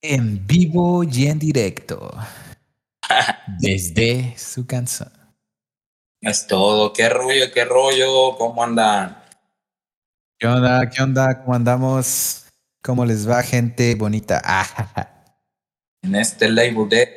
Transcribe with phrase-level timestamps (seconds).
[0.00, 2.10] En vivo y en directo.
[3.58, 5.10] Desde su canción.
[6.20, 6.92] Es todo.
[6.92, 7.52] ¿Qué rollo?
[7.52, 8.36] ¿Qué rollo?
[8.36, 9.24] ¿Cómo andan?
[10.38, 10.88] ¿Qué onda?
[10.88, 11.40] ¿Qué onda?
[11.40, 12.46] ¿Cómo andamos?
[12.82, 14.40] ¿Cómo les va, gente bonita?
[16.02, 17.08] en este Label Day.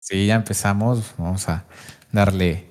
[0.00, 1.14] Sí, ya empezamos.
[1.16, 1.64] Vamos a
[2.10, 2.66] darle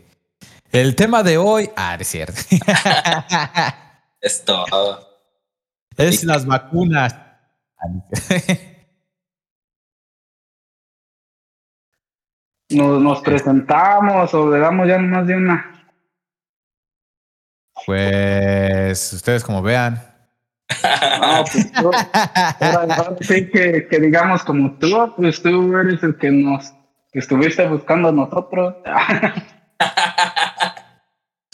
[0.71, 1.69] el tema de hoy.
[1.75, 2.41] Ah, es cierto.
[4.21, 5.12] es todo.
[5.97, 7.15] Es las vacunas.
[12.69, 15.85] Nos, nos presentamos o le damos ya más de una.
[17.85, 20.01] Pues ustedes como vean.
[21.81, 21.93] No,
[23.15, 26.73] pues sí que, que, digamos como tú, pues tú eres el que nos
[27.11, 28.75] estuviste buscando a nosotros.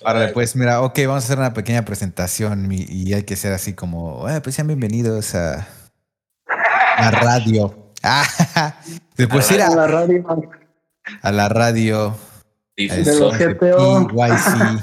[0.10, 3.74] Ahora, pues mira, ok, vamos a hacer una pequeña presentación y, hay que ser así
[3.74, 5.68] como, pues sean bienvenidos a
[7.00, 7.94] la radio.
[9.18, 10.26] Después ir a, la radio.
[11.22, 12.18] A la radio.
[12.76, 14.08] De los GTO.
[14.08, 14.82] PYC.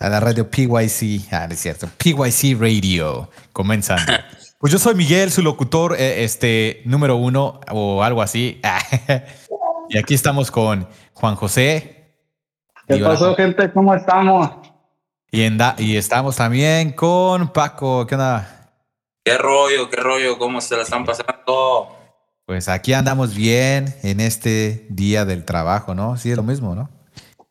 [0.00, 1.32] A la radio PYC.
[1.32, 1.88] Ah, es cierto.
[1.96, 3.30] PYC Radio.
[3.52, 4.12] Comenzando.
[4.58, 8.62] Pues yo soy Miguel, su locutor, eh, este, número uno o algo así.
[9.90, 12.03] y aquí estamos con Juan José.
[12.86, 13.72] ¿Qué pasó, gente?
[13.72, 14.50] ¿Cómo estamos?
[15.30, 15.42] Y,
[15.78, 18.06] y estamos también con Paco.
[18.06, 18.72] ¿Qué onda?
[19.24, 19.88] ¿Qué rollo?
[19.88, 20.38] ¿Qué rollo?
[20.38, 21.96] ¿Cómo se la están pasando?
[22.44, 26.18] Pues aquí andamos bien en este día del trabajo, ¿no?
[26.18, 26.90] Sí, es lo mismo, ¿no?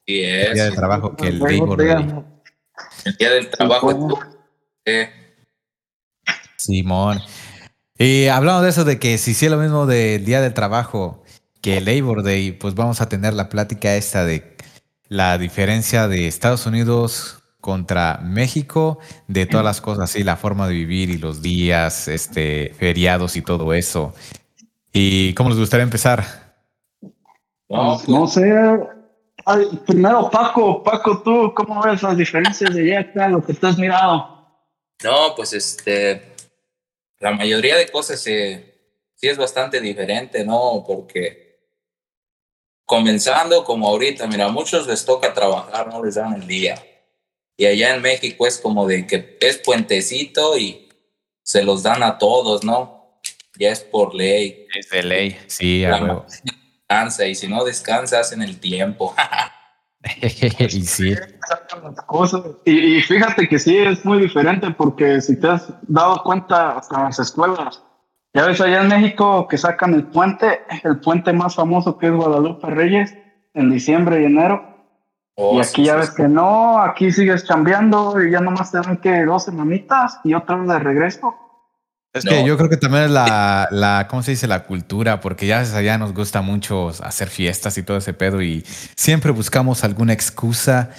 [0.06, 0.50] Sí, es.
[0.50, 2.23] El día del trabajo que el Labor Day.
[3.06, 4.20] El día del trabajo.
[4.86, 5.09] Eh.
[6.58, 7.22] Simón.
[7.97, 11.23] Y hablando de eso, de que si sí es lo mismo del día del trabajo
[11.62, 14.53] que el Labor Day, pues vamos a tener la plática esta de
[15.14, 18.97] la diferencia de Estados Unidos contra México,
[19.28, 23.44] de todas las cosas, y la forma de vivir y los días, este, feriados y
[23.44, 24.16] todo eso.
[24.91, 26.25] ¿Y cómo les gustaría empezar?
[27.69, 28.52] No, pues, sé.
[29.86, 34.47] primero, Paco, Paco, tú, ¿cómo ves las diferencias de allá lo que tú has mirado?
[35.03, 36.34] No, pues este,
[37.19, 38.63] la mayoría de cosas sí
[39.22, 40.84] es bastante diferente, ¿no?
[40.85, 41.43] Porque
[42.86, 46.76] comenzando como ahorita, mira, a muchos les toca trabajar, no les dan el día.
[47.56, 50.90] Y allá en México es como de que es puentecito y
[51.44, 53.20] se los dan a todos, ¿no?
[53.58, 54.68] Ya es por ley.
[54.76, 56.24] Es de ley, sí, a
[56.88, 59.16] Descansa y si no descansas en el tiempo.
[60.22, 61.16] y sí.
[62.66, 67.04] Y, y, fíjate que sí es muy diferente porque si te has dado cuenta hasta
[67.04, 67.82] las escuelas,
[68.34, 72.14] ya ves allá en México que sacan el puente, el puente más famoso que es
[72.14, 73.16] Guadalupe Reyes,
[73.54, 74.74] en diciembre y enero.
[75.36, 78.98] Oh, y aquí ya ves que no, aquí sigues cambiando y ya nomás te dan
[78.98, 81.36] que dos semanitas y otra vez de regreso.
[82.14, 84.48] Es que yo creo que también es la, la, ¿cómo se dice?
[84.48, 88.64] La cultura, porque ya allá nos gusta mucho hacer fiestas y todo ese pedo y
[88.96, 90.92] siempre buscamos alguna excusa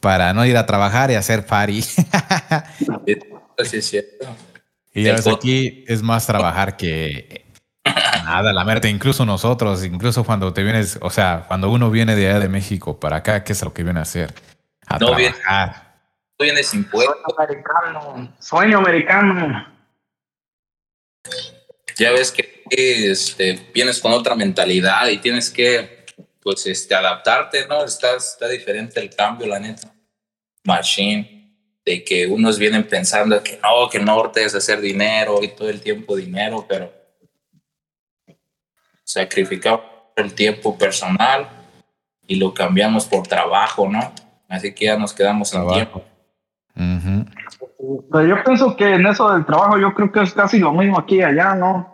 [0.00, 1.80] para no ir a trabajar y hacer party.
[3.58, 4.26] Así es cierto.
[4.94, 7.44] Y desde aquí es más trabajar que
[8.24, 8.88] nada, la merte.
[8.88, 12.98] Incluso nosotros, incluso cuando te vienes, o sea, cuando uno viene de allá de México
[13.00, 14.32] para acá, ¿qué es lo que viene a hacer?
[14.86, 15.98] A no trabajar.
[16.38, 18.36] no sin Sueño americano.
[18.38, 19.74] Sueño americano.
[21.96, 26.06] Ya ves que este, vienes con otra mentalidad y tienes que,
[26.40, 27.84] pues, este, adaptarte, ¿no?
[27.84, 29.92] Está, está diferente el cambio, la neta.
[30.64, 31.43] Machine
[31.84, 35.80] de que unos vienen pensando que no, que norte es hacer dinero y todo el
[35.80, 36.90] tiempo dinero, pero
[39.04, 39.82] sacrificamos
[40.16, 41.48] el tiempo personal
[42.26, 44.12] y lo cambiamos por trabajo, ¿no?
[44.48, 46.02] Así que ya nos quedamos sin tiempo.
[46.74, 50.98] Pero yo pienso que en eso del trabajo yo creo que es casi lo mismo
[50.98, 51.92] aquí y allá, ¿no?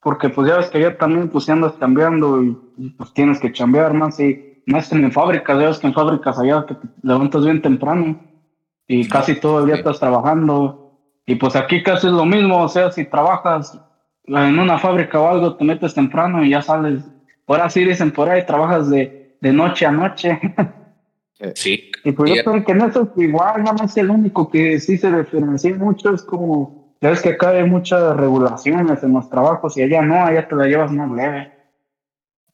[0.00, 2.56] Porque pues ya ves que allá también pues andas cambiando y,
[2.96, 6.64] pues tienes que chambear más y más en fábricas, ya ves que en fábricas allá
[6.66, 8.18] que te levantas bien temprano
[8.86, 10.98] y casi todo el día estás trabajando.
[11.26, 13.78] Y pues aquí casi es lo mismo, o sea, si trabajas
[14.26, 17.02] en una fábrica o algo, te metes temprano y ya sales.
[17.46, 20.40] Ahora sí dicen por ahí, trabajas de, de noche a noche.
[21.54, 21.90] Sí.
[22.02, 24.96] Y pues yo creo que en eso es igual, nada más el único que sí
[24.96, 29.76] se diferencia mucho es como, ya ves que acá hay muchas regulaciones en los trabajos
[29.76, 31.52] y allá no, allá te la llevas más leve.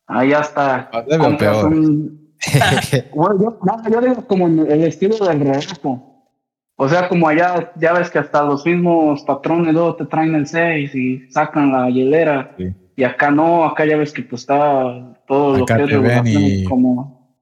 [0.08, 0.90] Allá está.
[1.64, 2.35] Un...
[3.14, 3.58] bueno, yo,
[3.88, 6.12] yo, digo como el estilo del resto.
[6.76, 10.46] O sea, como allá, ya ves que hasta los mismos patrones luego te traen el
[10.46, 12.56] 6 y sacan la hielera.
[12.96, 16.64] Y acá no, acá ya ves que pues está todo lo que es y...
[16.64, 17.38] como...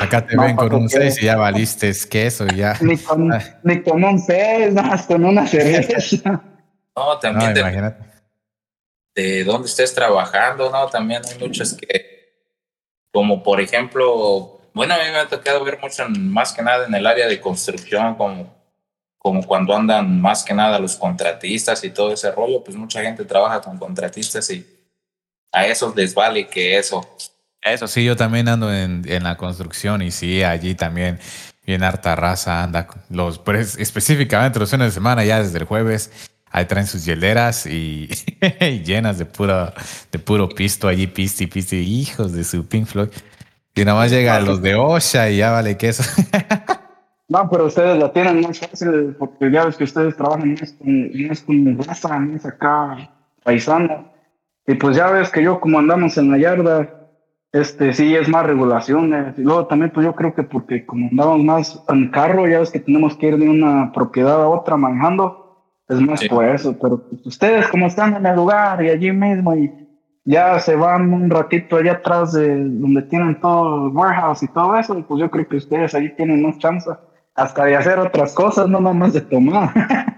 [0.00, 2.76] acá te ven con un 6 y ya valiste queso y ya.
[2.80, 3.30] Ni con,
[3.62, 6.42] ni con un 6, nada más con una cerveza.
[6.96, 7.92] No, también de,
[9.16, 10.86] de dónde estés trabajando, ¿no?
[10.86, 12.46] También hay muchos que,
[13.12, 16.94] como por ejemplo, bueno, a mí me ha tocado ver mucho, más que nada en
[16.94, 18.54] el área de construcción, como,
[19.16, 23.24] como cuando andan más que nada los contratistas y todo ese rollo, pues mucha gente
[23.24, 24.66] trabaja con contratistas y
[25.52, 27.08] a esos les vale que eso.
[27.62, 31.18] Eso sí, yo también ando en, en la construcción y sí, allí también
[31.66, 33.40] bien harta raza anda, los,
[33.78, 36.10] específicamente los fines de semana, ya desde el jueves,
[36.50, 38.08] ahí traen sus hieleras y,
[38.84, 39.72] llenas de puro,
[40.12, 43.08] de puro pisto allí, pisti, pisti, hijos de su Pink Floyd.
[43.74, 46.02] Y nada más llegan los de Osha y ya vale queso.
[47.26, 51.26] No, pero ustedes la tienen más fácil porque ya ves que ustedes trabajan más con,
[51.26, 53.10] más con raza, más acá
[53.42, 54.12] paisana.
[54.66, 57.08] Y pues ya ves que yo como andamos en la yarda,
[57.50, 59.38] este sí es más regulaciones.
[59.38, 62.70] Y luego también, pues yo creo que porque como andamos más en carro, ya ves
[62.70, 66.76] que tenemos que ir de una propiedad a otra manejando, es más por eso.
[66.80, 69.72] Pero pues, ustedes, como están en el lugar y allí mismo, y
[70.24, 74.76] ya se van un ratito allá atrás de donde tienen todo el warehouse y todo
[74.78, 76.90] eso, pues yo creo que ustedes allí tienen más chance
[77.34, 79.72] hasta de hacer otras cosas, no más de tomar.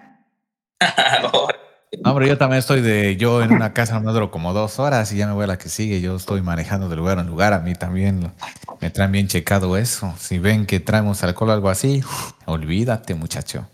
[2.04, 5.12] No, pero yo también estoy de, yo en una casa me duro como dos horas
[5.12, 6.00] y ya me voy a la que sigue.
[6.00, 7.52] Yo estoy manejando de lugar en lugar.
[7.52, 8.32] A mí también
[8.80, 10.12] me traen bien checado eso.
[10.18, 12.02] Si ven que traemos alcohol o algo así,
[12.44, 13.66] olvídate, muchacho.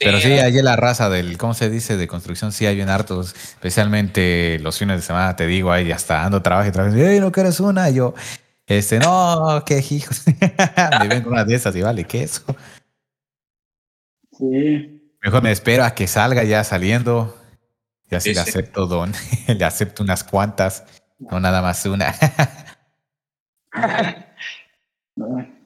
[0.00, 1.98] Pero sí, allí la raza del, ¿cómo se dice?
[1.98, 6.24] De construcción, sí hay bien hartos, especialmente los fines de semana, te digo, ahí hasta
[6.24, 7.90] ando trabajo y trabajo, ¡Ey, no quieres una!
[7.90, 8.14] Y yo,
[8.66, 10.24] este, no, qué hijos.
[11.00, 12.42] me ven con una de esas y vale, ¿qué eso?
[14.38, 15.16] Sí.
[15.22, 17.36] Mejor me espero a que salga ya saliendo,
[18.10, 19.12] y así le acepto don,
[19.48, 20.84] le acepto unas cuantas,
[21.18, 22.14] no nada más una.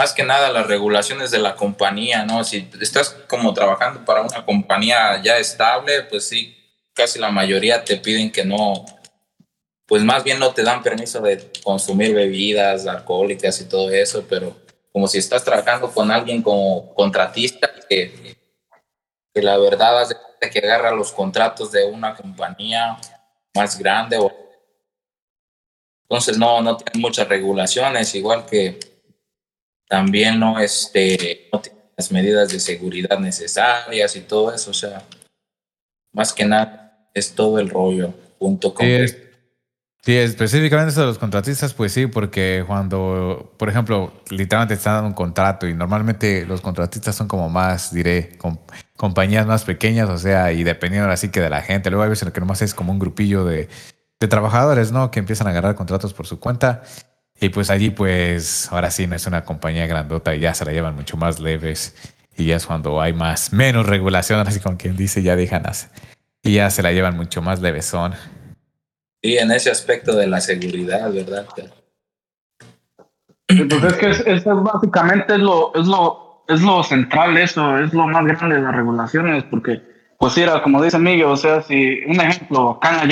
[0.00, 2.42] más que nada las regulaciones de la compañía, ¿no?
[2.42, 6.56] Si estás como trabajando para una compañía ya estable, pues sí,
[6.94, 8.86] casi la mayoría te piden que no,
[9.84, 14.56] pues más bien no te dan permiso de consumir bebidas alcohólicas y todo eso, pero
[14.90, 18.38] como si estás trabajando con alguien como contratista que,
[19.34, 20.16] la verdad hace
[20.50, 22.96] que agarra los contratos de una compañía
[23.54, 24.16] más grande.
[26.04, 28.89] Entonces no, no tiene muchas regulaciones, igual que
[29.90, 34.70] también no, este, no tiene las medidas de seguridad necesarias y todo eso.
[34.70, 35.02] O sea,
[36.12, 38.86] más que nada es todo el rollo junto con...
[40.02, 44.94] Sí, específicamente eso de los contratistas, pues sí, porque cuando, por ejemplo, literalmente te están
[44.94, 48.38] dando un contrato y normalmente los contratistas son como más, diré,
[48.96, 51.90] compañías más pequeñas, o sea, y dependiendo así que de la gente.
[51.90, 53.68] Luego hay veces en que nomás es como un grupillo de,
[54.20, 55.10] de trabajadores, ¿no?
[55.10, 56.82] Que empiezan a agarrar contratos por su cuenta.
[57.40, 60.72] Y pues allí, pues, ahora sí no es una compañía grandota y ya se la
[60.72, 61.96] llevan mucho más leves.
[62.36, 65.90] Y ya es cuando hay más, menos regulación, así como quien dice, ya dejan hacer.
[66.42, 68.12] Y ya se la llevan mucho más levesón.
[69.22, 71.46] Sí, en ese aspecto de la seguridad, ¿verdad?
[73.46, 78.06] Pues es que eso básicamente es lo, es lo, es lo central, eso, es lo
[78.06, 79.82] más grande de las regulaciones, porque,
[80.18, 83.10] pues era como dice Miguel, o sea, si, un ejemplo, acá en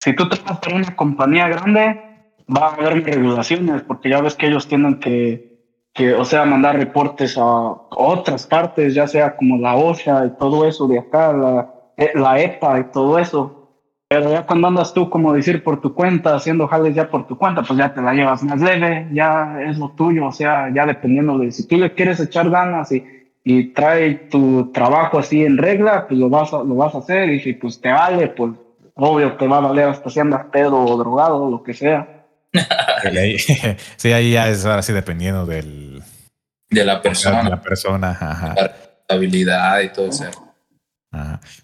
[0.00, 2.07] si tú trabajas para una compañía grande,
[2.54, 5.58] va a haber regulaciones, porque ya ves que ellos tienen que,
[5.92, 10.66] que, o sea, mandar reportes a otras partes, ya sea como la OSHA y todo
[10.66, 11.74] eso de acá, la,
[12.14, 13.54] la EPA y todo eso.
[14.08, 17.36] Pero ya cuando andas tú, como decir, por tu cuenta, haciendo jales ya por tu
[17.36, 20.86] cuenta, pues ya te la llevas más leve, ya es lo tuyo, o sea, ya
[20.86, 23.04] dependiendo de si tú le quieres echar ganas y,
[23.44, 27.28] y trae tu trabajo así en regla, pues lo vas a, lo vas a hacer
[27.28, 28.52] y si pues te vale, pues
[28.94, 32.17] obvio te va a valer hasta si andas pedo o drogado o lo que sea.
[33.96, 36.02] sí, ahí ya es ahora sí dependiendo del...
[36.70, 37.42] De la persona.
[37.42, 38.54] De la persona, ajá.
[38.54, 40.24] La habilidad y todo eso.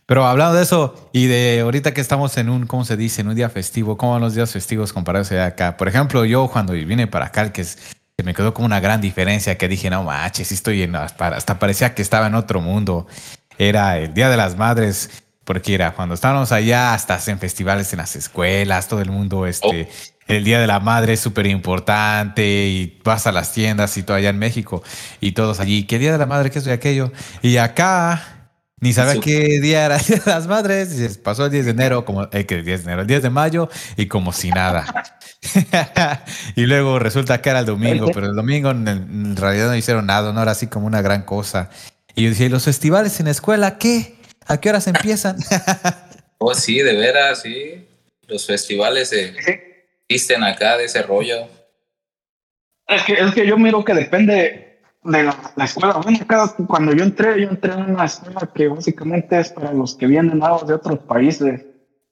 [0.07, 3.21] Pero hablando de eso y de ahorita que estamos en un, ¿cómo se dice?
[3.21, 5.77] En un día festivo, ¿cómo van los días festivos comparados a acá?
[5.77, 7.79] Por ejemplo, yo cuando vine para acá, que, es,
[8.17, 11.95] que me quedó como una gran diferencia, que dije, no manches, estoy en, hasta parecía
[11.95, 13.07] que estaba en otro mundo.
[13.59, 15.11] Era el Día de las Madres,
[15.45, 19.89] porque era cuando estábamos allá, hasta hacen festivales en las escuelas, todo el mundo, este,
[19.91, 20.14] oh.
[20.27, 24.17] El Día de la Madre es súper importante y vas a las tiendas y todo
[24.17, 24.83] allá en México
[25.21, 26.51] y todos allí, ¿qué Día de la Madre?
[26.51, 27.13] ¿Qué es aquello?
[27.43, 28.35] Y acá
[28.85, 31.19] ni sabía qué día era las madres.
[31.19, 33.31] pasó el 10 de enero, como eh, que el 10 de enero, el 10 de
[33.31, 34.85] mayo, y como si nada.
[36.55, 40.35] y luego resulta que era el domingo, pero el domingo en, realidad no hicieron nada,
[40.35, 41.71] no era así como una gran cosa.
[42.15, 44.17] Y yo decía, ¿y los festivales en la escuela qué?
[44.47, 45.39] ¿A qué horas empiezan?
[46.39, 47.89] oh, sí, de veras, sí.
[48.27, 49.13] Los festivales
[50.09, 51.47] existen acá de ese rollo.
[52.87, 56.01] Es que, es que yo miro que depende de la, escuela.
[56.03, 56.19] Bueno,
[56.67, 60.41] cuando yo entré, yo entré en una escuela que básicamente es para los que vienen
[60.41, 61.65] de otros países.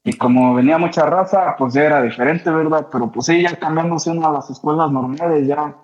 [0.04, 2.88] Y como venía mucha raza, pues ya era diferente, ¿verdad?
[2.90, 5.76] Pero pues sí, ya cambiándose una a las escuelas normales, ya.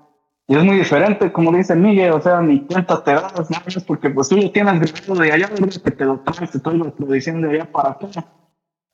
[0.49, 3.59] Y es muy diferente, como dice Miguel, o sea, ni cuenta te das, ¿no?
[3.87, 5.83] porque pues tú lo tienes grabado de allá, ¿verdad?
[5.83, 8.09] Que te lo traes, te estoy diciendo de allá para acá.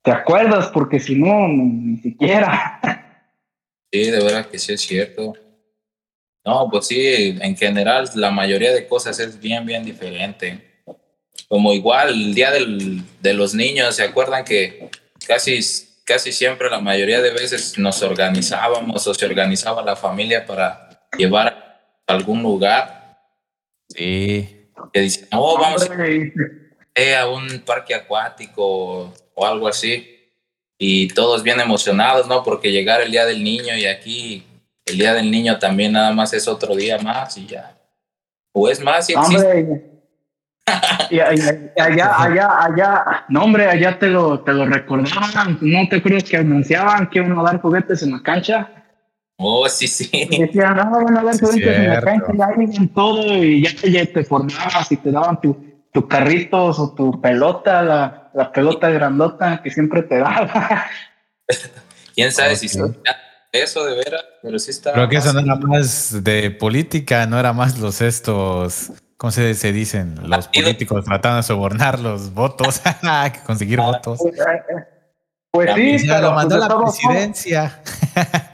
[0.02, 0.68] ¿Te acuerdas?
[0.68, 2.80] Porque si no, ni siquiera.
[3.94, 5.34] Sí, de verdad que sí es cierto.
[6.44, 10.82] No, pues sí, en general la mayoría de cosas es bien, bien diferente.
[11.46, 14.90] Como igual el día del, de los niños, ¿se acuerdan que
[15.28, 15.60] casi,
[16.02, 21.46] casi siempre, la mayoría de veces nos organizábamos o se organizaba la familia para llevar
[22.04, 23.16] a algún lugar?
[23.90, 24.70] Sí.
[24.92, 30.13] Que dicen, oh, vamos a un parque acuático o algo así.
[30.78, 32.42] Y todos bien emocionados, ¿no?
[32.42, 34.44] Porque llegar el día del niño y aquí
[34.86, 37.76] el día del niño también nada más es otro día más y ya.
[38.52, 39.90] O es más, si existe.
[41.10, 46.24] y, allá, allá, allá, no hombre, allá te lo, te lo recordaban, ¿no te acuerdas
[46.24, 48.70] que anunciaban que iban a dar juguetes en la cancha?
[49.36, 50.08] Oh, sí, sí.
[50.30, 54.06] decían, no, van a dar juguetes en la cancha, y ahí todo, y ya, ya
[54.06, 59.62] te formabas y te daban tu, tu carritos o tu pelota, la, la pelota grandota
[59.62, 60.86] que siempre te daba.
[62.16, 62.66] ¿Quién sabe si
[63.52, 64.24] eso de veras?
[64.42, 64.92] Pero sí está.
[64.92, 68.90] Creo que eso no era más de política, no era más los estos.
[69.16, 70.18] ¿Cómo se, se dicen?
[70.28, 72.82] Los políticos tratando de sobornar los votos,
[73.46, 74.18] conseguir ah, votos.
[74.20, 74.36] Pues,
[75.52, 77.82] pues sí, pero lo mandó pues, la presidencia.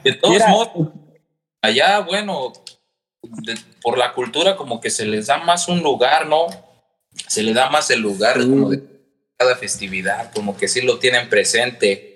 [0.03, 0.89] De todos modos,
[1.63, 2.53] allá, bueno,
[3.81, 6.45] por la cultura como que se les da más un lugar, ¿no?
[7.13, 8.83] Se le da más el lugar como de
[9.37, 12.07] cada festividad, como que sí lo tienen presente.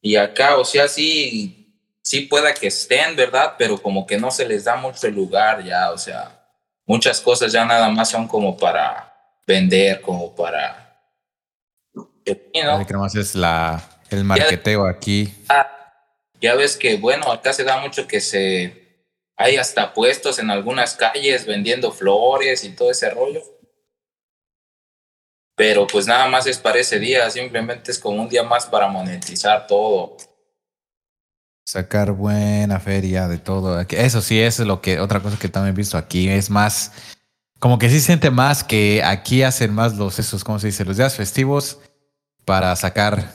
[0.00, 3.54] Y acá, o sea, sí, sí pueda que estén, ¿verdad?
[3.58, 6.46] Pero como que no se les da mucho el lugar ya, o sea,
[6.86, 9.14] muchas cosas ya nada más son como para
[9.46, 10.84] vender, como para...
[12.26, 12.98] ¿no?
[12.98, 15.32] más es la, el marketeo aquí.
[16.40, 18.86] ya ves que, bueno, acá se da mucho que se...
[19.36, 23.57] Hay hasta puestos en algunas calles vendiendo flores y todo ese rollo
[25.58, 28.86] pero pues nada más es para ese día, simplemente es como un día más para
[28.86, 30.16] monetizar todo.
[31.66, 33.80] Sacar buena feria de todo.
[33.80, 36.92] Eso sí es lo que, otra cosa que también he visto aquí, es más,
[37.58, 40.84] como que sí siente más que aquí hacen más los, esos, ¿cómo se dice?
[40.84, 41.80] Los días festivos
[42.44, 43.34] para sacar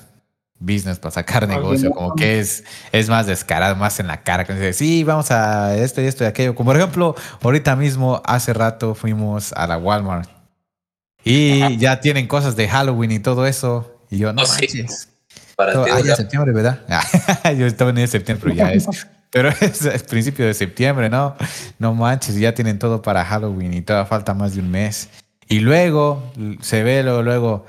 [0.57, 2.63] business, para sacar negocio, como que es,
[2.93, 6.23] es más descarado, más en la cara, que dice, sí, vamos a esto y esto
[6.23, 6.55] y aquello.
[6.55, 10.42] Como por ejemplo, ahorita mismo, hace rato fuimos a la Walmart
[11.23, 13.97] y ya tienen cosas de Halloween y todo eso.
[14.09, 15.09] Y yo, no, oh, manches.
[15.55, 16.79] Para ah, ya septiembre, ¿verdad?
[17.57, 18.87] yo estaba en septiembre, pero ya es.
[19.33, 21.35] Pero es, el principio de septiembre, ¿no?
[21.79, 25.09] No manches, ya tienen todo para Halloween y todavía falta más de un mes.
[25.47, 27.65] Y luego se ve, luego, luego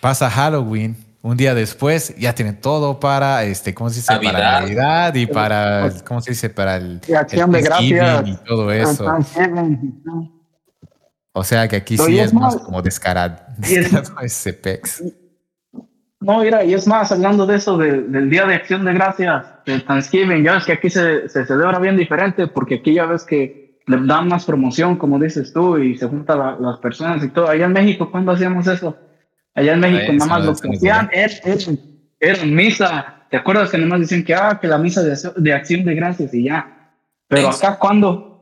[0.00, 0.96] pasa Halloween.
[1.20, 4.16] Un día después ya tienen todo para, este, ¿cómo se dice?
[4.16, 6.48] Para Navidad y para, ¿cómo se dice?
[6.48, 9.04] Para el, el y todo eso.
[11.38, 13.36] O sea que aquí sí es, más, como descarado,
[14.22, 15.04] ese pex.
[16.18, 19.84] No, mira, y es más, hablando de eso, del Día de Acción de Gracias, del
[19.84, 23.82] Thanksgiving, ya ves que aquí se, se celebra bien diferente, porque aquí ya ves que
[23.86, 27.50] le dan más promoción, como dices tú, y se juntan las personas y todo.
[27.50, 28.96] Allá en México, ¿cuándo hacíamos eso?
[29.54, 33.26] Allá en México, nada más lo que hacían era, misa.
[33.28, 35.94] ¿Te acuerdas que nada más dicen que, ah, que la misa de, de Acción de
[35.96, 36.94] Gracias y ya?
[37.28, 38.35] Pero acá, ¿cuándo?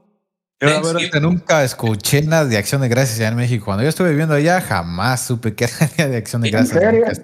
[0.60, 3.66] Yo nunca escuché nada de acción de gracias allá en México.
[3.66, 7.20] Cuando yo estuve viviendo allá, jamás supe que era de acción de gracias.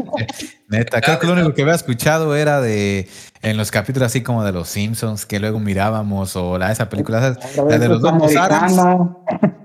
[0.69, 3.09] Neta, creo que lo único que había escuchado era de
[3.43, 7.37] en los capítulos así como de los Simpsons que luego mirábamos o la esa película,
[7.69, 8.77] la de los locos Adams.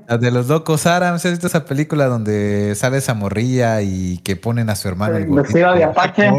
[0.08, 4.36] La de los locos Adams, ¿has visto esa película donde sale esa morrilla y que
[4.36, 6.32] ponen a su hermano el de Apache.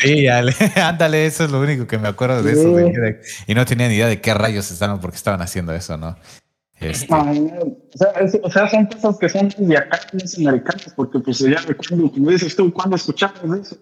[0.00, 0.28] Sí,
[0.76, 3.12] ándale, eso es lo único que me acuerdo de eso.
[3.46, 6.16] y no tenía ni idea de qué rayos estaban porque estaban haciendo eso, ¿no?
[6.80, 7.14] Este.
[7.14, 12.30] o, sea, son cosas que son de acá, los americanos, porque pues ya recuerdo, como
[12.30, 13.76] dices tú, cuando escuchamos eso,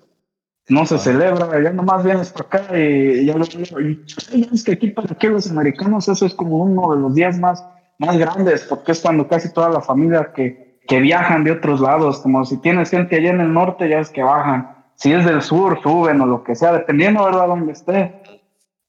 [0.69, 4.90] no se celebra, ya nomás vienes para acá y ya lo y, es que aquí
[4.90, 7.64] para aquí los americanos eso es como uno de los días más,
[7.99, 12.19] más grandes, porque es cuando casi toda la familia que, que viajan de otros lados,
[12.19, 15.43] como si tienes gente allá en el norte, ya es que bajan, si es del
[15.43, 18.21] sur, suben o lo que sea, dependiendo, ¿verdad?, donde esté.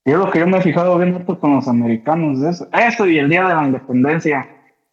[0.05, 2.41] Y es lo que yo me he fijado bien mucho con los americanos.
[2.41, 4.49] Eso, eso y el Día de la Independencia,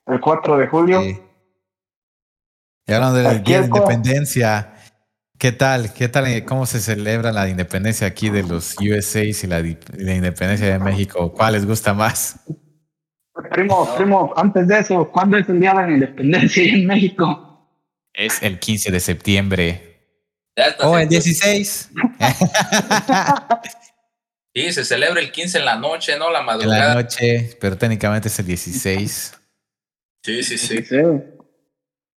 [0.07, 1.03] el 4 de julio.
[1.03, 4.75] Y hablando del Día de Independencia,
[5.39, 5.93] ¿qué tal?
[5.93, 6.45] ¿Qué tal?
[6.45, 11.33] ¿Cómo se celebra la independencia aquí de los USA y la, la independencia de México?
[11.33, 12.41] ¿Cuál les gusta más?
[13.51, 17.71] Primo, primo, antes de eso, ¿cuándo es el día de la independencia en México?
[18.13, 19.83] Es el 15 de septiembre.
[20.81, 21.91] O oh, el 16.
[24.57, 26.31] sí, se celebra el 15 en la noche, ¿no?
[26.31, 26.83] La madrugada.
[26.83, 29.35] En la noche, pero técnicamente es el 16.
[30.25, 30.83] Sí, sí, sí.
[30.83, 30.97] sí.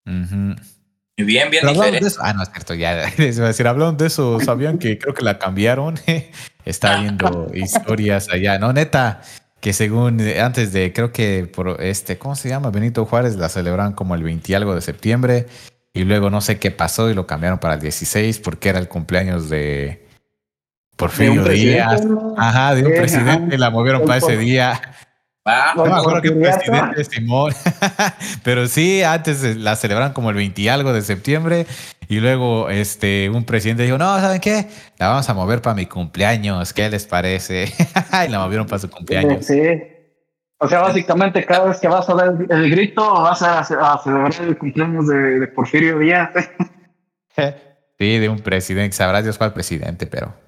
[0.05, 2.07] Bien, bien diferente.
[2.21, 5.15] ah, no, es cierto, ya les iba a decir, hablando de eso, ¿sabían que creo
[5.15, 5.99] que la cambiaron?
[6.65, 8.73] Está viendo historias allá, ¿no?
[8.73, 9.23] Neta,
[9.61, 12.71] que según eh, antes de, creo que por este, ¿cómo se llama?
[12.71, 15.47] Benito Juárez la celebran como el 20 y algo de septiembre
[15.95, 18.89] y luego no sé qué pasó y lo cambiaron para el 16 porque era el
[18.89, 20.06] cumpleaños de
[20.97, 22.03] Porfirio Díaz.
[22.37, 24.81] Ajá, de un presidente, la movieron para ese día.
[25.49, 27.53] Ah, no me acuerdo qué presidente Simón.
[28.43, 31.67] Pero sí, antes la celebraron como el 20 y algo de septiembre.
[32.09, 34.67] Y luego este, un presidente dijo, no, ¿saben qué?
[34.99, 36.73] La vamos a mover para mi cumpleaños.
[36.73, 37.73] ¿Qué les parece?
[38.27, 39.47] y la movieron para su cumpleaños.
[39.47, 39.63] Sí.
[40.59, 44.59] O sea, básicamente cada vez que vas a dar el, grito, vas a, celebrar el
[44.59, 46.31] cumpleaños de, Porfirio Díaz.
[47.99, 48.97] sí, de un presidente.
[48.97, 50.46] Sabrás Dios cuál presidente, pero...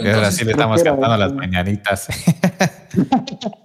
[0.00, 2.08] Pero ahora sí le estamos cantando las mañanitas.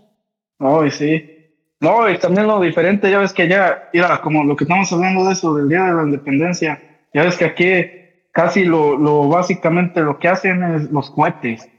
[0.60, 1.38] No, sí.
[1.80, 5.26] No, y también lo diferente, ya ves que ya, mira, como lo que estamos hablando
[5.26, 6.82] de eso, del Día de la Independencia,
[7.14, 11.70] ya ves que aquí casi lo, lo básicamente lo que hacen es los cohetes.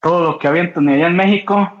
[0.00, 1.72] Todo lo que avientan allá en México,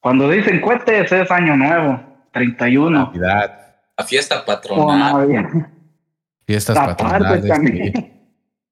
[0.00, 2.00] cuando dicen cohetes es año nuevo,
[2.32, 2.90] 31.
[2.90, 3.76] Navidad.
[3.98, 5.68] La fiesta patronal.
[6.46, 7.44] Fiestas patronales.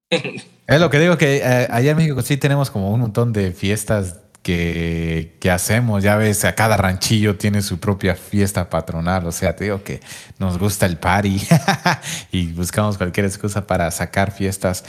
[0.71, 3.51] es lo que digo que eh, allá en México sí tenemos como un montón de
[3.51, 6.03] fiestas que, hacemos.
[6.03, 9.25] Ya ves, a cada ranchillo tiene su propia fiesta patronal.
[9.27, 9.99] O sea, te digo que
[10.39, 11.41] nos gusta el party
[12.31, 14.83] y buscamos cualquier excusa para sacar fiestas.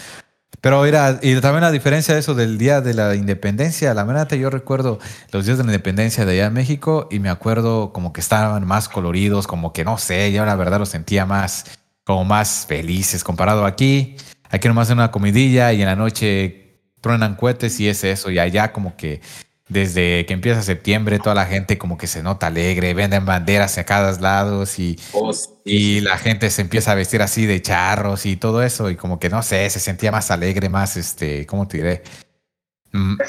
[0.60, 4.28] Pero mira, y también la diferencia de eso del Día de la Independencia, la verdad
[4.30, 5.00] yo recuerdo
[5.32, 8.64] los días de la Independencia de allá en México y me acuerdo como que estaban
[8.66, 11.64] más coloridos, como que no sé, yo la verdad los sentía más,
[12.04, 14.16] como más felices comparado aquí.
[14.52, 18.30] Aquí nomás en una comidilla y en la noche truenan cohetes y es eso.
[18.30, 19.22] Y allá como que
[19.66, 23.84] desde que empieza septiembre toda la gente como que se nota alegre, venden banderas a
[23.84, 25.32] cada lados y, oh,
[25.64, 29.18] y la gente se empieza a vestir así de charros y todo eso y como
[29.18, 32.02] que no sé, se sentía más alegre, más este, ¿cómo te diré?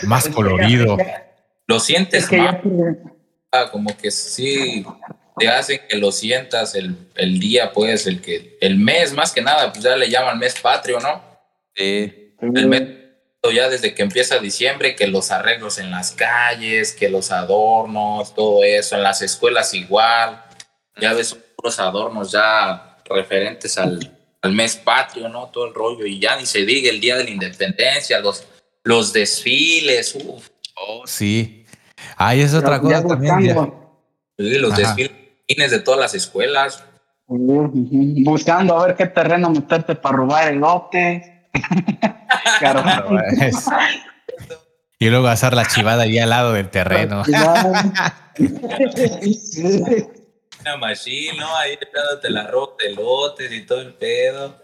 [0.03, 0.97] más colorido.
[1.67, 2.57] Lo sientes más.
[3.49, 4.85] Ah, como que sí
[5.37, 9.41] te hacen que lo sientas el, el, día, pues, el que, el mes, más que
[9.41, 11.23] nada, pues ya le llaman mes patrio, ¿no?
[11.75, 12.33] Sí.
[12.41, 13.03] El mes
[13.51, 18.63] ya desde que empieza diciembre, que los arreglos en las calles, que los adornos, todo
[18.63, 20.43] eso, en las escuelas igual,
[20.99, 25.47] ya ves otros adornos ya referentes al, al mes patrio, ¿no?
[25.47, 28.45] Todo el rollo, y ya ni se diga el Día de la Independencia, los,
[28.83, 30.47] los desfiles, uff.
[30.75, 31.65] Oh, sí.
[32.15, 33.55] Ahí es otra cosa también.
[34.37, 36.83] los desfiles de todas las escuelas.
[37.27, 41.49] Buscando a ver qué terreno meterte para robar el lote.
[44.99, 47.23] y luego hacer la chivada ahí al lado del terreno.
[50.61, 51.57] Una machine, ¿no?
[51.57, 51.77] Ahí
[52.21, 54.61] te la ropa de lotes y todo el pedo.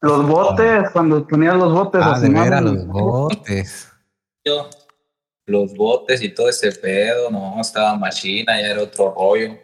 [0.00, 2.00] Los botes, cuando ponían los botes.
[2.04, 3.88] Ah, de veras, los botes.
[5.46, 9.58] Los botes y todo ese pedo, no, estaba machina, ya era otro rollo.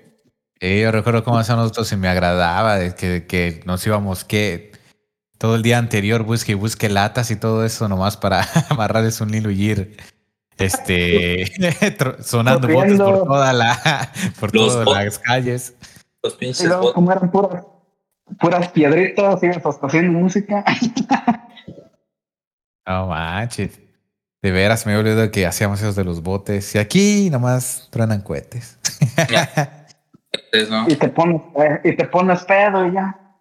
[0.61, 4.73] yo recuerdo cómo hacíamos nosotros y me agradaba, de que, que nos íbamos, que
[5.41, 9.33] todo el día anterior busque y busque latas y todo eso nomás para amarrarles un
[9.33, 9.97] hilo y ir
[10.59, 11.47] este
[12.23, 15.75] sonando botes por toda la por todas las calles.
[16.23, 17.65] Los pinches y luego, como eran puras,
[18.39, 20.63] puras piedritas, ibas hasta haciendo música.
[22.87, 23.81] No manches.
[24.43, 26.75] De veras me he olvidado que hacíamos esos de los botes.
[26.75, 28.79] Y aquí nomás truenan cohetes.
[30.89, 31.43] y te pones,
[31.85, 33.37] y te pones pedo y ya.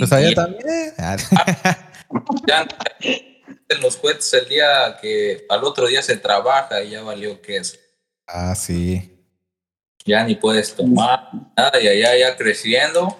[0.00, 0.92] pues allá también.
[2.46, 2.66] ya,
[3.00, 7.76] en los cohetes el día que al otro día se trabaja y ya valió queso.
[8.26, 9.12] Ah, sí.
[10.04, 13.16] Ya ni puedes tomar nada, y allá ya creciendo.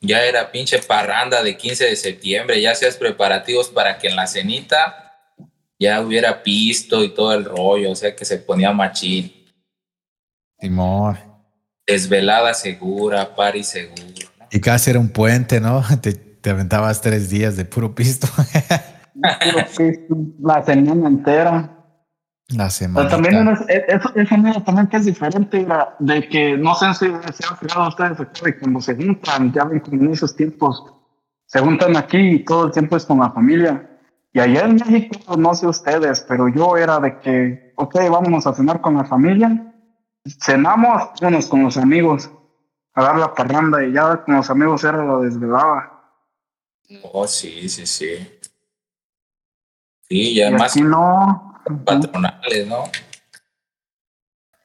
[0.00, 4.26] Ya era pinche parranda de 15 de septiembre, ya seas preparativos para que en la
[4.26, 5.03] cenita
[5.84, 9.32] ya hubiera pisto y todo el rollo, o sea que se ponía machín.
[10.58, 11.16] Timor.
[11.86, 14.28] Desvelada segura, pari seguro.
[14.50, 15.82] Y casi era un puente, ¿no?
[16.00, 18.26] Te, te aventabas tres días de puro pisto.
[19.14, 21.70] puro pisto, la semana entera.
[22.48, 23.08] La semana.
[23.08, 25.66] también es, eso, eso también que es diferente
[25.98, 29.80] de que no sé si se han fijado ustedes de cuando se juntan, ya ven
[29.80, 30.84] como en esos tiempos,
[31.46, 33.93] se juntan aquí y todo el tiempo es con la familia.
[34.34, 38.52] Y allá en México, no sé ustedes, pero yo era de que ok, vámonos a
[38.52, 39.72] cenar con la familia.
[40.40, 42.28] Cenamos, vámonos con los amigos
[42.94, 46.02] a dar la parranda y ya con los amigos era lo desvelaba.
[47.12, 48.28] Oh, sí, sí, sí.
[50.08, 51.60] Sí, ya Y más aquí no.
[51.84, 52.84] patronales, ¿no?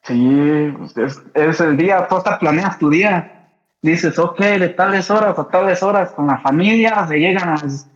[0.02, 3.36] Sí, pues, es, es el día, tú hasta planeas tu día.
[3.82, 7.88] Dices, ok, de tales horas a tales horas con la familia, se llegan a las,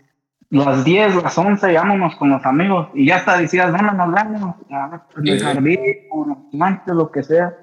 [0.55, 2.88] las 10, las 11, vámonos con los amigos.
[2.95, 4.57] Y ya hasta decías, ¿dónde nos vemos?
[4.71, 7.57] Ah, En el jardín, o el monte, lo que sea.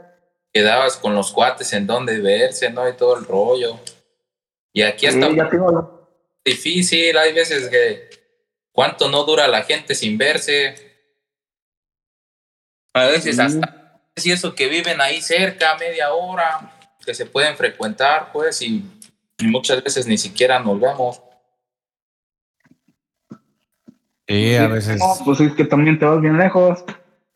[0.54, 2.88] Quedabas con los cuates en donde verse, ¿no?
[2.90, 3.80] Y todo el rollo.
[4.74, 6.10] Y aquí hasta Sí, tengo,
[6.44, 8.10] difícil, hay veces que
[8.72, 10.76] cuánto no dura la gente sin verse.
[12.94, 13.42] A veces Sí.
[13.42, 16.74] hasta si eso que viven ahí cerca, media hora,
[17.06, 18.84] que se pueden frecuentar, pues, y,
[19.38, 21.22] y muchas veces ni siquiera nos vemos.
[24.32, 24.98] Sí, a veces.
[24.98, 26.86] No, pues es que también te vas bien lejos.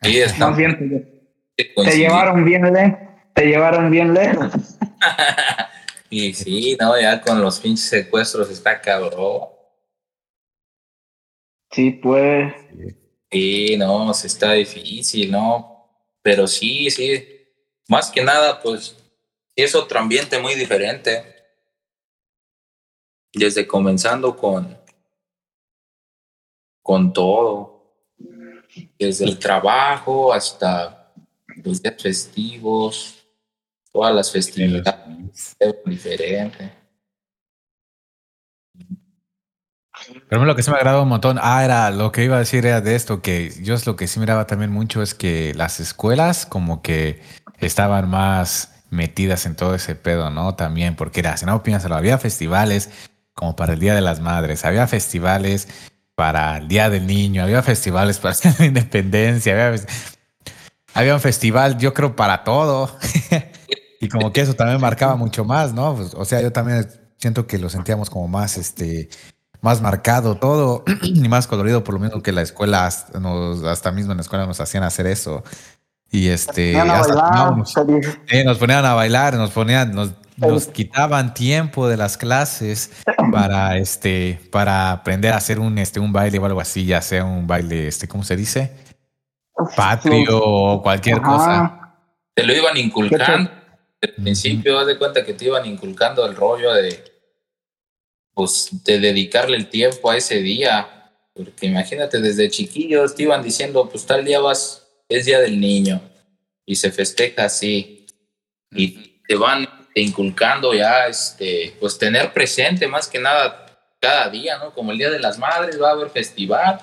[0.00, 1.22] Sí, está Más bien,
[1.54, 2.98] te, llevaron bien lejos.
[3.34, 4.50] Te llevaron bien lejos.
[6.10, 9.42] y sí, no, ya con los pinches secuestros está cabrón.
[11.70, 12.54] Sí, pues.
[13.30, 15.90] Sí, no, se está difícil, ¿no?
[16.22, 17.28] Pero sí, sí.
[17.88, 18.96] Más que nada, pues,
[19.54, 21.34] sí es otro ambiente muy diferente.
[23.34, 24.85] Desde comenzando con,
[26.86, 27.82] con todo.
[28.96, 31.12] Desde el trabajo hasta
[31.64, 33.26] los días festivos,
[33.92, 36.72] todas las festividades es diferente.
[40.28, 42.64] Pero lo que sí me agradó un montón, ah, era lo que iba a decir
[42.64, 45.80] era de esto, que yo es lo que sí miraba también mucho es que las
[45.80, 47.20] escuelas como que
[47.58, 50.54] estaban más metidas en todo ese pedo, ¿no?
[50.54, 52.90] También, porque era, si no piénsalo, había festivales
[53.34, 55.68] como para el Día de las Madres, había festivales
[56.16, 59.80] para el Día del Niño, había festivales para la independencia, había,
[60.94, 62.90] había un festival, yo creo, para todo.
[64.00, 65.94] y como que eso también marcaba mucho más, ¿no?
[65.94, 69.10] Pues, o sea, yo también siento que lo sentíamos como más, este,
[69.60, 73.92] más marcado todo y más colorido, por lo mismo que la escuela, hasta, nos, hasta
[73.92, 75.44] mismo en la escuela nos hacían hacer eso.
[76.10, 77.54] Y este, Ponían a bailar,
[78.28, 82.92] eh, nos ponían a bailar, nos ponían, nos, nos quitaban tiempo de las clases
[83.32, 87.24] para este, para aprender a hacer un, este, un baile o algo así, ya sea
[87.24, 88.72] un baile, este, ¿cómo se dice?
[89.74, 91.26] Patrio o cualquier Ajá.
[91.26, 91.86] cosa.
[92.34, 93.50] Te lo iban inculcando.
[94.02, 97.02] Al principio, haz de cuenta que te iban inculcando el rollo de,
[98.34, 101.10] pues, de dedicarle el tiempo a ese día.
[101.32, 106.02] Porque imagínate, desde chiquillos te iban diciendo, pues tal día vas, es día del niño.
[106.66, 108.06] Y se festeja así.
[108.70, 109.66] Y te van
[110.00, 113.66] inculcando ya, este, pues tener presente más que nada
[114.00, 114.74] cada día, ¿no?
[114.74, 116.78] Como el Día de las Madres va a haber festival.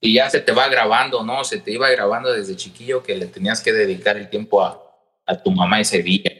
[0.00, 1.44] Y ya se te va grabando, ¿no?
[1.44, 4.80] Se te iba grabando desde chiquillo que le tenías que dedicar el tiempo a,
[5.26, 6.30] a tu mamá ese día.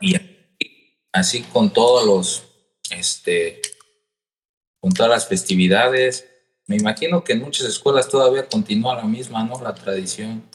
[0.00, 0.16] Y
[1.12, 2.44] así con todos los,
[2.90, 3.60] este,
[4.80, 6.26] con todas las festividades.
[6.66, 9.60] Me imagino que en muchas escuelas todavía continúa la misma, ¿no?
[9.62, 10.49] La tradición.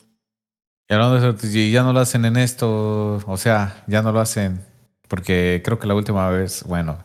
[0.89, 4.19] Y hablando de eso, ya no lo hacen en esto, o sea, ya no lo
[4.19, 4.63] hacen,
[5.07, 6.99] porque creo que la última vez, bueno,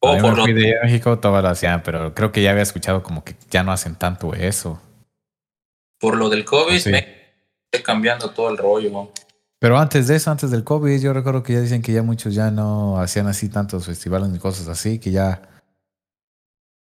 [0.00, 2.62] O cuando yo por fui de México todavía lo hacían, pero creo que ya había
[2.62, 4.80] escuchado como que ya no hacen tanto eso.
[6.00, 6.90] por lo del COVID, Sí.
[6.90, 6.98] me
[7.70, 9.12] está cambiando todo el rollo.
[9.58, 12.34] Pero antes de eso, antes del COVID, yo recuerdo que ya dicen que ya muchos
[12.34, 15.42] ya no hacían así tantos festivales ni cosas así, que ya,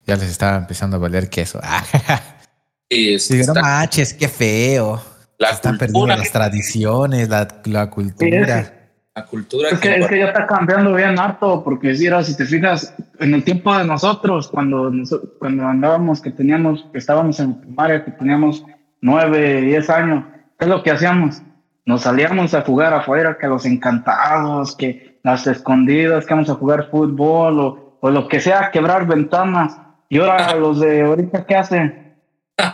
[0.08, 1.62] ya les estaba empezando a valer queso.
[2.90, 5.02] Y Sí, no manches, qué feo.
[5.44, 8.74] La Se están perdiendo las tradiciones, la, la cultura.
[9.16, 12.36] la cultura Es que, es que ya está cambiando bien harto, porque si, era, si
[12.36, 14.92] te fijas, en el tiempo de nosotros, cuando,
[15.40, 18.66] cuando andábamos, que teníamos, que estábamos en primaria, que teníamos
[19.02, 20.24] nueve, diez años,
[20.58, 21.42] ¿qué es lo que hacíamos?
[21.86, 26.90] Nos salíamos a jugar afuera, que los encantados, que las escondidas, que vamos a jugar
[26.90, 29.78] fútbol o, o lo que sea, quebrar ventanas.
[30.08, 32.04] Y ahora los de ahorita, ¿qué hacen?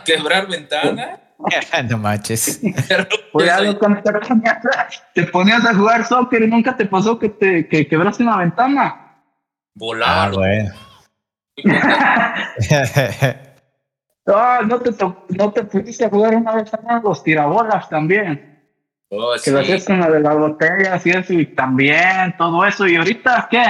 [0.04, 1.20] quebrar ventanas.
[1.90, 2.60] no manches.
[5.14, 8.38] Te ponías, te a jugar soccer y nunca te pasó que te que quebraste una
[8.38, 8.84] ventana.
[8.86, 9.22] Ah,
[9.74, 10.32] Volar.
[10.32, 10.72] bueno.
[14.26, 18.62] Ah, no te, to- no te pudiste jugar una vez también los tirabolas también.
[19.08, 19.50] Oh, Que sí.
[19.50, 22.86] lo hacías con la de las botellas y eso, y también todo eso.
[22.86, 23.64] ¿Y ahorita qué?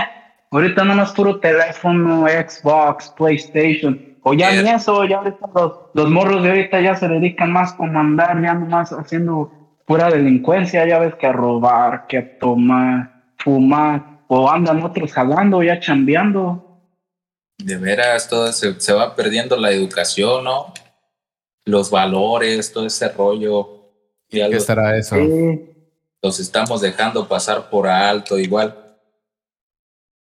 [0.51, 4.10] Ahorita nomás puro teléfono, Xbox, PlayStation.
[4.23, 4.63] O ya Eh.
[4.63, 8.41] ni eso, ya ahorita los, los morros de ahorita ya se dedican más a andar,
[8.43, 9.53] ya nomás haciendo
[9.87, 10.87] pura delincuencia.
[10.87, 14.21] Ya ves que a robar, que a tomar, fumar.
[14.29, 16.83] O andan otros jalando, ya chambeando.
[17.59, 20.73] De veras, todo se, se va perdiendo la educación, ¿no?
[21.65, 23.93] los valores, todo ese rollo.
[24.29, 25.17] ¿Qué estará eso?
[26.23, 28.77] Los estamos dejando pasar por alto, igual.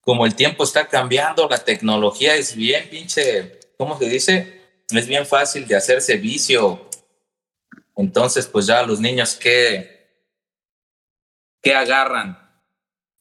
[0.00, 4.60] Como el tiempo está cambiando, la tecnología es bien pinche, ¿cómo se dice?
[4.90, 6.88] Es bien fácil de hacerse vicio.
[7.96, 10.08] Entonces, pues ya los niños, ¿qué,
[11.60, 12.38] qué agarran?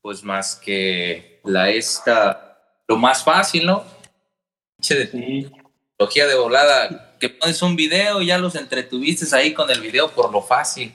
[0.02, 3.84] Pues más que la esta, lo más fácil, ¿no?
[4.88, 9.82] De tecnología de volada que pones un video y ya los entretuviste ahí con el
[9.82, 10.94] video por lo fácil.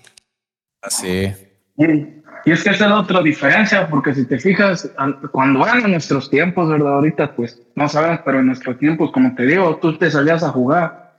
[0.80, 1.34] Así.
[1.76, 4.90] Y es que esa es la otra diferencia, porque si te fijas,
[5.32, 6.94] cuando eran nuestros tiempos, ¿verdad?
[6.94, 10.50] Ahorita, pues no sabes, pero en nuestros tiempos, como te digo, tú te salías a
[10.50, 11.14] jugar,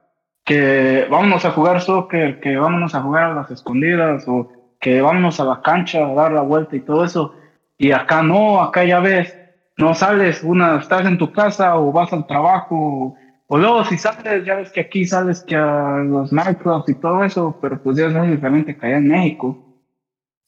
[0.45, 5.39] que vámonos a jugar soccer, que vámonos a jugar a las escondidas, o que vámonos
[5.39, 7.33] a la cancha a dar la vuelta y todo eso.
[7.77, 9.37] Y acá no, acá ya ves,
[9.77, 13.15] no sales, una, estás en tu casa o vas al trabajo
[13.49, 17.23] o luego si sales, ya ves que aquí sales que a los nightclubs y todo
[17.23, 19.66] eso, pero pues ya es muy diferente que allá en México.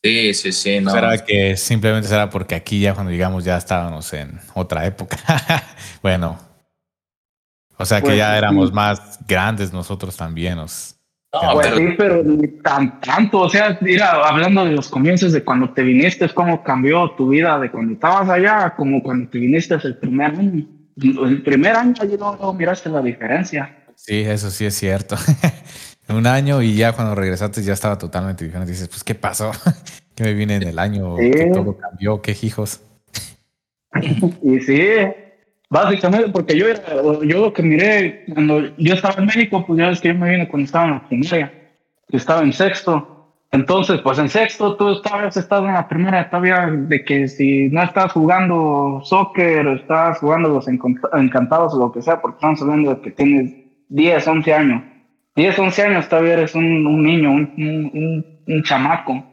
[0.03, 0.79] Sí, sí, sí.
[0.79, 0.91] No.
[0.91, 5.17] Será que simplemente será porque aquí ya cuando llegamos ya estábamos en otra época.
[6.01, 6.37] bueno.
[7.77, 10.55] O sea que pues ya éramos más grandes nosotros también.
[10.55, 10.95] Nos,
[11.33, 12.23] no, pues sí, pero
[12.63, 13.39] tan tanto.
[13.39, 17.29] O sea, mira, hablando de los comienzos de cuando te viniste, es cómo cambió tu
[17.29, 21.93] vida de cuando estabas allá, como cuando te viniste el primer año el primer año
[22.19, 23.85] no, miraste la diferencia.
[23.95, 25.15] Sí, eso sí es cierto.
[26.15, 28.71] un año y ya cuando regresaste ya estaba totalmente diferente.
[28.71, 29.51] Dices, pues, ¿qué pasó?
[30.15, 31.15] ¿Qué me viene en el año?
[31.15, 32.81] Que todo cambió, qué hijos.
[34.43, 34.81] y sí,
[35.69, 36.65] básicamente porque yo
[37.23, 40.29] yo lo que miré cuando yo estaba en México, pues ya ves que yo me
[40.29, 41.53] vine cuando estaba en la primaria,
[42.09, 43.15] estaba en sexto.
[43.51, 47.81] Entonces, pues en sexto tú estabas, estás en la primera todavía de que si no
[47.81, 53.01] estás jugando soccer, estás jugando los encantados o lo que sea, porque estamos hablando de
[53.01, 53.53] que tienes
[53.89, 54.83] 10, 11 años.
[55.39, 59.23] 10, 11 años todavía eres un, un niño, un, un, un, chamaco.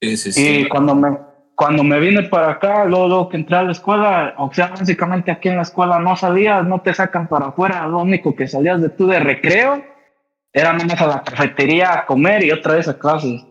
[0.00, 0.58] Sí, sí, sí.
[0.60, 1.18] Y cuando me,
[1.54, 5.30] cuando me vine para acá, luego, luego, que entré a la escuela, o sea, básicamente
[5.30, 8.80] aquí en la escuela no salías, no te sacan para afuera, lo único que salías
[8.80, 9.84] de tú de recreo
[10.50, 13.44] era menos a la cafetería a comer y otra vez a clases.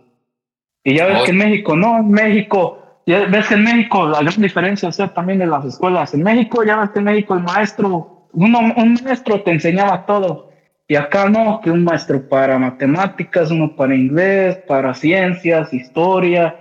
[0.84, 4.24] Y ya ves que en México, no, en México, ya ves que en México la
[4.24, 6.12] gran diferencia es también de las escuelas.
[6.16, 10.53] En México, ya ves que en México el maestro, uno, un maestro te enseñaba todo.
[10.94, 16.56] Y acá no, que un maestro para matemáticas, uno para inglés, para ciencias, historia,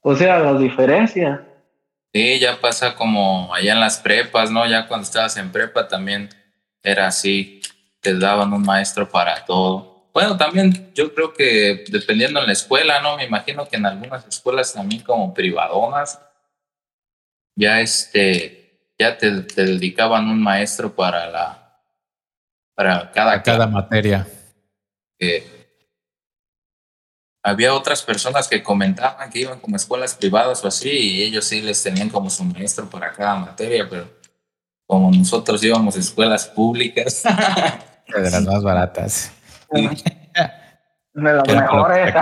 [0.00, 1.40] o sea, las diferencias.
[2.10, 4.64] Sí, ya pasa como allá en las prepas, ¿no?
[4.66, 6.30] Ya cuando estabas en prepa también
[6.82, 7.60] era así
[8.00, 10.08] te daban un maestro para todo.
[10.14, 13.18] Bueno, también yo creo que dependiendo en la escuela, ¿no?
[13.18, 16.18] Me imagino que en algunas escuelas también como privadonas,
[17.54, 21.63] ya este, ya te, dedicaban un maestro para la,
[22.74, 24.26] para cada, cada materia.
[27.42, 31.62] había otras personas que comentaban que iban como escuelas privadas o así, y ellos sí
[31.62, 34.08] les tenían como su maestro para cada materia, pero
[34.86, 37.22] como nosotros íbamos a escuelas públicas,
[38.06, 39.32] De las más baratas.
[39.70, 39.88] De
[41.14, 42.14] las mejores.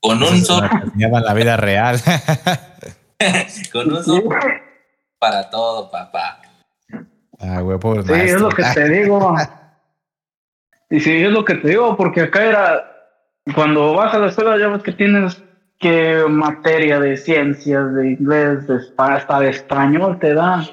[0.00, 0.68] Con un solo.
[0.96, 2.00] la vida real.
[3.72, 4.30] Con un solo.
[5.18, 6.37] Para todo, papá.
[7.38, 8.02] Ah, huevo.
[8.02, 9.34] Sí, es lo que te digo.
[10.90, 12.84] Y sí, es lo que te digo, porque acá era.
[13.54, 15.42] Cuando vas a la escuela, ya ves que tienes
[15.78, 20.64] que materia de ciencias, de inglés, de, hasta de español te dan.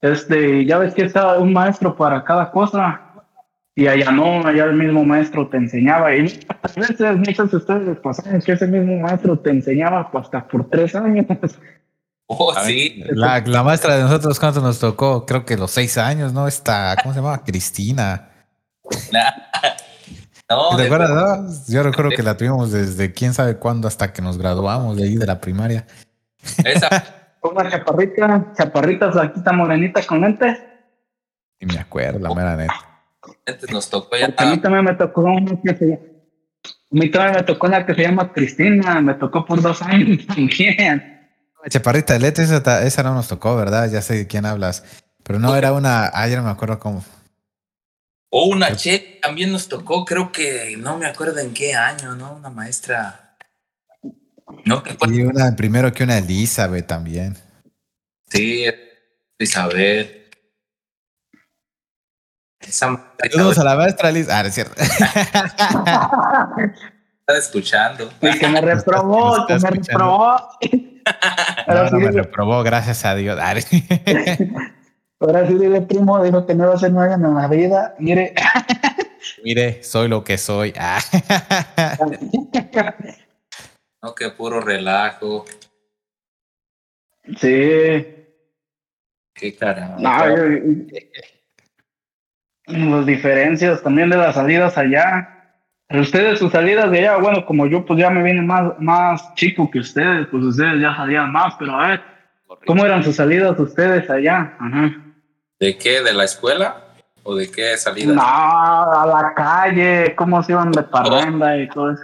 [0.00, 3.00] Este, ya ves que estaba un maestro para cada cosa.
[3.74, 6.14] Y allá no, allá el mismo maestro te enseñaba.
[6.14, 10.94] Y a veces de ustedes pasaron que ese mismo maestro te enseñaba hasta por tres
[10.94, 11.26] años.
[12.26, 13.02] Oh, sí.
[13.10, 15.26] La, la, maestra de nosotros, ¿cuánto nos tocó?
[15.26, 16.48] Creo que los seis años, ¿no?
[16.48, 17.44] Esta, ¿cómo se llamaba?
[17.44, 18.30] Cristina.
[20.50, 21.74] no, ¿Te acuerdas, no?
[21.74, 25.16] Yo recuerdo que la tuvimos desde quién sabe cuándo hasta que nos graduamos de ahí
[25.16, 25.86] de la primaria.
[26.64, 27.18] Esa.
[27.42, 30.58] Una chaparrita, chaparrita, está morenita con lentes.
[31.58, 32.74] Y me acuerdo, la mera neta.
[33.44, 34.32] Lentes nos tocó ya.
[34.36, 36.12] A mí también me tocó una que se
[36.64, 40.24] a mí también me tocó una que se llama Cristina, me tocó por dos años
[40.26, 41.11] también.
[41.68, 43.90] Chaparrita de lentes, esa, esa no nos tocó, ¿verdad?
[43.90, 44.82] Ya sé de quién hablas.
[45.22, 47.04] Pero no, era una, ah, ya no me acuerdo cómo.
[48.30, 52.34] O una Che también nos tocó, creo que no me acuerdo en qué año, ¿no?
[52.34, 53.22] Una maestra
[54.64, 57.36] no, y una primero que una Elizabeth también.
[58.28, 58.64] Sí,
[59.38, 60.22] Elizabeth.
[62.60, 64.28] Saludos a la maestra Liz.
[64.30, 64.74] Ah, es cierto.
[64.80, 64.96] Está
[67.36, 68.12] escuchando.
[68.20, 70.48] Y que me reprobó, que me reprobó.
[71.66, 73.38] No, no me reprobó, gracias a Dios.
[75.20, 77.94] Ahora sí dile primo, dijo que no va a ser nueva en la vida.
[77.98, 78.34] Mire.
[79.44, 80.74] Mire, soy lo que soy.
[80.76, 80.98] Ah.
[84.02, 85.44] no, que puro relajo.
[87.38, 88.06] Sí.
[89.34, 90.00] Qué carajo.
[90.00, 90.26] No,
[92.66, 95.31] las diferencias también de las salidas allá.
[95.94, 99.70] Ustedes sus salidas de allá, bueno, como yo pues ya me viene más, más chico
[99.70, 102.02] que ustedes, pues ustedes ya salían más, pero a ver,
[102.66, 104.56] ¿cómo eran sus salidas ustedes allá?
[105.60, 106.02] ¿De qué?
[106.02, 106.82] ¿De la escuela?
[107.24, 108.14] ¿O de qué salida?
[108.14, 112.02] No, a la calle, cómo se iban de parranda y todo eso.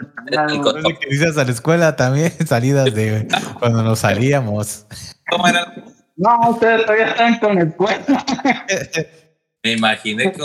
[1.01, 3.27] que dices a la escuela también, salidas de
[3.59, 4.87] cuando nos salíamos.
[5.29, 5.85] ¿Cómo eran?
[6.17, 8.25] No, ustedes todavía están con la escuela.
[9.65, 10.43] Me imaginé que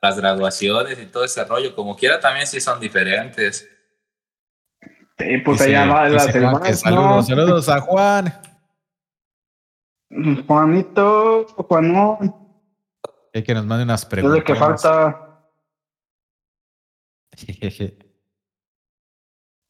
[0.00, 3.68] las graduaciones y todo ese rollo, como quiera, también sí son diferentes.
[5.18, 6.72] Sí, pues allá va la semana.
[6.74, 8.40] Saludos, saludos a Juan.
[10.46, 12.34] Juanito, Juanón.
[13.34, 14.42] Hay que nos mande unas preguntas.
[14.46, 15.24] que falta.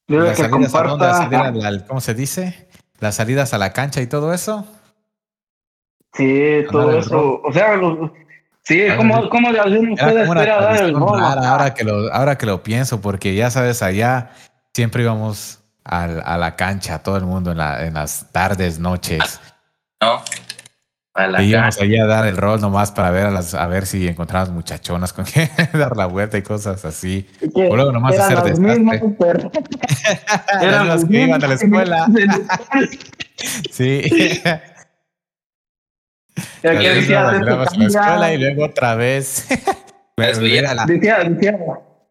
[0.07, 1.85] Dile que comparta.
[1.87, 2.69] ¿Cómo se dice?
[2.99, 4.67] Las salidas a la cancha y todo eso.
[6.15, 7.41] Sí, todo eso.
[7.43, 8.11] O sea, los,
[8.69, 11.19] Sí, ¿cómo, cómo de alguno puede esperar dar el gol?
[11.19, 14.33] Ahora, que lo, ahora que lo pienso, porque ya sabes, allá
[14.75, 19.41] siempre íbamos a, a la cancha, todo el mundo en, la, en las tardes, noches.
[20.03, 20.23] No.
[21.15, 24.07] A íbamos allá a dar el rol nomás para ver a, las, a ver si
[24.07, 27.27] encontramos muchachonas con que dar la vuelta y cosas así.
[27.55, 28.85] O luego nomás hacer desastre.
[30.61, 32.07] Eran los que iban a la escuela.
[33.73, 34.03] sí.
[36.63, 39.47] Decía, la escuela y luego otra vez.
[40.17, 40.85] Pero, la,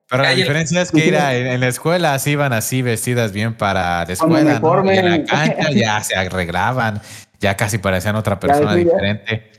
[0.10, 4.05] pero la diferencia es que ir en, la escuela así iban así vestidas bien para
[4.05, 4.60] la escuela.
[4.60, 4.93] ¿no?
[4.93, 7.01] Y en la cancha ya se arreglaban,
[7.41, 9.51] ya casi parecían otra persona diferente.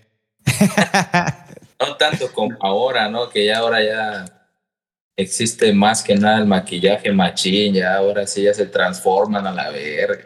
[1.79, 3.29] no tanto como ahora, ¿no?
[3.29, 4.25] Que ya ahora ya
[5.15, 9.69] existe más que nada el maquillaje machín, ya ahora sí ya se transforman a la
[9.69, 10.25] verga.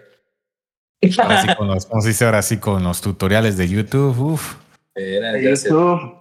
[1.19, 4.19] Ahora sí con los, ¿cómo se dice ahora sí con los tutoriales de YouTube?
[4.19, 4.57] Uf.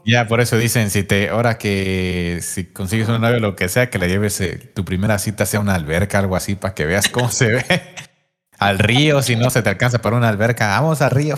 [0.05, 3.89] ya, por eso dicen, si te, ahora que si consigues un novio lo que sea,
[3.89, 7.09] que le lleves eh, tu primera cita sea una alberca, algo así, para que veas
[7.09, 7.65] cómo se ve.
[8.59, 11.35] al río, si no se te alcanza para una alberca, vamos al río.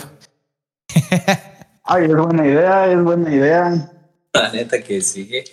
[1.84, 3.90] Ay, es buena idea, es buena idea.
[4.32, 5.44] La neta que sigue.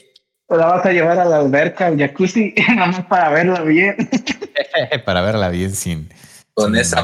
[0.49, 3.95] la vas a llevar a la alberca, al jacuzzi, nada más para verla bien.
[5.05, 6.09] para verla bien sin.
[6.53, 7.03] Con esa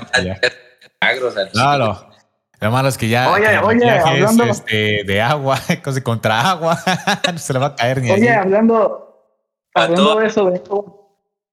[1.51, 2.07] Claro.
[2.59, 6.77] Lo malo es que ya oye, oye, hablando, este, de agua, cosas contra agua,
[7.31, 9.31] no se le va a caer ni Oye, hablando,
[9.75, 10.61] hablando de eso, de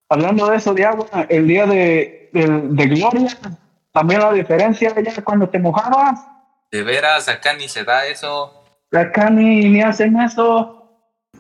[0.09, 3.37] hablando de eso de agua, el día de, de, Gloria,
[3.93, 6.21] también la diferencia ya cuando te mojabas.
[6.71, 8.65] De veras, acá ni se da eso.
[8.91, 10.81] Acá ni, ni hacen eso.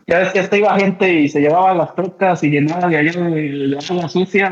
[0.07, 3.13] Ya ves que hasta iba gente y se llevaba las trocas y llenaba de allá
[3.13, 4.51] de, agua sucia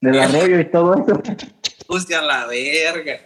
[0.00, 1.22] del arroyo y todo eso
[1.88, 3.20] a la verga.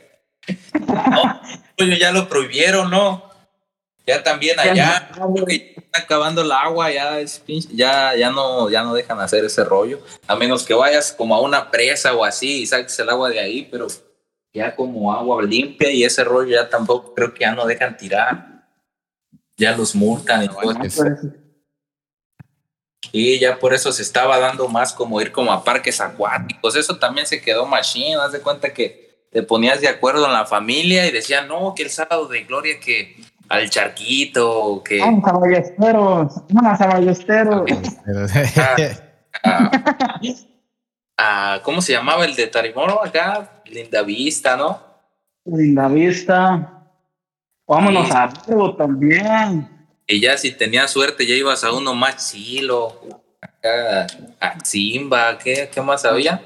[0.88, 1.40] No,
[1.76, 3.30] pues ya lo prohibieron, ¿no?
[4.06, 5.10] Ya también allá,
[5.76, 7.20] está acabando el agua, ya
[7.70, 10.00] ya, ya no, ya no dejan hacer ese rollo.
[10.26, 13.38] A menos que vayas como a una presa o así y saques el agua de
[13.38, 13.86] ahí, pero
[14.52, 18.64] ya como agua limpia y ese rollo ya tampoco creo que ya no dejan tirar.
[19.56, 21.04] Ya los multan y todo eso.
[23.10, 26.76] Y ya por eso se estaba dando más como ir como a parques acuáticos.
[26.76, 28.16] Eso también se quedó machine.
[28.16, 31.82] Haz de cuenta que te ponías de acuerdo en la familia y decían, no, que
[31.82, 33.16] el sábado de gloria, que
[33.48, 35.02] al charquito, que.
[35.02, 37.70] Ah, caballesteros, no, caballesteros.
[39.44, 39.70] Ah,
[41.16, 43.62] ah, ¿Cómo se llamaba el de Tarimoro acá?
[43.64, 44.78] Linda Vista, ¿no?
[45.46, 46.84] Linda Vista.
[47.66, 49.71] Vámonos a algo también.
[50.06, 53.00] Y ya si tenías suerte, ya ibas a uno más chilo,
[54.40, 56.42] a Zimba, ¿qué, qué más había?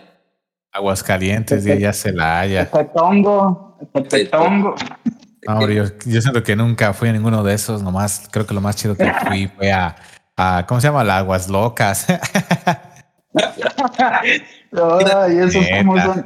[0.72, 2.70] Aguascalientes, ya, ya se la haya.
[2.70, 3.78] Petongo,
[4.10, 4.74] Petongo.
[5.46, 8.60] No, yo, yo siento que nunca fui a ninguno de esos, nomás creo que lo
[8.60, 9.96] más chido que fui fue a,
[10.36, 11.04] a ¿cómo se llama?
[11.04, 12.06] Las Aguas Locas.
[14.72, 14.98] no,
[15.32, 16.24] y esos como son.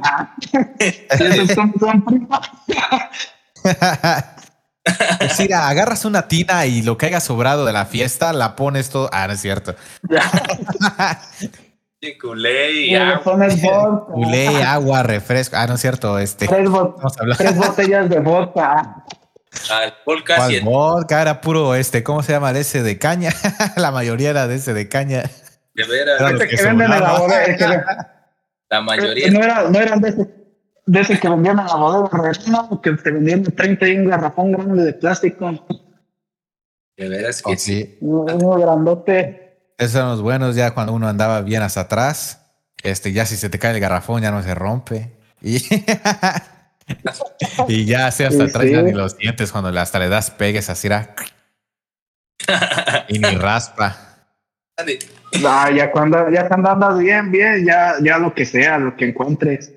[1.09, 2.03] esos como son
[5.19, 8.89] Pues mira, agarras una tina y lo que haya sobrado de la fiesta, la pones
[8.89, 9.09] todo.
[9.11, 9.75] Ah, no es cierto.
[12.01, 14.05] y culé y agua.
[14.11, 15.55] Culé, agua, refresco.
[15.57, 16.17] Ah, no es cierto.
[16.19, 19.05] Este, tres, botellas de vodka.
[19.69, 20.59] Alcohol casi.
[20.61, 23.33] vodka era puro este, ¿cómo se llama ese de caña?
[23.75, 25.23] la mayoría era de ese de caña.
[25.73, 26.21] De veras.
[26.31, 28.07] Este que, venden en la.
[28.69, 29.29] La mayoría.
[29.29, 30.40] No, era, no eran de ese
[30.85, 34.83] de ese que vendían a la bodega que te vendían 30 y un garrafón grande
[34.83, 35.65] de plástico.
[36.97, 37.97] De veras que oh, sí.
[38.01, 39.59] Uno, grandote.
[39.77, 42.45] Esos eran los buenos, ya cuando uno andaba bien hasta atrás.
[42.83, 45.11] Este, ya si se te cae el garrafón, ya no se rompe.
[45.43, 45.57] Y,
[47.67, 48.71] y ya así hasta atrás sí.
[48.71, 51.15] ya ni los dientes cuando hasta le das pegues así era.
[53.07, 54.11] y ni raspa.
[55.45, 59.05] Ah, ya cuando, ya cuando andas bien, bien, ya, ya lo que sea, lo que
[59.05, 59.71] encuentres.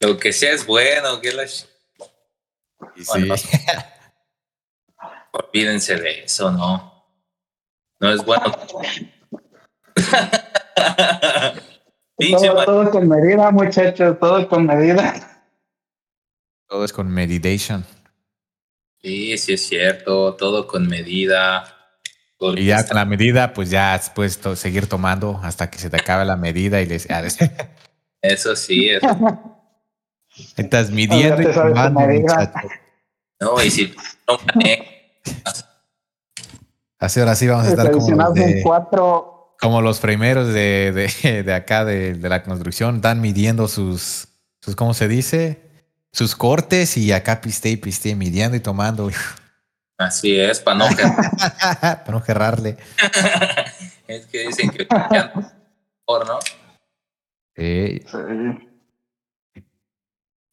[0.00, 3.48] Lo que sea es bueno, que la Y Bueno, sí.
[5.32, 7.04] olvídense de eso, ¿no?
[8.00, 8.56] No es bueno.
[12.20, 15.44] Todo, todo con medida, muchachos, todo con medida.
[16.66, 17.84] Todo es con meditation.
[19.00, 21.76] Sí, sí es cierto, todo con medida.
[22.56, 25.90] Y ya está- con la medida, pues ya puedes to- seguir tomando hasta que se
[25.90, 27.06] te acabe la medida y les
[28.20, 29.02] Eso sí, es-
[30.56, 32.68] estás midiendo y tomando, muchacho.
[33.40, 33.94] no, y si
[34.26, 34.38] no
[36.98, 39.54] Así ahora sí vamos a estar como los, de- cuatro.
[39.60, 44.28] como los primeros de, de, de acá de, de la construcción, están midiendo sus,
[44.60, 45.60] sus, ¿cómo se dice?
[46.10, 49.10] Sus cortes y acá piste y piste, midiendo y tomando
[49.98, 52.76] así es, para no para no gerrarle.
[54.08, 56.38] Es que dicen que mejor, ¿no?
[57.54, 58.00] Sí.
[58.10, 58.67] Sí.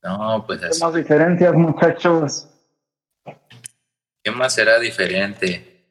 [0.05, 0.79] No, pues así.
[0.79, 2.47] Tenemos diferencias, muchachos.
[4.23, 5.83] ¿Qué más será diferente?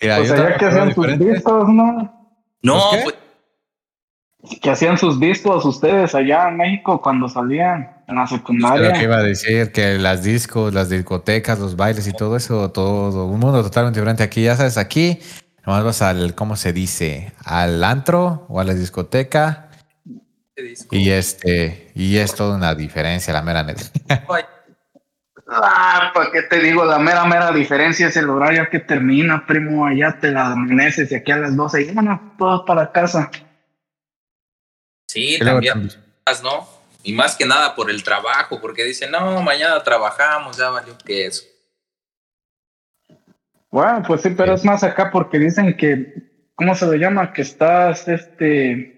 [0.00, 2.38] Mira, Pues también que hacían sus discos, ¿no?
[2.62, 3.00] No, qué?
[3.04, 8.36] pues Que hacían sus discos ustedes allá en México cuando salían en la Es lo
[8.36, 9.02] que secundaria.
[9.02, 13.40] iba a decir, que las discos, las discotecas, los bailes y todo eso, todo, un
[13.40, 14.42] mundo totalmente diferente aquí.
[14.44, 15.18] Ya sabes, aquí
[15.66, 17.32] nomás vas al, ¿cómo se dice?
[17.44, 19.65] Al antro o a la discoteca ¿qué
[20.62, 20.94] disco?
[20.94, 23.82] y este, y es toda una diferencia, la mera neta.
[25.48, 29.86] Ah, pues qué te digo, la mera, mera diferencia es el horario que termina, primo.
[29.86, 33.30] Allá te la amaneces y aquí a las 12 y bueno, todos para casa.
[35.06, 36.68] Sí, también, también- más, ¿no?
[37.04, 41.26] Y más que nada por el trabajo, porque dicen, no, mañana trabajamos, ya valió que
[41.26, 41.44] eso.
[43.70, 47.32] Bueno, pues sí, pero es más acá porque dicen que, ¿cómo se le llama?
[47.32, 48.95] Que estás, este...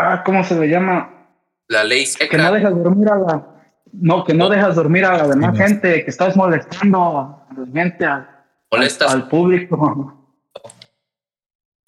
[0.00, 1.28] Ah, ¿cómo se le llama?
[1.68, 3.46] La ley Que no seca, dejas dormir a la...
[3.92, 7.66] No, que no dejas dormir a la demás Sí, gente, que estás molestando a la
[7.72, 8.28] gente, al,
[8.70, 10.38] molestas, al público.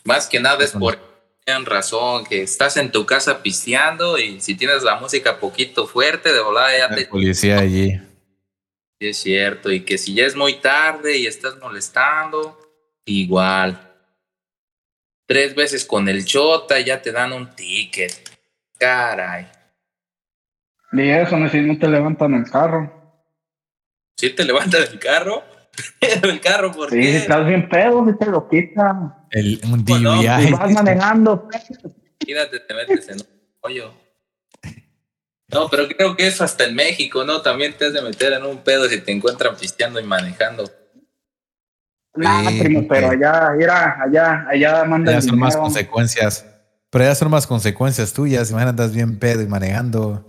[0.05, 0.99] más que nada es por
[1.45, 6.33] tienen razón, que estás en tu casa pisteando y si tienes la música poquito fuerte,
[6.33, 8.01] de volada ya la te policía allí.
[9.01, 12.59] Sí, es cierto, y que si ya es muy tarde y estás molestando,
[13.05, 13.92] igual.
[15.33, 18.13] Tres veces con el chota y ya te dan un ticket.
[18.79, 19.47] Caray.
[20.93, 23.25] Y eso, no, si no te levantan el carro.
[24.15, 25.43] Si te levantas del carro,
[26.01, 27.17] pero el carro, ¿por Sí, si qué?
[27.17, 29.15] estás bien pedo, si te lo quitan.
[29.31, 30.47] El, un Bueno, DUI.
[30.49, 31.49] Si vas manejando,
[32.21, 33.27] Imagínate, te metes en un
[33.63, 33.95] hoyo.
[35.49, 37.41] No, pero creo que eso hasta en México, ¿no?
[37.41, 40.71] También te has de meter en un pedo si te encuentran pisteando y manejando.
[42.15, 45.63] Nah, Sí, primo, pero allá, mira, allá, allá manda Ya el son más dinero.
[45.63, 46.45] consecuencias.
[46.91, 48.51] Pero ya son más consecuencias tuyas.
[48.51, 50.27] Imagínate, andas bien pedo y manejando.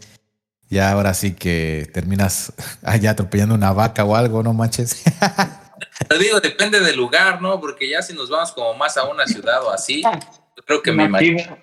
[0.70, 2.54] Ya ahora sí que terminas
[2.84, 5.04] allá atropellando una vaca o algo, no manches.
[6.08, 7.60] Te digo, depende del lugar, ¿no?
[7.60, 10.92] Porque ya si nos vamos como más a una ciudad o así, yo creo que
[10.92, 11.58] me imagino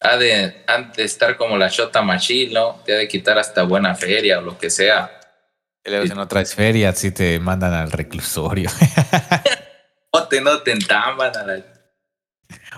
[0.00, 2.76] ha de, han de estar como la Shota Machil, ¿no?
[2.86, 5.19] Te ha de quitar hasta buena feria o lo que sea.
[5.84, 8.70] Y luego si no traes feria, sí te mandan al reclusorio.
[10.12, 11.62] O te no te entamban a la...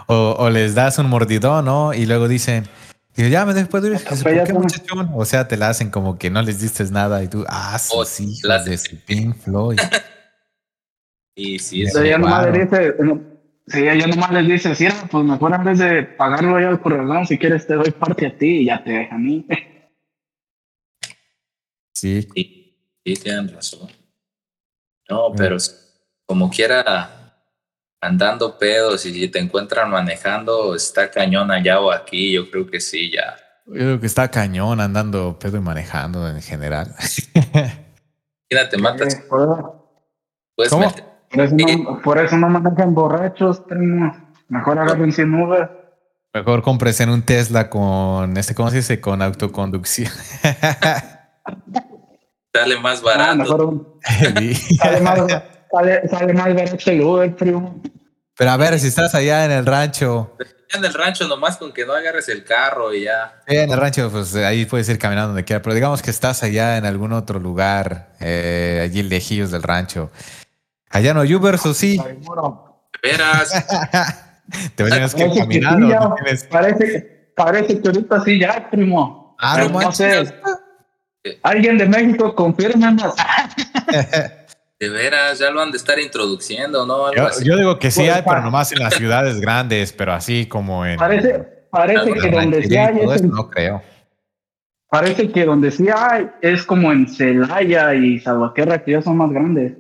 [0.07, 1.95] O, o les das un mordidón, ¿no?
[1.95, 2.65] Y luego dicen,
[3.17, 3.83] y ya me después.
[4.07, 5.11] Pues ¿Por ya son- muchachón?
[5.15, 8.03] O sea, te la hacen como que no les diste nada y tú, ah, O
[8.03, 9.79] hijos las- de su Pink Floyd.
[11.35, 11.89] Y sí, Ya.
[11.89, 12.03] eso.
[12.03, 13.19] Ella nomás le dice, no,
[13.67, 17.27] sí, ella nomás les dice, sí, pues mejor en vez de pagarlo ya al corralón,
[17.27, 19.47] si quieres te doy parte a ti y ya te deja a mí.
[21.95, 22.29] Sí.
[22.35, 22.62] Sí,
[23.05, 23.89] sí, tienen razón.
[25.09, 25.57] No, pero
[26.27, 27.37] como quiera,
[28.01, 32.81] andando pedos y si te encuentran manejando, está cañón allá o aquí, yo creo que
[32.81, 33.37] sí, ya.
[33.67, 36.95] Yo creo que está cañón andando pedo y manejando en general.
[38.51, 40.01] Mira, te matas, por,
[40.57, 40.87] pues ¿Cómo?
[40.87, 44.15] meter- por eso no, por eso no manejan borrachos, primo.
[44.49, 45.71] Mejor agarren sin Uber.
[46.35, 49.01] Mejor compres en un Tesla con este, ¿cómo se dice?
[49.01, 50.11] Con autoconducción.
[52.55, 53.37] sale más Ah, barato.
[53.37, 54.01] mejor un-
[54.79, 55.19] sale más,
[55.73, 57.83] sale, sale más barato el Uber, primo.
[58.37, 60.37] Pero a ver, si estás allá en el rancho,
[60.75, 63.43] En el rancho nomás con que no agarres el carro y ya.
[63.47, 66.43] Sí, en el rancho, pues ahí puedes ir caminando donde quiera, pero digamos que estás
[66.43, 70.11] allá en algún otro lugar, eh, allí lejillos del rancho.
[70.89, 72.01] Allá no hay Uber, o sí.
[73.03, 73.51] Verás.
[74.75, 76.01] Te tienes que Parece que sí, ya.
[76.01, 76.15] no
[76.51, 79.37] Parece, parece que ahorita sí ya, primo.
[79.39, 80.29] Ah, no manches.
[80.29, 80.35] sé.
[81.43, 82.97] Alguien de México confirma.
[84.81, 87.07] De veras, ya lo han de estar introduciendo, ¿no?
[87.07, 87.45] Algo Yo, así.
[87.45, 90.85] yo digo que sí Pues, hay, pero nomás en las ciudades grandes, pero así como
[90.85, 90.97] en.
[90.99, 91.39] Parece,
[91.71, 93.81] parece en que donde sí hay todo es en- no creo.
[94.91, 99.31] Parece que donde sí hay es como en Celaya y Salvaquerra, que ya son más
[99.31, 99.75] grandes.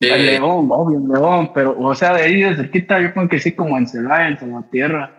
[0.00, 0.08] Sí.
[0.10, 3.38] En León, obvio, en León, pero, o sea, de ahí de cerquita, yo creo que
[3.38, 5.12] sí, como en Celaya, en Salvatierra.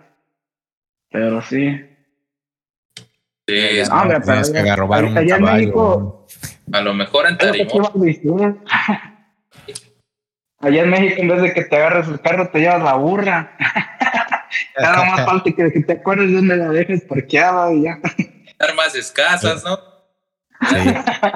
[1.09, 1.80] Pero sí.
[3.47, 5.57] Sí, es- Ah, hombre, pero que allá- robar un allá en caballo.
[5.57, 6.27] México-
[6.71, 8.63] a lo mejor en Tarimón.
[10.59, 13.51] Allá en México, en vez de que te agarres el carro, te llevas la burra.
[14.79, 17.99] Nada más falta que, que te acuerdes de dónde la dejes parqueada y ya.
[18.59, 19.77] armas escasas, ¿no?
[20.69, 20.77] Sí.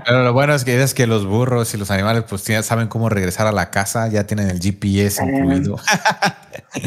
[0.05, 2.87] Pero lo bueno es que es que los burros y los animales pues ya saben
[2.87, 5.25] cómo regresar a la casa, ya tienen el GPS Eh.
[5.27, 5.77] incluido.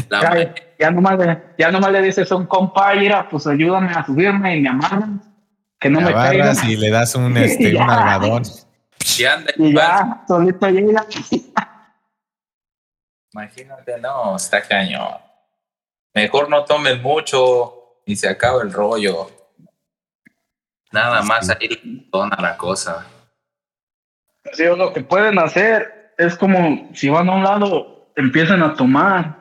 [0.09, 4.05] La Ya, nomás le, ya nomás le dices a un compa, mira, pues ayúdame a
[4.05, 5.21] subirme y me amarran.
[5.79, 6.57] Que no Te me caigan.
[6.69, 8.45] y le das un, este, un algadón.
[8.99, 11.07] si anda Y ya, solito llega.
[13.33, 15.15] Imagínate, no, está cañón.
[16.15, 19.31] Mejor no tomen mucho y se acaba el rollo.
[20.93, 23.07] Nada más ahí dona la cosa.
[24.53, 28.75] Sí, o lo que pueden hacer es como si van a un lado, empiecen a
[28.75, 29.40] tomar,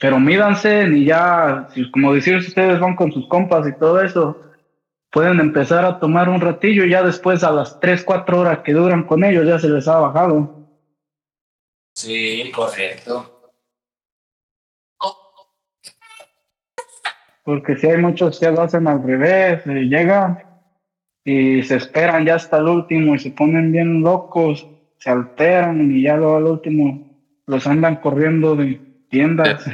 [0.00, 4.00] pero mídanse y ya, si, como decir, si ustedes van con sus compas y todo
[4.00, 4.40] eso,
[5.10, 8.72] pueden empezar a tomar un ratillo y ya después a las 3, 4 horas que
[8.72, 10.68] duran con ellos ya se les ha bajado.
[11.94, 13.32] Sí, correcto.
[17.42, 20.42] Porque si hay muchos que lo hacen al revés, eh, llegan
[21.24, 24.66] y se esperan ya hasta el último y se ponen bien locos,
[24.98, 27.06] se alteran y ya luego al último
[27.46, 29.64] los andan corriendo de tiendas.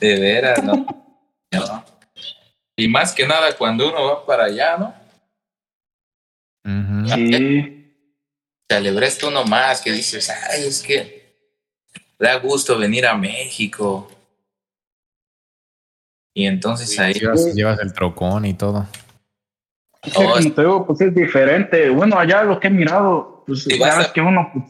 [0.00, 0.74] De veras, ¿no?
[1.52, 1.84] No.
[2.76, 4.94] Y más que nada cuando uno va para allá, ¿no?
[6.64, 7.08] Ujú.
[7.14, 7.74] Sí,
[8.70, 11.34] Se alebresta uno más que dices, ay, es que
[12.18, 14.10] da gusto venir a México.
[16.36, 18.86] Y entonces ahí, Llevas, llevas el trocón y todo.
[20.04, 21.88] es que Oh, como te digo, pues es diferente.
[21.90, 24.64] Bueno, allá lo que he mirado, pues Sí, ya a- ves que uno, pues,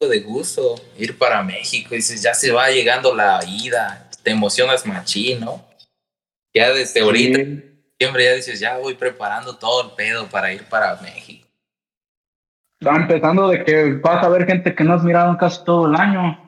[0.00, 1.94] de gusto ir para México.
[1.94, 4.08] Dices, ya se va llegando la ida.
[4.22, 5.64] Te emocionas machín, ¿no?
[6.54, 7.38] Ya desde ahorita,
[7.98, 11.46] siempre ya dices, ya voy preparando todo el pedo para ir para México.
[12.80, 15.86] está empezando de que vas a ver gente que no has mirado en casi todo
[15.86, 16.40] el año.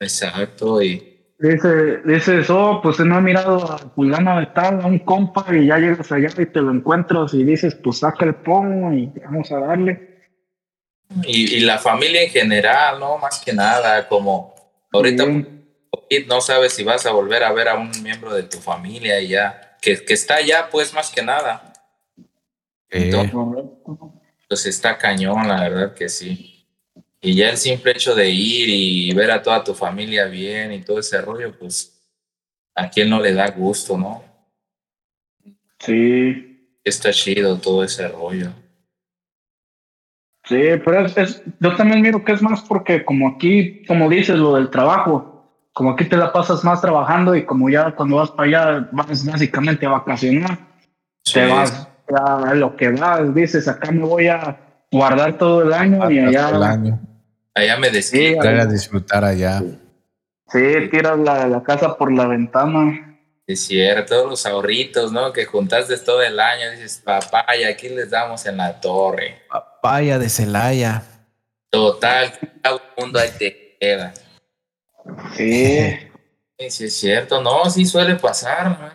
[0.00, 4.98] Exacto, y Dice, dices, oh, pues no he mirado a fulano de tal, a un
[4.98, 8.92] compa, y ya llegas allá y te lo encuentras y dices, pues saca el pomo
[8.92, 10.17] y vamos a darle.
[11.24, 13.18] Y, y la familia en general, ¿no?
[13.18, 14.54] Más que nada, como
[14.92, 15.24] ahorita
[16.26, 19.28] no sabes si vas a volver a ver a un miembro de tu familia y
[19.28, 21.72] ya, que, que está allá, pues más que nada.
[22.90, 24.14] Eh, correcto.
[24.48, 26.66] Pues está cañón, la verdad que sí.
[27.20, 30.82] Y ya el simple hecho de ir y ver a toda tu familia bien y
[30.82, 32.00] todo ese rollo, pues
[32.74, 34.24] a quien no le da gusto, ¿no?
[35.80, 38.50] Sí, Está chido todo ese rollo.
[40.48, 44.36] Sí, pero es, es- yo también miro que es más porque como aquí, como dices,
[44.36, 48.30] lo del trabajo, como aquí te la pasas más trabajando y como ya cuando vas
[48.32, 50.58] para allá vas básicamente a vacacionar.
[51.32, 54.56] te Sí, vas a lo que vas, dices, acá me voy a
[54.90, 57.00] guardar todo el año y allá, el año.
[57.54, 59.62] Allá me sí, decía, Traer a disfrutar allá.
[60.48, 63.07] sí, tiras la, la casa por la ventana.
[63.48, 65.32] Es cierto, todos los ahorritos, ¿no?
[65.32, 69.42] Que juntaste todo el año, dices, papá, y aquí les damos en la torre.
[69.48, 71.02] Papaya de Celaya.
[71.70, 72.32] Total,
[72.62, 74.12] todo el mundo ahí te queda.
[75.34, 75.98] Sí,
[76.60, 78.92] Sí, sí, es cierto, no, sí suele pasar, man.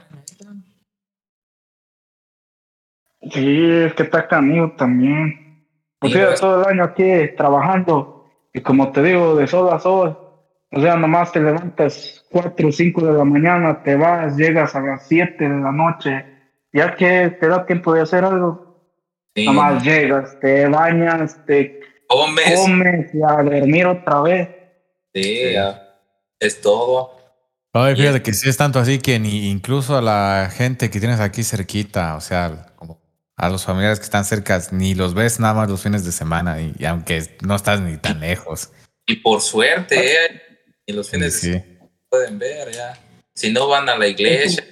[3.32, 5.66] sí, es que está canijo también.
[6.00, 6.40] Pues Sí, sí, pues.
[6.42, 7.04] todo el año aquí
[7.38, 10.20] trabajando y como te digo, de sol a sol.
[10.72, 14.82] O sea, nomás te levantas 4 o 5 de la mañana, te vas, llegas a
[14.82, 16.26] las 7 de la noche.
[16.74, 18.82] Ya que te da tiempo de hacer algo,
[19.36, 24.50] Sí, nomás llegas, te bañas, te comes, comes y a dormir otra vez.
[25.14, 25.82] sí, ya,
[26.40, 27.12] es todo.
[27.74, 31.20] Ay, fíjate que sí es tanto así que ni incluso a la gente que tienes
[31.20, 33.02] aquí cerquita, o sea, como
[33.36, 36.62] a los familiares que están cerca, ni los ves nada más los fines de semana,
[36.62, 38.72] y, y aunque no estás ni tan lejos.
[39.08, 40.42] Y por suerte, eh,
[40.86, 41.52] y los fines de Sí.
[41.54, 41.73] semana
[42.14, 42.94] pueden ver ya.
[43.34, 44.64] Si no van a la iglesia,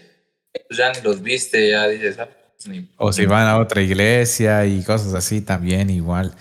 [0.67, 3.81] pues ya ni los viste, ya dices, ah, pues ni- O si van a otra
[3.81, 6.35] iglesia y cosas así también igual.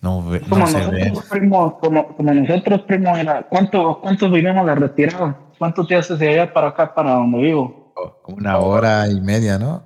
[0.00, 1.10] No, ve- Como no se ve.
[1.10, 5.36] nosotros, primo, como, como nosotros, primo, era, ¿cuánto, ¿cuántos vivimos de retirado?
[5.58, 7.92] ¿Cuántos días de allá para acá, para donde vivo?
[8.26, 9.84] Una hora y media, ¿no?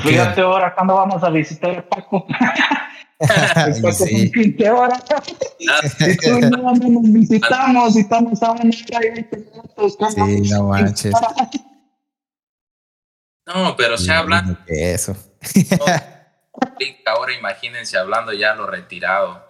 [0.00, 2.26] Fíjate ahora cuando vamos a visitar a Paco.
[2.28, 2.74] El Paco
[3.92, 5.04] sí, 15 horas.
[5.58, 5.66] Y
[6.16, 9.96] tú y yo no nos visitamos y estamos a una hora y 20 minutos.
[9.96, 10.26] ¿cómo?
[10.26, 11.14] sí, no manches.
[13.46, 15.16] No, pero se habla Eso.
[17.06, 19.44] ahora imagínense hablando ya lo retirado.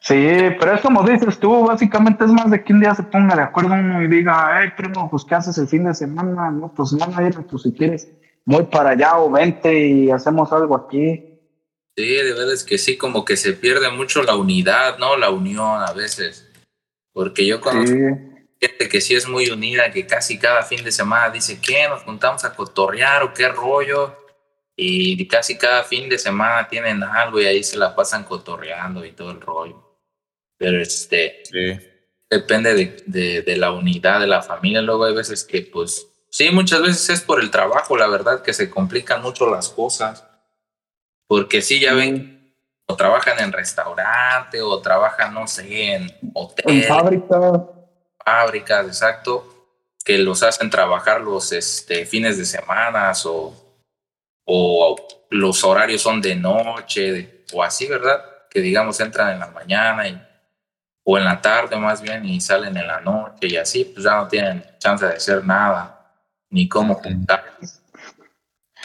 [0.00, 0.14] Sí,
[0.58, 3.42] pero es como dices tú, básicamente es más de que un día se ponga de
[3.42, 6.50] acuerdo uno y diga, hey primo, pues ¿qué haces el fin de semana?
[6.50, 8.08] No, pues no, no, pues si quieres,
[8.46, 11.29] voy para allá o vente y hacemos algo aquí.
[12.00, 15.16] Sí, de verdad es que sí, como que se pierde mucho la unidad, ¿no?
[15.16, 16.48] La unión a veces.
[17.12, 20.92] Porque yo conozco Sí, gente que sí es muy unida, que casi cada fin de
[20.92, 21.88] semana dice, ¿qué?
[21.88, 24.16] ¿Nos juntamos a cotorrear o qué rollo?
[24.76, 29.12] Y casi cada fin de semana tienen algo y ahí se la pasan cotorreando y
[29.12, 29.98] todo el rollo.
[30.56, 31.42] Pero este,
[32.30, 34.80] depende de, de, de la unidad de la familia.
[34.80, 38.54] Luego hay veces que, pues, sí, muchas veces es por el trabajo, la verdad, que
[38.54, 40.29] se complican mucho las cosas.
[41.30, 42.52] Porque sí, ya ven,
[42.86, 47.60] o trabajan en restaurante, o trabajan, no sé, en en hotel, fábrica,
[48.24, 49.46] fábricas, exacto,
[50.04, 53.54] que los hacen trabajar los este, fines de semana o,
[54.44, 54.96] o
[55.30, 58.24] los horarios son de noche de- o así, ¿verdad?
[58.50, 60.20] Que digamos entran en la mañana y,
[61.04, 64.16] o en la tarde más bien y salen en la noche y así, pues ya
[64.16, 66.12] no tienen chance de hacer nada
[66.48, 67.49] ni cómo juntar.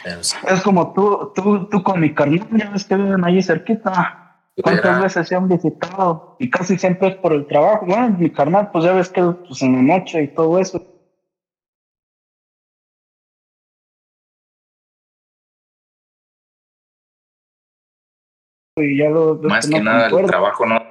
[0.06, 4.22] Es como tú, tú, tú con mi carnal, ya ves que viven allí cerquita.
[4.62, 6.36] ¿Cuántas veces se han visitado?
[6.38, 7.84] Y casi siempre es por el trabajo.
[7.86, 10.80] Bueno, mi carnal, pues ya ves que pues, en la noche y todo eso.
[18.78, 20.85] Y ya lo, ves más no que nada el trabajo no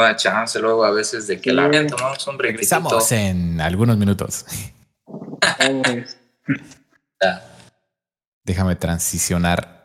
[0.00, 1.56] da chance luego a veces de que Sí.
[1.56, 2.38] la gente tomamos un.
[2.38, 4.46] Regresamos en algunos minutos.
[8.44, 9.82] Déjame transicionar.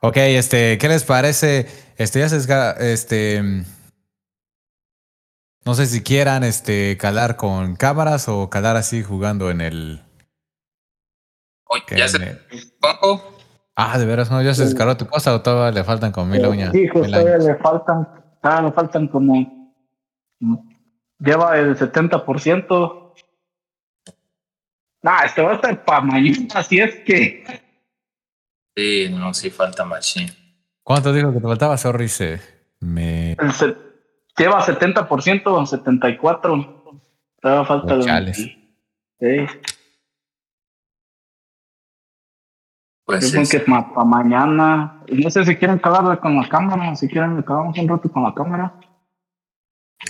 [0.00, 1.66] Ok, este, ¿qué les parece?
[1.96, 2.36] Este, ya se
[2.92, 3.40] este,
[5.64, 10.02] no sé si quieran, este, calar con cámaras o calar así jugando en el.
[11.66, 12.46] Oye, ya en se el-
[13.76, 16.46] Ah, de veras, no, ya se descargó tu cosa o todavía le faltan con mil
[16.46, 16.74] uñas.
[16.74, 17.44] Hijos, mil todavía años?
[17.44, 18.08] le faltan,
[18.40, 19.74] todavía le faltan como.
[21.18, 23.12] Lleva el 70%.
[25.02, 27.44] Nah, este va a estar para mañana, así es que.
[28.76, 30.32] Sí, no, sí falta machine.
[30.82, 31.76] ¿Cuánto dijo que te faltaba?
[31.76, 32.40] Sorry, se
[32.80, 33.32] me.
[33.32, 33.76] El se-
[34.36, 37.02] lleva 70% o 74%.
[37.40, 38.02] Todavía falta el.
[38.02, 38.36] chales.
[38.36, 39.46] Sí,
[43.06, 45.02] Pues yo creo es- que para mañana.
[45.12, 48.22] No sé si quieren calarle con la cámara, si quieren le cagamos un rato con
[48.22, 48.74] la cámara.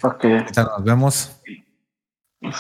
[0.01, 1.41] Porque Ahorita nos vemos.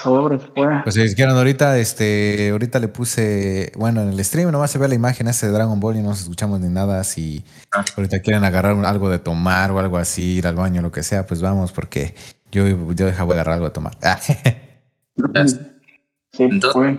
[0.02, 0.82] sobre pues.
[0.82, 4.88] Pues si quieren ahorita, este, ahorita le puse, bueno, en el stream nomás se ve
[4.88, 7.04] la imagen ese de Dragon Ball y no nos escuchamos ni nada.
[7.04, 7.84] Si Ah.
[7.96, 11.02] ahorita quieren agarrar un- algo de tomar o algo así, ir al baño, lo que
[11.02, 12.14] sea, pues vamos, porque
[12.50, 13.92] yo, yo deja voy a agarrar algo de tomar.
[14.02, 14.18] Ah,
[16.32, 16.98] Sí, Entonces- pues.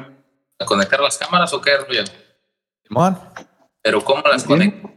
[0.59, 2.03] ¿A conectar las cámaras o qué rollo?
[2.87, 3.17] Simón,
[3.81, 4.47] Pero ¿cómo las Sí.
[4.47, 4.89] conecto?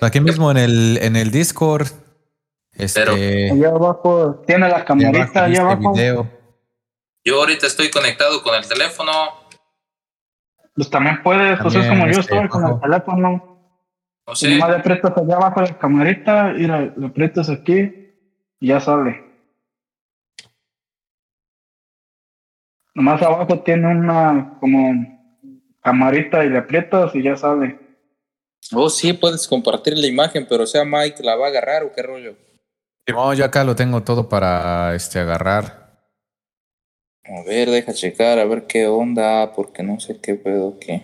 [0.00, 1.86] aquí mismo en el, en el Discord,
[2.72, 5.92] este, Pero- Allá abajo tiene la camarita, abajo allá abajo.
[5.92, 6.30] video.
[7.24, 9.12] Yo ahorita estoy conectado con el teléfono.
[10.74, 13.46] Pues también puedes, pues es También, como yo este, estoy con el teléfono.
[14.26, 14.50] No Y sé.
[14.50, 18.14] Nomás le aprietas allá abajo la camarita y la- le aprietas aquí
[18.60, 19.24] y ya sale.
[22.94, 25.19] Nomás abajo tiene una como
[25.82, 27.78] camarita y le aprietas y ya sale.
[28.72, 31.92] Oh, sí, puedes compartir la imagen, pero o sea, Mike la va a agarrar o
[31.92, 32.36] qué rollo.
[33.06, 35.80] Simón, yo acá lo tengo todo para este, agarrar.
[37.24, 41.02] A ver, deja checar, a ver qué onda, porque no sé qué pedo qué.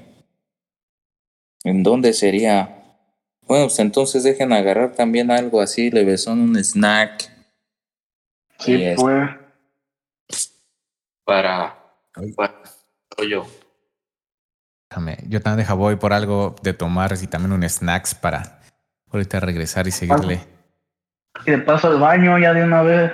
[1.64, 2.82] ¿En dónde sería?
[3.42, 7.36] Bueno, pues entonces dejen agarrar también algo así, le son un snack
[8.58, 10.52] Sí, pues.
[11.24, 11.76] para,
[12.34, 12.62] para
[13.16, 13.46] rollo.
[14.96, 18.60] Déjame, yo también deja voy por algo de tomar y también un snacks para
[19.12, 20.40] ahorita regresar y seguirle.
[21.44, 23.12] Y de paso al baño ya de una vez.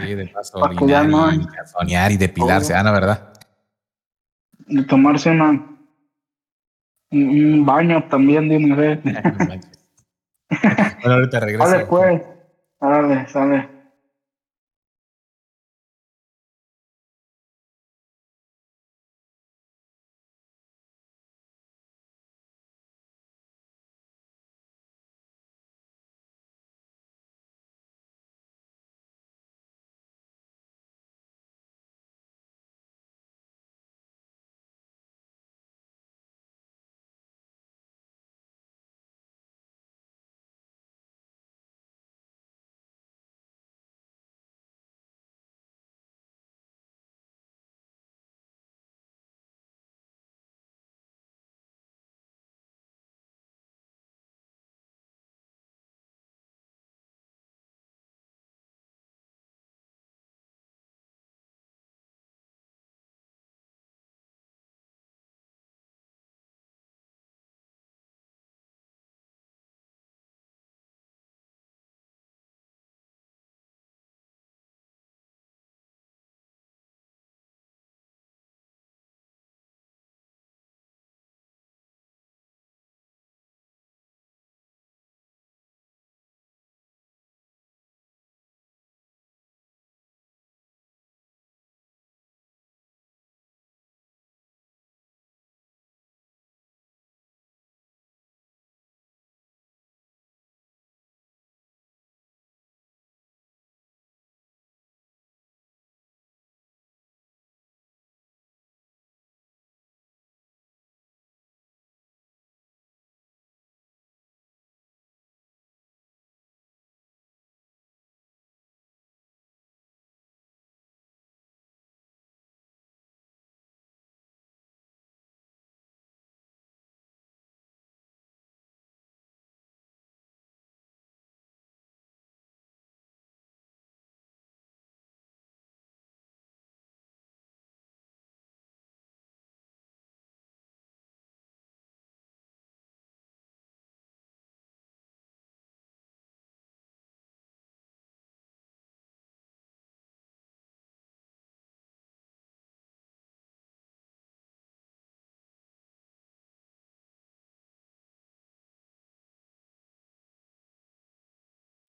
[0.00, 1.46] Sí, de paso Para orinar y ¿no?
[1.48, 2.72] calzonear y depilarse.
[2.72, 2.76] Oh.
[2.76, 3.32] Ah, no, ¿verdad?
[4.68, 5.78] De tomarse una, Un,
[7.10, 9.00] un baño también de una vez.
[9.04, 9.60] bueno,
[11.04, 11.68] ahorita regreso.
[11.68, 12.22] Sale pues.
[12.78, 13.73] Sale, sale.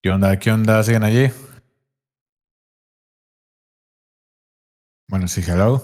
[0.05, 0.37] ¿Qué onda?
[0.37, 0.83] ¿Qué onda?
[0.83, 1.31] ¿Siguen allí?
[5.07, 5.81] Bueno, sí, hello.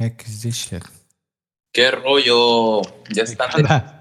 [0.00, 0.82] Heck is this shit?
[1.72, 2.80] ¿Qué rollo?
[3.10, 3.50] Ya ¿Qué están.
[3.62, 4.00] de-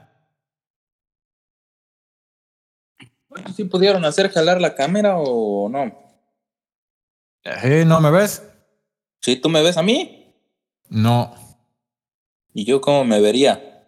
[3.55, 5.93] ¿Sí pudieron hacer jalar la cámara o no?
[7.43, 8.43] Eh, ¿No me ves?
[9.21, 10.33] ¿Sí tú me ves a mí?
[10.89, 11.35] No.
[12.53, 13.85] ¿Y yo cómo me vería?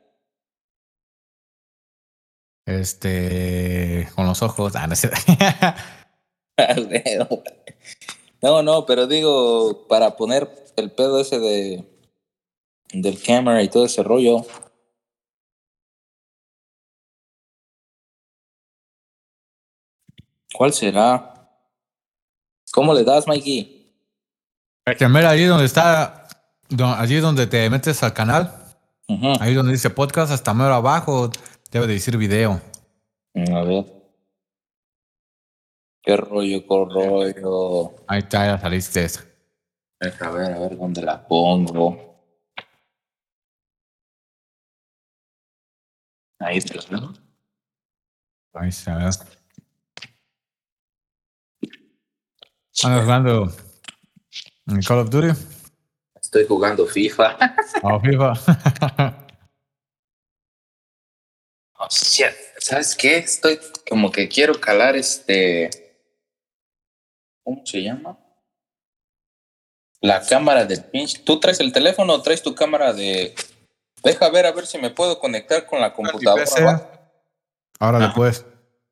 [2.66, 4.07] Este.
[4.16, 4.76] Con los ojos.
[4.76, 5.09] Ah, no sé.
[8.41, 11.91] no, no, pero digo, para poner el pedo ese de
[12.94, 14.46] del cámara y todo ese rollo.
[20.54, 21.50] ¿Cuál será?
[22.72, 23.94] ¿Cómo le das, Mikey?
[24.98, 26.28] Que mira, allí donde está.
[26.98, 28.54] Allí donde te metes al canal.
[29.39, 31.30] Ahí donde dice podcast, hasta mero abajo.
[31.72, 32.62] Debe de decir video.
[33.54, 33.86] A ver.
[36.04, 37.96] ¿Qué rollo, qué rollo?
[38.08, 39.08] Ahí está, ya saliste.
[40.20, 42.11] A ver, a ver dónde la pongo.
[46.44, 47.14] Ahí está, ¿no?
[48.54, 48.96] Ahí está.
[48.96, 49.28] ¿verdad?
[52.84, 53.54] Andas jugando
[54.68, 55.39] en Call of Duty.
[56.20, 57.38] Estoy jugando FIFA.
[57.84, 59.28] O FIFA.
[61.84, 62.28] Oh, shit.
[62.60, 63.18] ¿Sabes qué?
[63.18, 65.98] Estoy como que quiero calar este.
[67.44, 68.20] ¿Cómo se llama?
[70.00, 71.24] La cámara del pinche.
[71.24, 73.34] ¿Tú traes el teléfono o traes tu cámara de.?
[74.04, 76.43] Deja ver a ver si me puedo conectar con la computadora.
[77.80, 78.02] Ahora Ah.
[78.08, 78.45] después.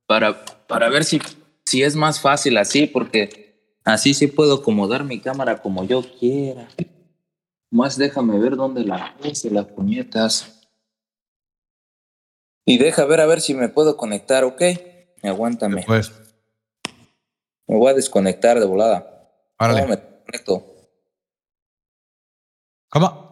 [0.06, 1.20] Para, para ver si,
[1.66, 3.50] si es más fácil así, porque
[3.86, 6.68] Así sí puedo acomodar mi cámara como yo quiera.
[7.72, 10.68] Más déjame ver dónde la puse, las puñetas.
[12.66, 14.62] Y deja ver a ver si me puedo conectar, ¿ok?
[15.24, 15.84] Aguántame.
[15.88, 16.12] Pues,
[17.68, 19.32] Me voy a desconectar de volada.
[19.58, 20.66] ¿Cómo me conecto?
[22.90, 23.29] ¿Cómo?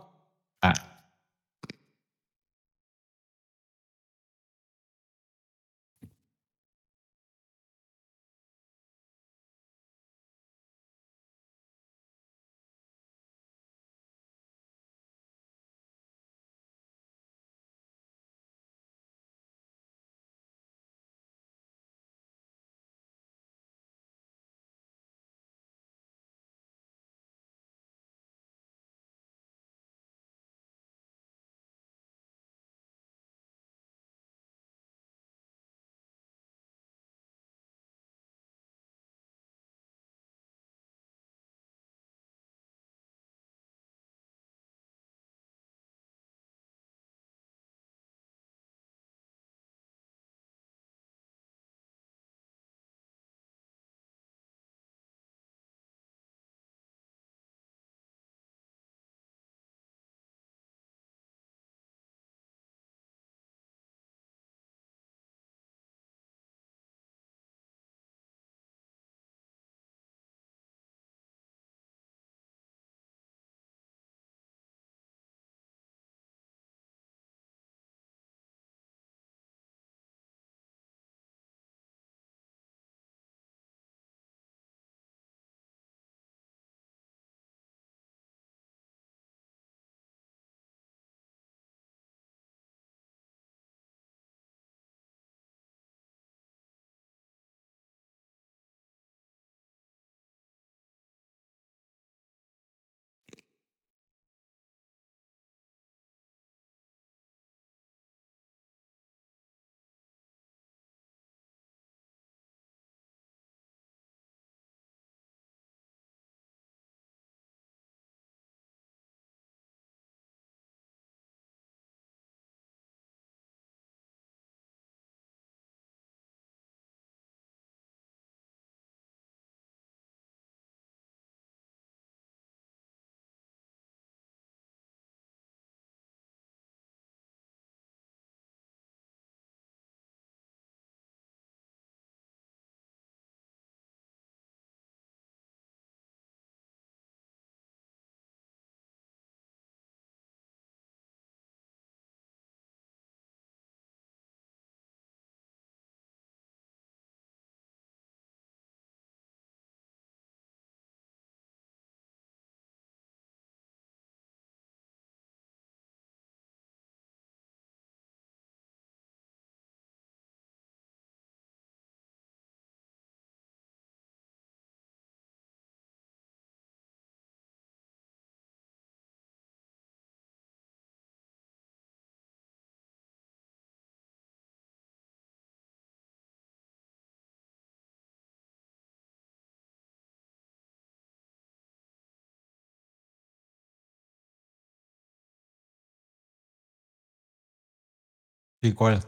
[198.61, 199.01] ¿Y cuál?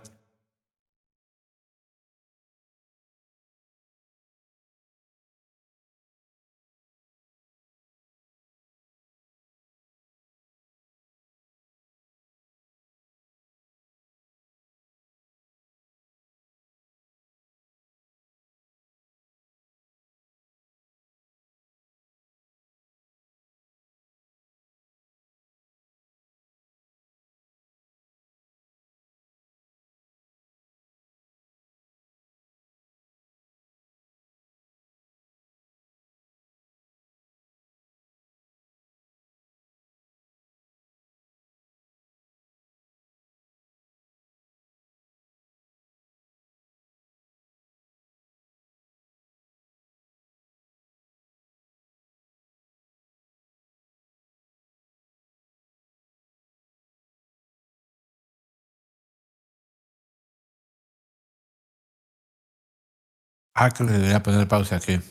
[63.62, 65.02] Ah, que le debería poner pausa aquí.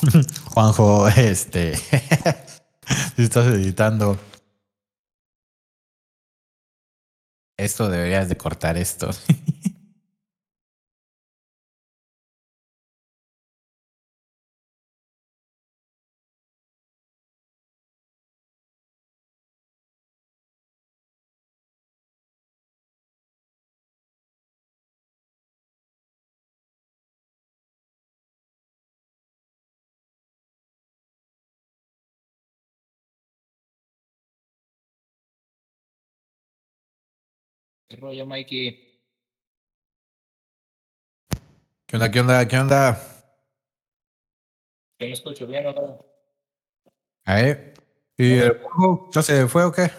[0.54, 1.76] Juanjo, este.
[3.16, 4.18] si estás editando.
[7.58, 9.10] Esto deberías de cortar esto.
[37.94, 39.00] ¿Qué rollo, Mikey?
[41.86, 42.10] ¿Qué onda?
[42.10, 42.48] ¿Qué onda?
[42.48, 42.98] ¿Qué onda?
[44.98, 46.04] ¿Yo me escucho bien no?
[47.24, 47.72] Ahí.
[48.16, 49.92] ¿Y el juego ya se fue o qué?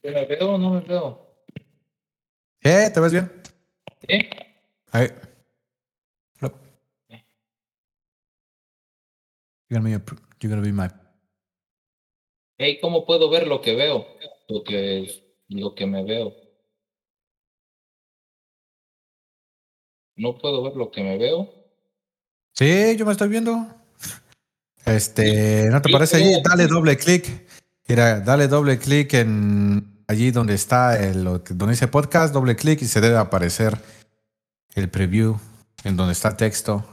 [0.00, 1.44] ¿Yo me veo o no me veo?
[2.62, 2.88] ¿Eh?
[2.94, 3.42] ¿Te ves bien?
[4.08, 4.30] ¿Sí?
[4.92, 5.08] Ahí.
[6.40, 6.52] No.
[9.68, 10.04] You're gonna be,
[10.38, 10.86] you're gonna be my...
[12.58, 14.06] Hey, ¿cómo puedo ver lo que veo?
[14.46, 16.47] Lo que, lo que me veo.
[20.18, 21.48] No puedo ver lo que me veo.
[22.52, 23.66] Sí, yo me estoy viendo.
[24.84, 26.42] Este, ¿no te parece allí?
[26.42, 27.46] Dale doble clic.
[27.86, 32.86] Mira, dale doble clic en allí donde está el donde dice podcast, doble clic y
[32.86, 33.78] se debe aparecer
[34.74, 35.38] el preview
[35.84, 36.84] en donde está texto.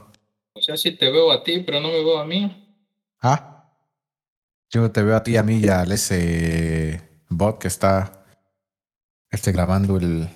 [0.52, 2.78] O sea, sí te veo a ti, pero no me veo a mí.
[3.20, 3.72] Ah.
[4.70, 8.24] Yo te veo a ti, y a mí y al ese bot que está
[9.30, 10.28] este grabando el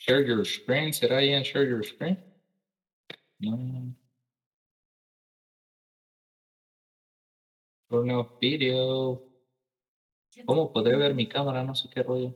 [0.00, 0.92] Share your screen.
[0.92, 2.16] ¿Será I en share your screen?
[3.38, 3.94] No.
[7.90, 9.22] Turn off video.
[10.46, 11.62] ¿Cómo podré ver mi cámara?
[11.62, 12.34] No sé qué rollo.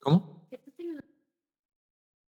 [0.00, 0.48] ¿Cómo?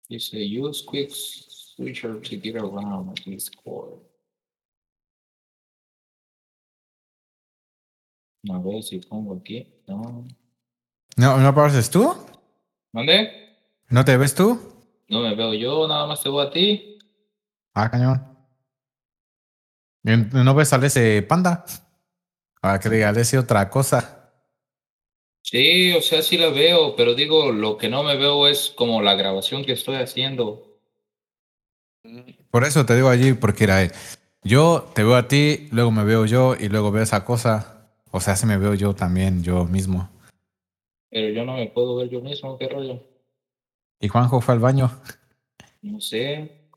[0.08, 4.00] Dice use quick switcher to get around this Discord.
[8.50, 9.68] A ver si pongo aquí.
[9.86, 10.26] No.
[11.18, 12.16] ¿No, ¿No apareces tú?
[12.92, 13.58] ¿Dónde?
[13.90, 14.60] ¿No te ves tú?
[15.10, 17.00] No me veo yo, nada más te veo a ti.
[17.74, 18.38] Ah, cañón.
[20.04, 21.66] ¿Y ¿No ves al ese panda?
[22.62, 24.32] Para que diga al ese otra cosa.
[25.44, 29.02] Sí, o sea, sí la veo, pero digo, lo que no me veo es como
[29.02, 30.78] la grabación que estoy haciendo.
[32.52, 33.90] Por eso te digo allí, porque era,
[34.44, 37.92] yo te veo a ti, luego me veo yo y luego veo esa cosa.
[38.12, 40.10] O sea, se me veo yo también, yo mismo.
[41.10, 43.02] Pero yo no me puedo ver yo mismo, ¿qué rollo?
[44.00, 44.92] ¿Y Juanjo fue al baño?
[45.82, 46.70] No sé.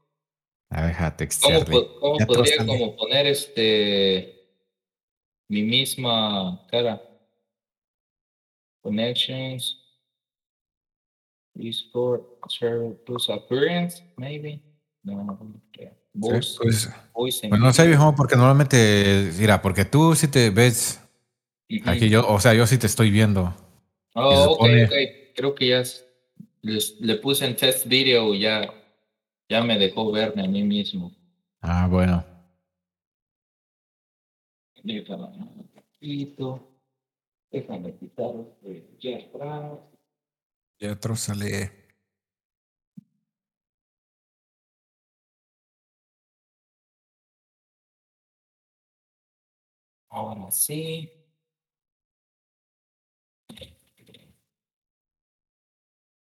[0.70, 4.48] A ver, deja ¿Cómo, po- cómo podría como poner este
[5.48, 7.02] mi misma cara?
[8.82, 9.78] Connections.
[11.54, 14.62] Discord, share plus appearance, maybe.
[15.02, 15.90] No, no creo.
[15.90, 20.50] Sí, Voice, pues, voice pues no sé, viejo, porque normalmente, mira, porque tú sí te
[20.50, 21.00] ves
[21.84, 23.54] aquí, yo, o sea, yo sí te estoy viendo.
[24.14, 25.34] Oh, ok, supone- ok.
[25.36, 26.04] Creo que ya es-
[26.62, 28.72] les- le puse en test video y ya,
[29.48, 31.12] ya me dejó verme a mí mismo.
[31.60, 32.24] Ah, bueno.
[34.82, 36.66] Déjame un poquito.
[37.50, 38.32] Déjame quitar
[38.62, 39.78] este ya atrás.
[40.78, 41.70] Y otro sale.
[50.08, 51.10] Ahora sí.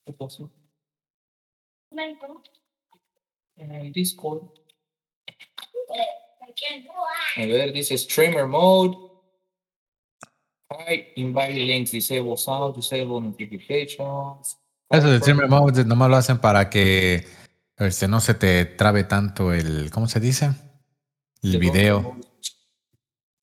[0.05, 0.51] ¿Qué pasó?
[3.55, 4.49] En el Discord.
[7.35, 8.97] A ver, dice streamer mode.
[10.69, 14.57] Hi, invite links, disable sound, disable notifications.
[14.89, 17.25] Eso de streamer mode nomás lo hacen para que
[17.77, 20.51] este, no se te trabe tanto el, ¿cómo se dice?
[21.41, 22.17] El video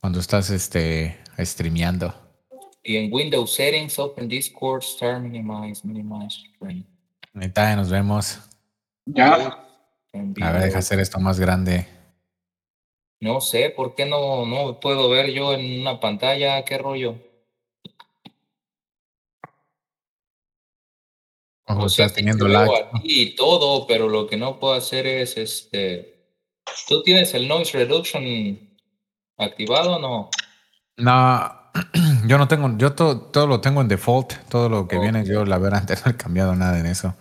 [0.00, 2.29] cuando estás este, streameando.
[2.82, 6.86] Y en Windows Settings, Open Discord, Start Minimize, Minimize Screen.
[7.34, 8.40] Ahorita nos vemos.
[9.06, 9.66] Ya.
[10.42, 11.86] A ver, deja hacer esto más grande.
[13.20, 16.64] No sé, ¿por qué no, no puedo ver yo en una pantalla?
[16.64, 17.16] ¿Qué rollo?
[21.66, 22.68] Ojo, O sea, estás teniendo te lag.
[23.04, 26.26] y todo, pero lo que no puedo hacer es este.
[26.88, 28.24] ¿Tú tienes el noise reduction
[29.36, 30.30] activado o no?
[30.96, 31.59] No,
[32.26, 34.32] yo no tengo, yo to- todo lo tengo en default.
[34.48, 35.02] Todo lo que Ok.
[35.02, 37.14] viene, yo la verdad antes no he cambiado nada en eso.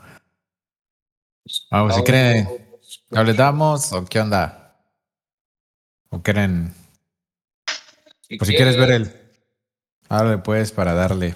[1.71, 2.47] Vamos, si Audio, creen-
[3.11, 4.75] ¿No le damos o qué onda?
[6.09, 6.73] ¿O quieren?
[8.37, 9.11] Pues si quieres ver el.
[10.09, 11.35] Háblale pues para darle.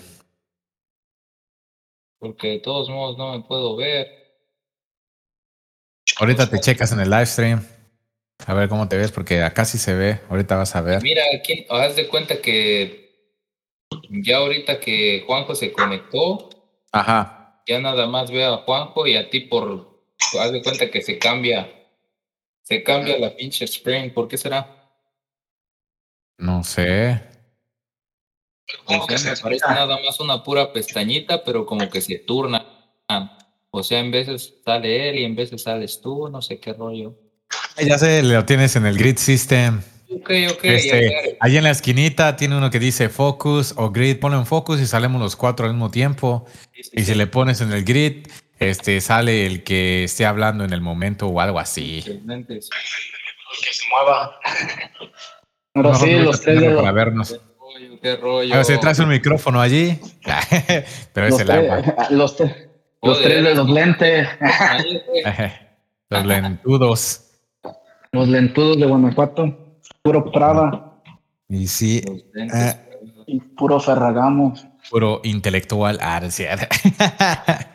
[2.20, 4.08] Porque de todos modos no me puedo ver.
[6.20, 7.66] Ahorita te checas en el live stream.
[8.46, 10.20] A ver cómo te ves, porque acá sí se ve.
[10.30, 11.02] Ahorita vas a ver.
[11.02, 13.03] Mira, aquí, haz de cuenta que
[14.10, 16.50] ya ahorita que Juanjo se conectó,
[16.92, 17.62] Ajá.
[17.68, 19.94] ya nada más veo a Juanjo y a ti por.
[20.40, 21.72] Haz de cuenta que se cambia.
[22.62, 24.14] Se cambia la pinche screen.
[24.14, 24.90] ¿Por qué será?
[26.38, 27.22] No sé.
[28.86, 32.66] O sea, me parece nada más una pura pestañita, pero como que se turna.
[33.70, 37.16] O sea, en veces sale él y en veces sales tú, no sé qué rollo.
[37.78, 39.82] Ya sé, lo tienes en el grid system.
[40.16, 40.64] Ok, ok.
[40.64, 44.20] Este, ahí en la esquinita tiene uno que dice focus o grid.
[44.20, 46.46] Ponlo en focus y salimos los cuatro al mismo tiempo.
[46.92, 48.28] y si le pones en el grid,
[48.60, 52.04] este, sale el que esté hablando en el momento o algo así.
[52.08, 54.40] El que se mueva.
[55.76, 57.40] Ahora sí, los tres de para vernos.
[58.02, 58.54] Qué rollo.
[58.54, 60.00] A ver, si traes un micrófono allí,
[61.14, 61.82] pero es el agua.
[62.10, 62.38] Los,
[63.02, 64.28] los tres de los lentes.
[66.10, 67.32] los lentudos.
[68.12, 69.63] Los lentudos de Guanajuato.
[70.04, 71.02] Puro Prada.
[71.48, 72.02] Y sí.
[72.36, 72.74] Eh,
[73.26, 74.54] y puro Ferragamo.
[74.90, 75.98] Puro intelectual.
[76.02, 76.20] Ah,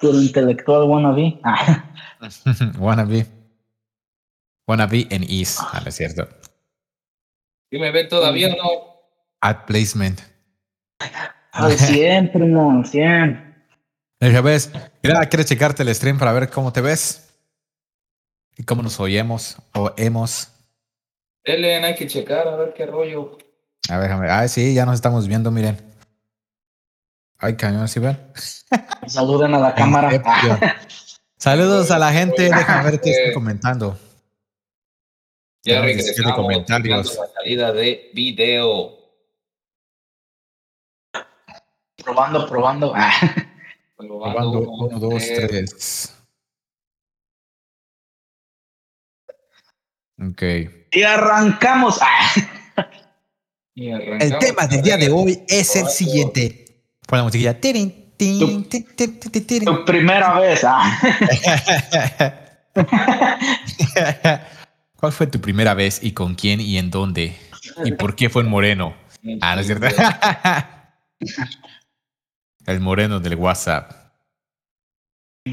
[0.00, 1.38] Puro intelectual wannabe.
[2.78, 3.26] wannabe.
[4.66, 6.26] Wannabe en is, ah, es cierto.
[7.70, 8.70] ¿Y me ven todavía o no?
[9.42, 10.20] Ad placement.
[11.52, 13.66] Al 100, primo, al 100.
[14.20, 14.70] Deja, ves.
[15.02, 17.34] Mira, ¿quieres checarte el stream para ver cómo te ves?
[18.56, 19.92] Y cómo nos oímos o
[21.54, 23.38] Ellen, hay que checar a ver qué rollo.
[23.88, 24.30] A ver, a ver.
[24.30, 25.76] Ah, sí, ya nos estamos viendo, miren.
[27.38, 28.18] Ay, cañón, ¿sí ven?
[29.06, 30.10] Saluden a la cámara.
[31.38, 33.98] Saludos a la gente, déjame ver qué están comentando.
[35.62, 37.16] Ya regresamos comentarios.
[37.16, 38.98] la salida de video.
[42.02, 42.94] Probando, probando.
[43.96, 46.19] Probando, uno, dos, tres.
[50.20, 50.42] Ok.
[50.92, 51.98] Y arrancamos.
[53.76, 56.66] El tema del día de hoy es el siguiente.
[57.06, 57.58] Pon la musiquilla.
[57.58, 57.70] Tu,
[59.86, 60.60] primera vez.
[60.64, 61.00] Ah.
[64.96, 67.34] ¿Cuál fue tu primera vez y con quién y en dónde?
[67.84, 68.94] ¿Y por qué fue en Moreno?
[69.40, 69.86] Ah, ¿no es cierto?
[72.66, 73.92] el Moreno del WhatsApp.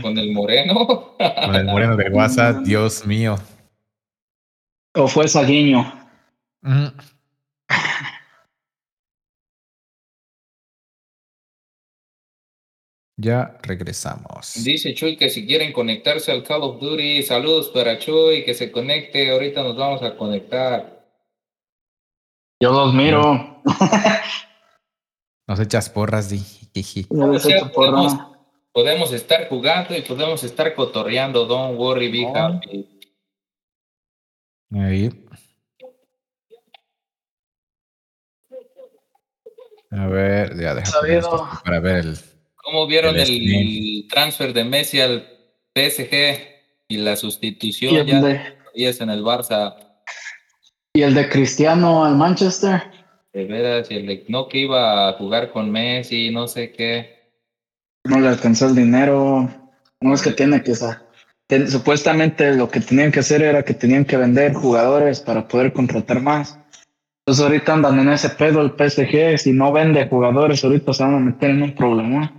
[0.01, 1.15] ¿Con el Moreno?
[1.17, 3.37] Con el Moreno del WhatsApp, Dios mío.
[4.97, 5.93] ¿O fue Saguiño?
[13.19, 14.63] Ya regresamos.
[14.63, 18.71] Dice Chuy que si quieren conectarse al Call of Duty, saludos para Chuy, que se
[18.71, 19.31] conecte.
[19.31, 21.05] Ahorita nos vamos a conectar.
[22.59, 23.61] Yo los miro.
[25.47, 26.41] Nos echas porras, di.
[28.73, 31.45] podemos, estar jugando y podemos estar cotorreando.
[31.45, 32.96] Don't worry, be happy.
[34.71, 35.09] Ahí.
[39.91, 41.21] A ver, ya déjame
[41.63, 42.17] para ver el.
[42.55, 45.25] ¿Cómo vieron el, transfer de Messi al
[45.73, 46.13] PSG
[46.89, 48.41] y la sustitución ¿Y ya de,
[48.73, 49.75] es en el Barça?
[50.93, 52.91] ¿Y el de Cristiano al Manchester?
[53.31, 57.31] De veras, y el de no que iba a jugar con Messi, no sé qué.
[58.03, 59.49] No le alcanzó el dinero.
[60.01, 60.61] No es que tiene
[61.67, 66.21] supuestamente lo que tenían que hacer era que tenían que vender jugadores para poder contratar
[66.21, 66.59] más.
[67.25, 71.15] Entonces ahorita andan en ese pedo el PSG, si no vende jugadores ahorita se van
[71.15, 72.33] a meter en un problema.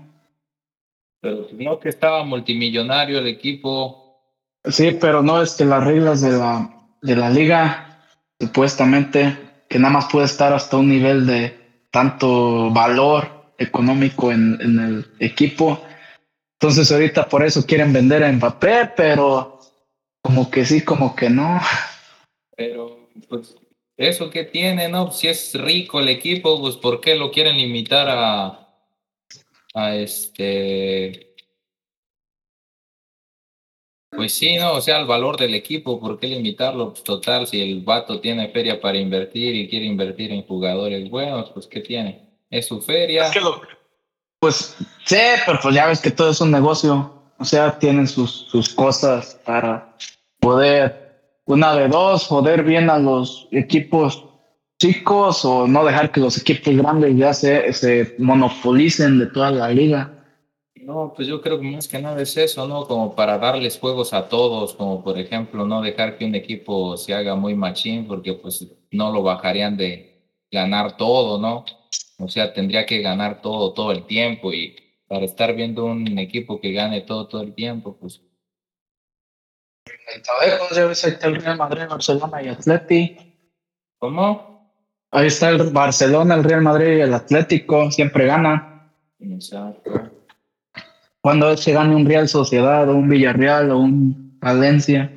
[1.20, 4.22] Pero no que estaba multimillonario el equipo.
[4.64, 6.70] Sí, pero no es que las reglas de la,
[7.02, 8.02] de la liga,
[8.40, 9.36] supuestamente,
[9.68, 11.54] que nada más puede estar hasta un nivel de
[11.90, 15.82] tanto valor económico en, en el equipo.
[16.60, 19.60] Entonces ahorita por eso quieren vender a Mbappé, pero
[20.22, 21.60] como que sí, como que no.
[22.56, 23.56] Pero pues
[23.96, 25.12] eso que tiene, ¿no?
[25.12, 28.68] Si es rico el equipo, pues ¿por qué lo quieren limitar a,
[29.74, 31.34] a este.
[34.10, 36.90] Pues sí, no, o sea, el valor del equipo, ¿por qué limitarlo?
[36.90, 41.50] Pues total, si el vato tiene feria para invertir y quiere invertir en jugadores buenos,
[41.50, 42.26] pues ¿qué tiene?
[42.50, 43.30] Es su feria.
[44.40, 45.16] Pues sí,
[45.46, 47.12] pero pues ya ves que todo es un negocio.
[47.38, 49.96] O sea, tienen sus, sus cosas para
[50.40, 54.24] poder, una de dos, joder bien a los equipos
[54.78, 59.68] chicos o no dejar que los equipos grandes ya se, se monopolicen de toda la
[59.70, 60.14] liga.
[60.76, 62.86] No, pues yo creo que más que nada es eso, ¿no?
[62.86, 67.12] Como para darles juegos a todos, como por ejemplo no dejar que un equipo se
[67.12, 71.64] haga muy machín, porque pues no lo bajarían de ganar todo, ¿no?
[72.18, 74.76] O sea, tendría que ganar todo, todo el tiempo y
[75.06, 78.20] para estar viendo un equipo que gane todo, todo el tiempo, pues...
[81.22, 83.16] El Real Madrid, Barcelona y Atleti.
[83.98, 84.72] ¿Cómo?
[85.10, 88.92] Ahí está el Barcelona, el Real Madrid y el Atlético, siempre gana.
[89.18, 90.10] Exacto.
[91.20, 95.10] Cuando se gane un Real Sociedad o un Villarreal o un Valencia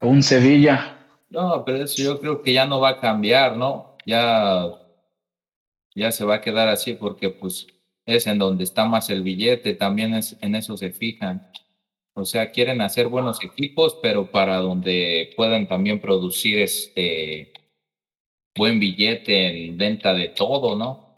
[0.00, 0.98] o un Sevilla.
[1.30, 3.96] No, pero eso yo creo que ya no va a cambiar, ¿no?
[4.04, 4.66] Ya,
[5.94, 7.66] ya se va a quedar así porque pues
[8.06, 11.50] es en donde está más el billete, también es, en eso se fijan.
[12.14, 17.52] O sea, quieren hacer buenos equipos, pero para donde puedan también producir este
[18.56, 21.14] buen billete en venta de todo, ¿no?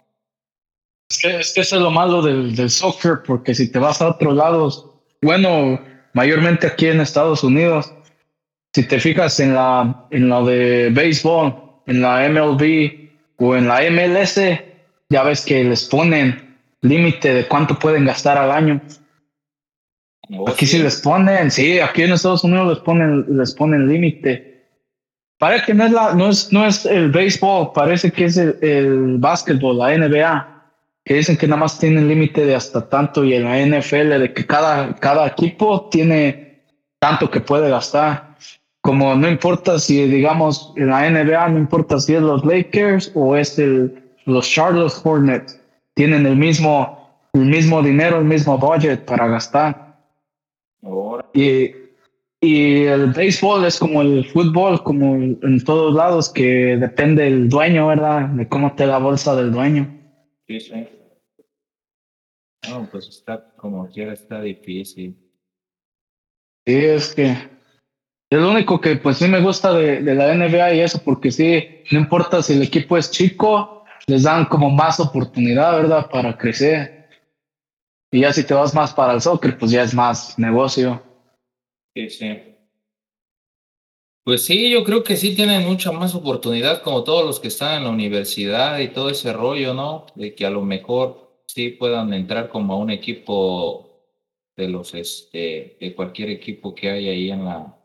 [1.11, 4.01] Es que, es que eso es lo malo del, del soccer, porque si te vas
[4.01, 4.87] a otros lados,
[5.23, 5.81] bueno,
[6.13, 7.93] mayormente aquí en Estados Unidos,
[8.75, 11.55] si te fijas en la en lo de béisbol,
[11.87, 13.02] en la MLB
[13.43, 14.41] o en la MLS,
[15.09, 18.81] ya ves que les ponen límite de cuánto pueden gastar al año.
[20.31, 20.79] Oh, aquí sí.
[20.79, 24.67] les ponen, sí, aquí en Estados Unidos les ponen les ponen límite.
[25.39, 28.57] Parece que no es la no es no es el béisbol, parece que es el,
[28.63, 30.53] el básquetbol, la NBA
[31.05, 34.33] que dicen que nada más tienen límite de hasta tanto y en la NFL de
[34.33, 36.63] que cada, cada equipo tiene
[37.01, 38.32] tanto que puede gastar.
[38.83, 43.37] Como no importa si, digamos, en la NBA, no importa si es los Lakers o
[43.37, 45.61] es el, los Charlotte Hornets,
[45.95, 49.97] tienen el mismo, el mismo dinero, el mismo budget para gastar.
[51.33, 51.71] Y,
[52.41, 57.87] y el béisbol es como el fútbol, como en todos lados, que depende del dueño,
[57.87, 58.29] ¿verdad?
[58.31, 59.89] De cómo te la bolsa del dueño.
[60.49, 60.89] Sí, sí.
[62.69, 65.17] No, pues está como quiera, está difícil.
[66.67, 67.52] Sí, es que
[68.37, 71.63] es lo único que pues sí me gusta de, la NBA y eso, porque sí,
[71.91, 76.09] no importa si el equipo es chico, les dan como más oportunidad, ¿verdad?
[76.11, 77.09] Para crecer.
[78.11, 81.03] Y ya si te vas más para el soccer, pues ya es más negocio.
[81.95, 82.43] Sí, sí.
[84.25, 87.79] Pues sí, yo creo que sí tienen mucha más oportunidad, como todos los que están
[87.79, 90.07] en la universidad y todo ese rollo, ¿no?
[90.15, 93.91] De que a lo mejor sí puedan entrar como a un equipo
[94.57, 97.82] de los, este, de cualquier equipo que hay ahí en la.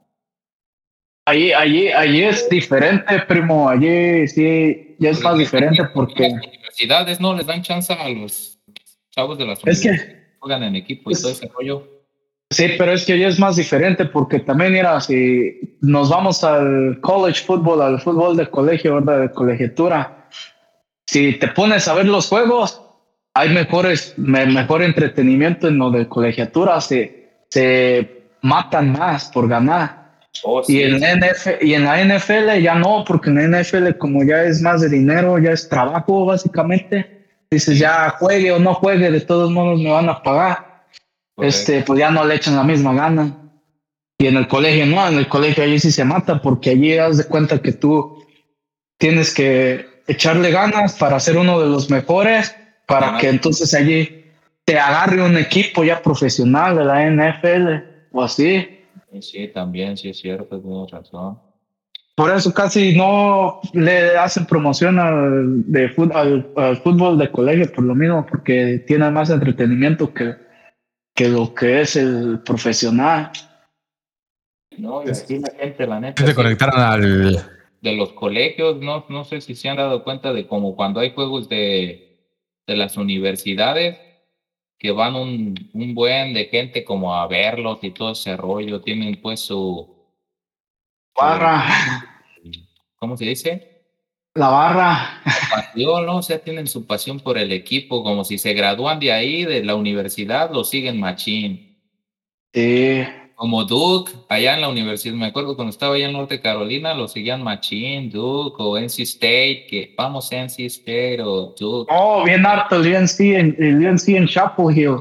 [1.27, 3.67] Allí, allí, allí es diferente, primo.
[3.67, 6.29] Allí sí, ya es más diferente porque.
[6.29, 8.57] Las universidades no les dan chance a los
[9.11, 11.85] chavos de las es que juegan en equipo y todo ese rollo.
[12.49, 17.01] Sí, pero es que ya es más diferente porque también era si nos vamos al
[17.01, 19.19] college football, al fútbol de colegio, ¿verdad?
[19.19, 20.29] De colegiatura.
[21.07, 22.81] Si te pones a ver los juegos,
[23.33, 26.79] hay mejores, me, mejor entretenimiento en lo de colegiatura.
[26.79, 30.06] Se, se matan más por ganar.
[30.43, 31.05] Oh, sí, y, en sí.
[31.05, 34.81] NF, y en la NFL ya no, porque en la NFL como ya es más
[34.81, 37.25] de dinero, ya es trabajo básicamente.
[37.49, 40.67] Dices ya juegue o no juegue, de todos modos me van a pagar
[41.37, 43.37] este, pues ya no le echan la misma gana.
[44.19, 47.17] Y en el colegio no, en el colegio allí sí se mata, porque allí das
[47.17, 48.25] de cuenta que tú
[48.97, 52.55] tienes que echarle ganas para ser uno de los mejores,
[52.87, 54.25] para que entonces allí
[54.65, 58.76] te agarre un equipo ya profesional de la NFL o así.
[59.21, 61.39] Sí, también, sí es cierto, tienes razón.
[62.15, 67.71] Por eso casi no le hacen promoción al, de fut- al, al fútbol de colegio,
[67.71, 70.35] por lo mismo, porque tiene más entretenimiento que,
[71.15, 73.31] que lo que es el profesional.
[74.77, 77.35] No, y aquí la gente, la neta, Se conectaron al.
[77.81, 81.11] de los colegios, no, no sé si se han dado cuenta de como cuando hay
[81.13, 82.17] juegos de,
[82.67, 83.97] de las universidades,
[84.77, 89.19] que van un, un buen de gente como a verlos y todo ese rollo, tienen
[89.21, 89.95] pues su,
[91.15, 91.63] Barra,
[92.97, 93.77] ¿cómo se dice?
[94.37, 95.21] la barra.
[95.49, 96.17] Pasión, ¿no?
[96.17, 99.63] O sea, tienen su pasión por el equipo, como si se gradúan de ahí, de
[99.63, 101.81] la universidad, lo siguen machín.
[102.53, 103.03] Sí,
[103.37, 107.07] Como Duke, allá en la universidad, me acuerdo cuando estaba allá en Norte Carolina, lo
[107.07, 112.77] seguían Machín, Duke o NC State, que vamos NC State o Duke, Oh, bien harto
[112.77, 114.95] el UNC en, el UNC en Chapel Hill.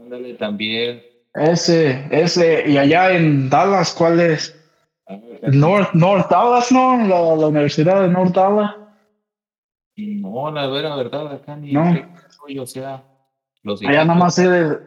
[0.00, 1.02] ándale también.
[1.34, 4.58] Ese, ese, y allá en Dallas, ¿cuál es?
[5.42, 6.96] North, North Dallas, ¿no?
[7.06, 8.70] La, la Universidad de North Dallas.
[9.96, 11.84] No, la vera- verdad, acá ni No.
[12.40, 13.04] rollo, o sea,
[13.62, 14.78] los Allá equipos- nada más sé de,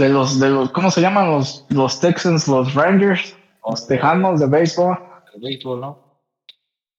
[0.00, 1.30] de los, de los, ¿cómo se llaman?
[1.30, 3.36] Los, los Texans, los Rangers,
[3.68, 4.98] los Tejanos de béisbol.
[5.34, 5.98] el béisbol, ¿no?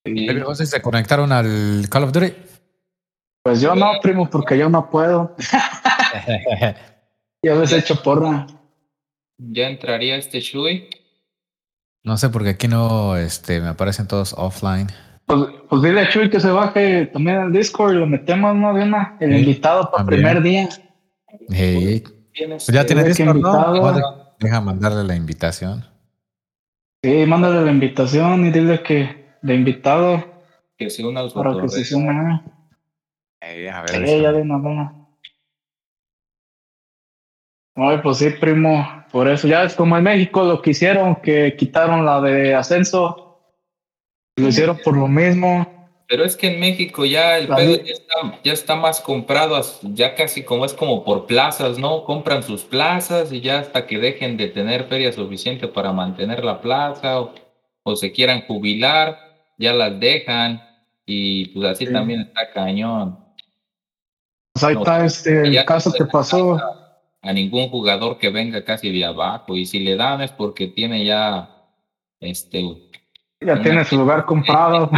[0.06, 2.34] Y, Eh, ¿Ustedes se conectaron al Call of Duty?
[3.44, 5.36] pues yo no, primo, porque yo no puedo.
[7.44, 8.46] Ya les he hecho porra.
[9.40, 10.88] Ya entraría este Shui.
[12.04, 14.88] no sé, porque aquí no este, me aparecen todos offline.
[15.26, 18.74] Pues, pues dile a Chuy que se baje también al Discord y lo metemos, ¿no?
[18.76, 20.70] De una, el Sí, invitado para el primer día.
[21.50, 24.36] Hey, Tienes, pues ya eh, tiene Tuve que Discord, ¿no?
[24.40, 25.86] Deja mandarle la invitación.
[27.04, 30.24] Sí, mándale la invitación y dile que de invitado
[30.78, 32.42] que se una al para que se sume.
[33.42, 34.96] Eh, a ver, ya de una buena.
[37.76, 38.86] Ay, pues sí, primo.
[39.12, 43.42] Por eso, ya es como en México lo que hicieron, que quitaron la de ascenso.
[44.38, 45.81] Lo hicieron por lo mismo.
[46.12, 50.14] Pero es que en México ya el pedo ya está, ya está, más comprado, ya
[50.14, 52.04] casi como es como por plazas, ¿no?
[52.04, 56.60] Compran sus plazas y ya hasta que dejen de tener feria suficiente para mantener la
[56.60, 57.34] plaza o,
[57.84, 59.20] o se quieran jubilar,
[59.58, 60.62] ya las dejan
[61.06, 63.18] y pues así también está cañón.
[64.52, 66.60] Pues ahí está este, el caso que pasó.
[67.22, 71.06] A, ningún jugador que venga casi de abajo y si le dan es porque tiene
[71.06, 71.56] ya
[72.20, 72.64] este
[73.40, 74.90] ya tiene su lugar comprado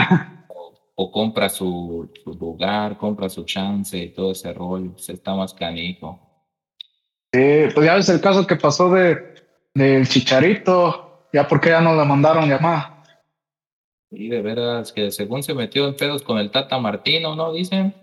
[0.95, 6.20] o, compra su, lugar compra su chance y todo ese rol se está más canijo
[7.32, 9.34] sí pues ya es el caso que pasó de
[9.74, 13.03] del chicharito ya porque ya no le mandaron llamar
[14.11, 17.95] y de veras que según se metió en pedos con el Tata Martino no dicen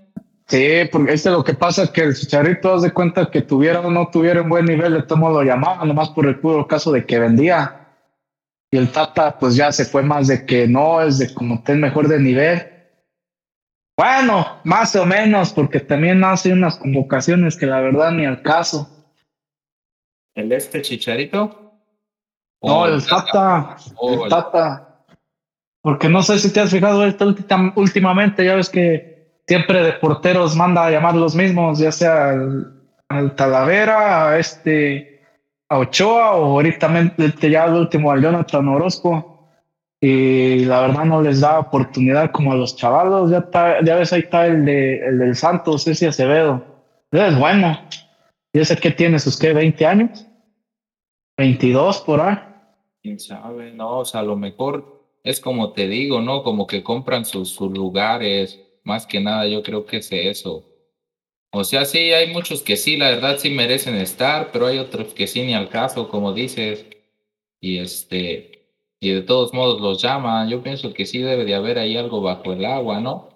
[0.50, 4.10] Sí, porque este lo que pasa que el Chicharito hace cuenta que tuviera o no
[4.10, 7.20] tuviera un buen nivel, de todo lo llamaban, nomás por el puro caso de que
[7.20, 7.86] vendía.
[8.72, 11.80] Y el Tata, pues ya se fue más de que no, es de como ten
[11.80, 12.66] mejor de nivel.
[14.00, 18.88] Bueno, más o menos, porque también hace unas convocaciones que la verdad ni al caso.
[20.34, 21.74] ¿El este Chicharito?
[22.62, 23.76] No, el, Tata.
[24.00, 25.04] el Tata.
[25.82, 27.02] Porque no sé si te has fijado
[27.74, 33.34] últimamente, ya ves que siempre de porteros manda a llamar los mismos, ya sea al,
[33.36, 35.26] Talavera, a este,
[35.68, 36.90] a Ochoa o ahorita
[37.50, 39.29] ya el último al Jonathan Orozco.
[40.00, 43.30] Y la verdad no les da oportunidad como a los chavalos.
[43.30, 46.64] Ya, está, ya ves, ahí está el, de, el del Santos, ese Acevedo.
[47.12, 47.78] Es bueno.
[48.52, 49.54] Y ese que tiene sus, ¿qué?
[49.54, 50.26] ¿20 años?
[51.38, 52.36] ¿22 por ahí?
[53.02, 56.42] Quién sabe, no, o sea, a lo mejor es como te digo, ¿no?
[56.42, 60.66] Como que compran sus, sus lugares más que nada yo creo que es eso.
[61.52, 65.14] O sea, sí, hay muchos que sí, la verdad sí merecen estar, pero hay otros
[65.14, 66.86] que sí ni al caso, como dices.
[67.60, 68.49] Y este,
[69.00, 70.48] y de todos modos los llaman.
[70.48, 73.28] Yo pienso que sí debe de haber ahí algo bajo el agua, ¿no?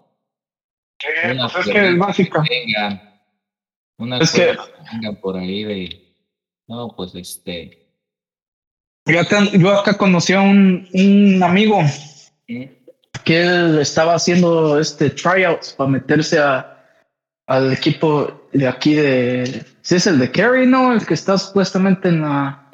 [1.25, 2.45] Una pues es que es básica.
[2.49, 3.21] Vengan,
[3.99, 4.57] una es que
[4.93, 6.15] vengan por ahí de,
[6.69, 7.81] no, pues este.
[9.07, 9.21] Yo
[9.79, 11.81] acá, conocí a un, un amigo.
[12.49, 12.65] ¿Mm?
[13.25, 16.85] que él estaba haciendo este tryouts para meterse a,
[17.47, 19.65] al equipo de aquí de.
[19.83, 20.93] Sí, es el de Kerry, ¿no?
[20.93, 22.71] El que está supuestamente en la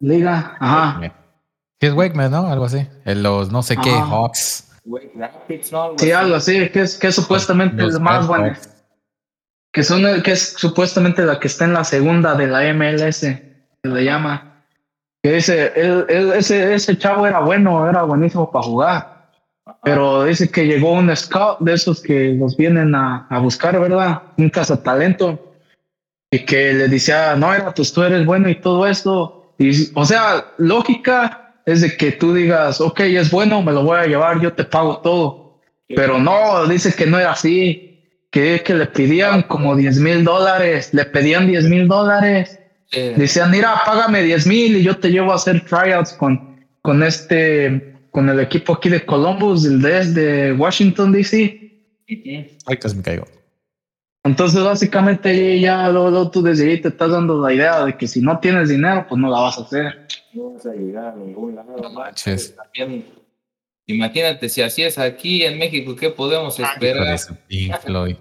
[0.00, 0.56] liga.
[0.60, 1.12] Ajá.
[1.86, 2.46] Es Wakeman, ¿no?
[2.46, 2.86] Algo así.
[3.04, 4.68] En los no sé qué, Hawks.
[5.96, 8.54] Sí, algo así, que es, que es supuestamente el más bueno.
[9.72, 13.88] Que, son, que es supuestamente la que está en la segunda de la MLS, que
[13.88, 14.64] le llama.
[15.22, 15.72] Que dice,
[16.36, 19.12] ese, ese chavo era bueno, era buenísimo para jugar
[19.82, 24.22] pero dice que llegó un scout de esos que los vienen a, a buscar, ¿verdad?
[24.36, 25.54] Un cazatalento.
[26.30, 29.54] Y que le decía, no, era, pues tú eres bueno y todo esto.
[29.58, 33.98] Y, o sea, lógica es de que tú digas, ok, es bueno, me lo voy
[33.98, 35.60] a llevar, yo te pago todo.
[35.88, 37.88] Pero no, dice que no era así.
[38.30, 40.94] Que, que le pedían como 10 mil dólares.
[40.94, 42.58] Le pedían 10 mil dólares.
[42.90, 47.92] Decían, mira, págame 10 mil y yo te llevo a hacer tryouts con, con este
[48.10, 51.72] con el equipo aquí de Columbus, el de Washington, D.C.
[52.66, 53.24] Ay, casi me caigo.
[54.22, 58.20] Entonces, básicamente, ya luego, tú desde ahí te estás dando la idea de que si
[58.20, 60.01] no tienes dinero, pues no la vas a hacer.
[60.34, 61.76] No vas a llegar a ningún lado.
[61.76, 63.04] También,
[63.86, 67.18] imagínate, si así es aquí en México, ¿qué podemos esperar?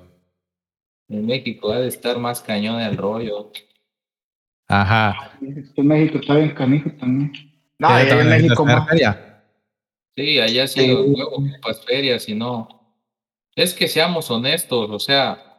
[1.08, 3.52] En México ha de estar más cañón el rollo.
[4.70, 5.38] Ajá.
[5.42, 7.34] En México está bien canijo también.
[7.78, 8.88] No, en México más.
[10.16, 12.96] Sí, allá sí, luego pues ferias y no.
[13.56, 15.51] Es que seamos honestos, o sea,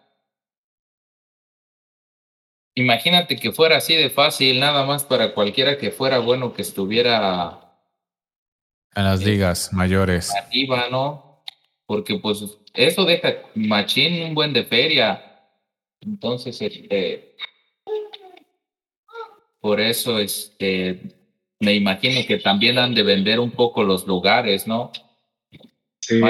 [2.74, 7.62] imagínate que fuera así de fácil, nada más para cualquiera que fuera bueno que estuviera
[8.94, 10.30] en las ligas mayores.
[10.34, 11.42] Arriba, ¿no?
[11.86, 12.44] Porque pues
[12.74, 15.22] eso deja machín un buen de feria.
[16.00, 17.36] Entonces, este,
[19.60, 21.00] por eso, este,
[21.60, 24.90] me imagino que también han de vender un poco los lugares, ¿no?
[26.00, 26.20] Sí.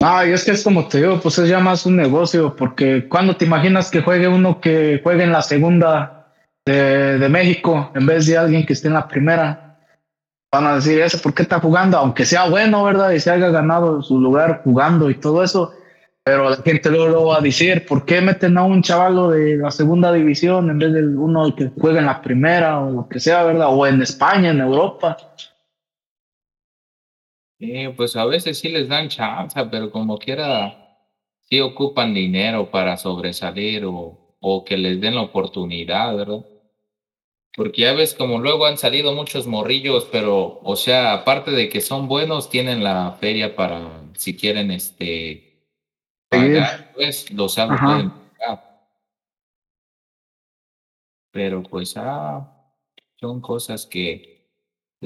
[0.00, 3.36] Y es que es como te digo, pues es ya más un negocio, porque cuando
[3.36, 6.32] te imaginas que juegue uno que juegue en la segunda
[6.66, 9.78] de, de México en vez de alguien que esté en la primera,
[10.52, 11.98] van a decir, ¿ese por qué está jugando?
[11.98, 13.10] Aunque sea bueno, ¿verdad?
[13.10, 15.72] Y se haya ganado su lugar jugando y todo eso,
[16.24, 19.56] pero la gente luego lo va a decir, ¿por qué meten a un chavalo de
[19.56, 23.20] la segunda división en vez de uno que juega en la primera o lo que
[23.20, 23.68] sea, verdad?
[23.70, 25.16] O en España, en Europa.
[27.58, 30.98] Sí, pues a veces sí les dan chance, pero como quiera,
[31.40, 36.44] sí ocupan dinero para sobresalir o, o que les den la oportunidad, ¿verdad?
[37.56, 41.80] Porque ya ves como luego han salido muchos morrillos, pero, o sea, aparte de que
[41.80, 45.64] son buenos, tienen la feria para, si quieren, este,
[46.28, 48.86] pagar, pues, los algo pueden pagar.
[51.32, 52.52] Pero pues, ah,
[53.20, 54.35] son cosas que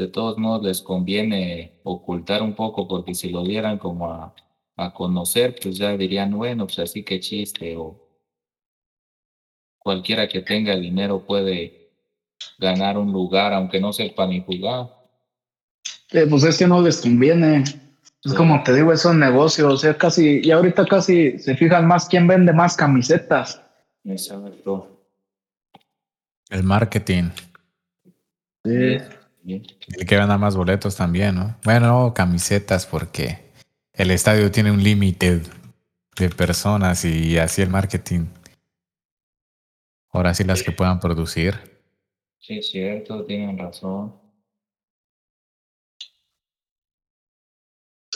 [0.01, 4.35] de todos modos les conviene ocultar un poco, porque si lo dieran como a,
[4.77, 8.09] a conocer, pues ya dirían, bueno, pues así que chiste, o
[9.79, 11.91] cualquiera que tenga dinero puede
[12.59, 14.89] ganar un lugar, aunque no sepa ni jugar.
[16.13, 17.65] Eh, pues es que no les conviene.
[18.25, 21.87] Es como te digo, es un negocio, o sea, casi, y ahorita casi se fijan
[21.87, 23.63] más quién vende más camisetas.
[24.05, 25.05] Exacto.
[26.51, 27.31] El marketing.
[28.65, 28.99] Sí.
[29.47, 31.57] El que venda más boletos también, ¿no?
[31.65, 33.51] Bueno, camisetas porque
[33.93, 35.43] el estadio tiene un límite
[36.17, 38.27] de personas y así el marketing.
[40.13, 41.55] Ahora sí las que puedan producir.
[42.39, 44.15] Sí, es cierto, tienen razón.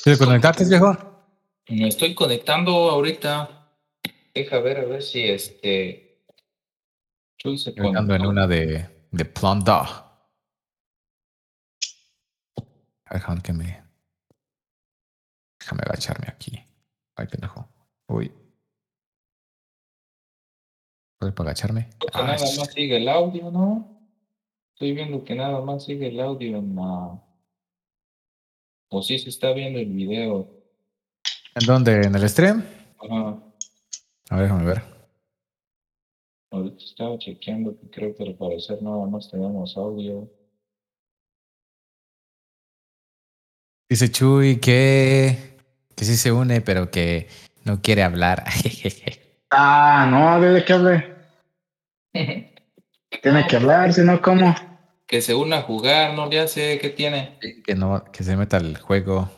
[0.02, 0.96] ¿Te conectaste, viejo?
[1.68, 3.70] Me estoy conectando ahorita.
[4.34, 6.20] Deja ver a ver si este.
[7.42, 9.24] Conectando en una de, de.
[13.10, 13.82] Déjame que me.
[15.60, 16.64] Déjame agacharme aquí.
[17.16, 17.68] Ay, pendejo.
[18.08, 18.32] Uy.
[21.18, 21.88] ¿Puedes para agacharme?
[22.12, 23.94] nada más sigue el audio, ¿no?
[24.74, 27.22] Estoy viendo que nada más sigue el audio en la...
[28.90, 30.48] O sí se está viendo el video.
[31.54, 32.02] ¿En dónde?
[32.02, 32.64] ¿En el stream?
[32.98, 33.38] Ajá.
[34.30, 34.82] A ver, déjame ver.
[36.50, 40.28] Ahorita estaba chequeando que creo que al parecer nada más tenemos audio.
[43.94, 45.38] Dice Chuy que,
[45.94, 47.28] que sí se une, pero que
[47.62, 48.42] no quiere hablar.
[49.50, 51.14] ah, no, debe que hable.
[52.12, 54.52] Tiene que hablar, si no, ¿cómo?
[55.06, 57.38] Que se una a jugar, no ya sé qué tiene.
[57.64, 59.30] Que no, que se meta al juego.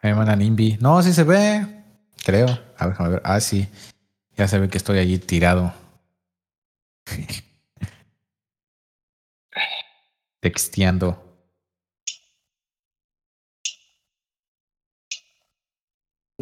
[0.00, 0.78] Me mandan Nimbi.
[0.80, 1.66] No, sí se ve.
[2.24, 2.46] Creo.
[2.76, 3.22] A ver, déjame ver.
[3.24, 3.66] Ah, sí.
[4.36, 5.74] Ya se ve que estoy allí tirado.
[10.40, 11.27] Texteando.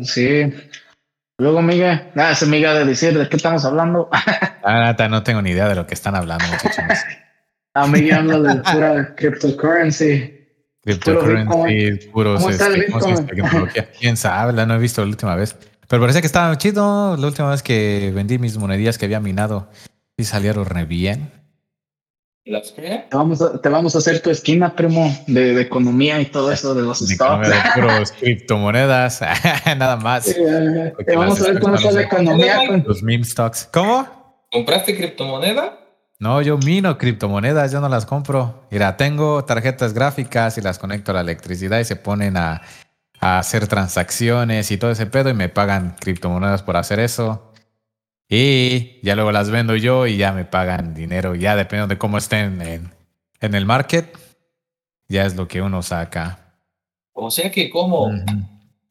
[0.02, 0.52] Sí.
[1.38, 4.08] Luego, Miguel, nada, es amiga de decir de qué estamos hablando.
[4.64, 6.84] ah, no tengo ni idea de lo que están hablando, muchachos.
[7.74, 10.32] Amiga habla de pura cryptocurrency.
[10.82, 12.86] Cryptocurrency, puros este,
[13.98, 14.64] ¿Quién sabe?
[14.64, 15.56] No he visto la última vez.
[15.88, 17.16] Pero parece que estaba chido.
[17.18, 19.68] La última vez que vendí mis monedillas que había minado,
[20.16, 21.30] y salieron re bien.
[22.46, 23.04] ¿Las qué?
[23.10, 26.76] Te vamos, a, te vamos a hacer tu esquina, primo, de, economía y todo eso
[26.76, 27.48] de los stocks.
[27.48, 29.20] De puros criptomonedas,
[29.76, 30.26] nada más.
[30.26, 32.60] te vamos a ver cómo está la economía.
[32.68, 32.84] Con...
[32.86, 33.68] Los meme stocks.
[33.72, 34.46] ¿Cómo?
[34.52, 35.76] ¿Compraste criptomoneda?
[36.20, 38.68] No, yo mino criptomonedas, yo no las compro.
[38.70, 42.62] Mira, tengo tarjetas gráficas y las conecto a la electricidad y se ponen a,
[43.18, 47.45] a hacer transacciones y todo ese pedo y me pagan criptomonedas por hacer eso.
[48.28, 51.34] Y ya luego las vendo yo y ya me pagan dinero.
[51.34, 52.92] Ya dependiendo de cómo estén en,
[53.40, 54.16] en el market,
[55.08, 56.54] ya es lo que uno saca.
[57.12, 58.10] O sea que como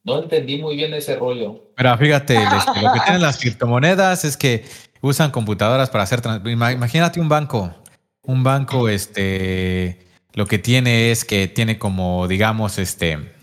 [0.06, 1.72] no entendí muy bien ese rollo.
[1.76, 4.64] Pero fíjate, este, lo que tienen las criptomonedas es que
[5.02, 6.22] usan computadoras para hacer.
[6.46, 7.74] Imagínate un banco.
[8.22, 13.34] Un banco, este, lo que tiene es que tiene como, digamos, este,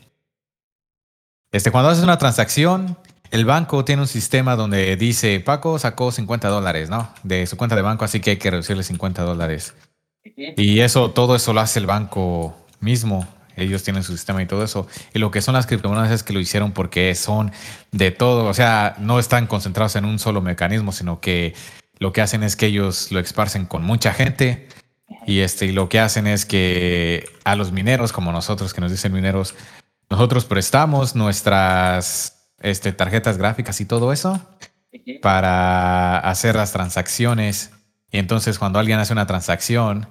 [1.52, 2.98] este, cuando haces una transacción,
[3.32, 7.08] el banco tiene un sistema donde dice, Paco sacó 50 dólares, ¿no?
[7.22, 9.74] De su cuenta de banco, así que hay que reducirle 50 dólares.
[10.36, 13.26] Y eso, todo eso lo hace el banco mismo.
[13.56, 14.86] Ellos tienen su sistema y todo eso.
[15.14, 17.52] Y lo que son las criptomonedas es que lo hicieron porque son
[17.90, 18.44] de todo.
[18.44, 21.54] O sea, no están concentrados en un solo mecanismo, sino que
[21.98, 24.68] lo que hacen es que ellos lo esparcen con mucha gente.
[25.26, 28.90] Y, este, y lo que hacen es que a los mineros, como nosotros que nos
[28.90, 29.54] dicen mineros,
[30.10, 34.40] nosotros prestamos nuestras este, tarjetas gráficas y todo eso
[35.20, 37.70] para hacer las transacciones.
[38.10, 40.06] Y entonces cuando alguien hace una transacción,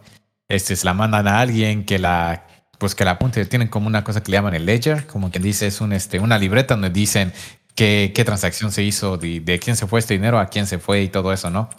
[0.47, 2.45] este, se la mandan a alguien que la,
[2.77, 3.45] pues que la apunte.
[3.45, 6.19] Tienen como una cosa que le llaman el ledger, como quien dice, es un, este,
[6.19, 7.33] una libreta donde dicen
[7.75, 10.79] qué, qué transacción se hizo, de, de, quién se fue este dinero, a quién se
[10.79, 11.69] fue y todo eso, ¿no?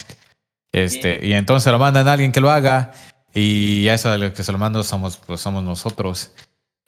[0.73, 2.93] Este, y entonces lo mandan a alguien que lo haga
[3.35, 6.32] y eso de lo que se lo mando somos, pues somos nosotros.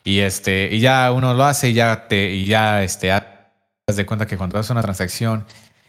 [0.04, 3.10] Y este, y ya uno lo hace y ya te, y ya este,
[3.86, 5.44] das de cuenta que cuando haces una transacción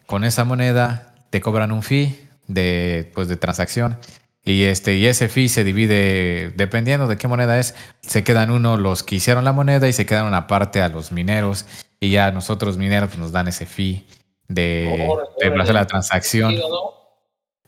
[0.05, 3.97] con esa moneda, te cobran un fee de, pues, de transacción.
[4.43, 8.77] Y, este, y ese fee se divide, dependiendo de qué moneda es, se quedan uno
[8.77, 11.65] los que hicieron la moneda y se quedan una parte a los mineros.
[11.99, 14.05] Y ya nosotros mineros pues, nos dan ese fee
[14.47, 15.09] de,
[15.41, 16.55] hacer la transacción.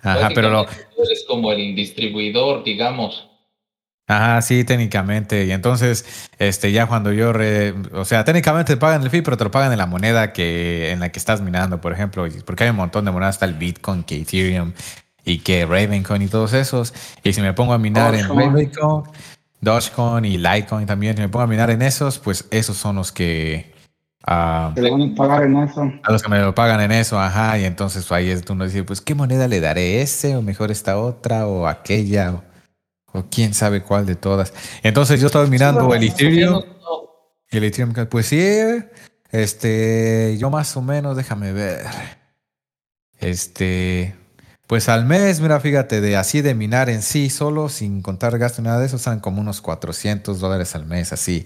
[0.02, 0.68] Ajá, pero lo...
[1.04, 3.27] eres como el distribuidor, digamos.
[4.08, 5.46] Ajá, sí, técnicamente.
[5.46, 6.06] Y entonces,
[6.40, 9.52] este, ya cuando yo, re, o sea, técnicamente te pagan el fee, pero te lo
[9.52, 12.78] pagan en la moneda que en la que estás minando, por ejemplo, porque hay un
[12.78, 14.72] montón de monedas, está el Bitcoin, que Ethereum
[15.26, 16.94] y que Ravencoin y todos esos.
[17.24, 19.04] Y si me pongo a minar en Ravencoin,
[19.60, 23.12] Dogecoin y Litecoin también, si me pongo a minar en esos, pues esos son los
[23.12, 23.76] que
[24.28, 25.90] Uh, te van a pagar en eso.
[26.04, 27.58] A los que me lo pagan en eso, ajá.
[27.58, 30.36] Y entonces ahí es donde dice, pues, ¿qué moneda le daré ese?
[30.36, 32.44] O mejor esta otra, o aquella, o,
[33.14, 34.54] o quién sabe cuál de todas.
[34.84, 36.64] Entonces yo estaba mirando el Ethereum.
[37.50, 38.40] El Ethereum, pues sí,
[39.32, 41.86] este, yo más o menos, déjame ver.
[43.20, 44.16] Este,
[44.68, 48.62] pues al mes, mira, fíjate, de así de minar en sí, solo sin contar gasto
[48.62, 51.46] ni nada de eso, salen como unos 400 dólares al mes, así.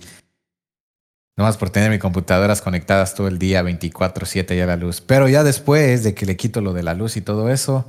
[1.38, 5.02] Nomás por tener mis computadoras conectadas todo el día, 24/7 ya la luz.
[5.02, 7.88] Pero ya después de que le quito lo de la luz y todo eso,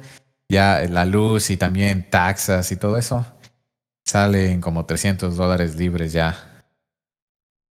[0.48, 3.26] ya la luz y también taxas y todo eso,
[4.04, 6.64] salen como 300 dólares libres ya.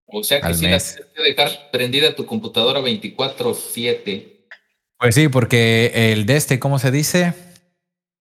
[0.06, 4.46] O sea que si la tienes que dejar prendida tu computadora 24/7.
[4.98, 7.34] Pues sí, porque el de este, ¿cómo se dice?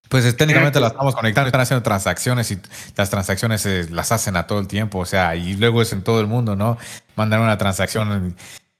[0.09, 2.59] Pues técnicamente la estamos conectando, están haciendo transacciones y
[2.95, 6.19] las transacciones las hacen a todo el tiempo, o sea, y luego es en todo
[6.19, 6.77] el mundo, ¿no?
[7.15, 8.35] Mandan una transacción,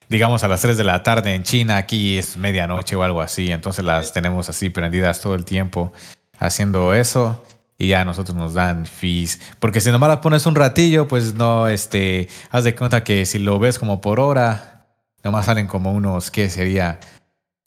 [0.09, 3.51] digamos, a las 3 de la tarde en China, aquí es medianoche o algo así,
[3.51, 5.91] entonces las tenemos así prendidas todo el tiempo
[6.37, 7.43] haciendo eso
[7.83, 11.67] y ya nosotros nos dan fees, porque si nomás las pones un ratillo, pues no,
[11.67, 14.87] este, haz de cuenta que si lo ves como por hora,
[15.23, 16.99] nomás salen como unos, ¿qué sería?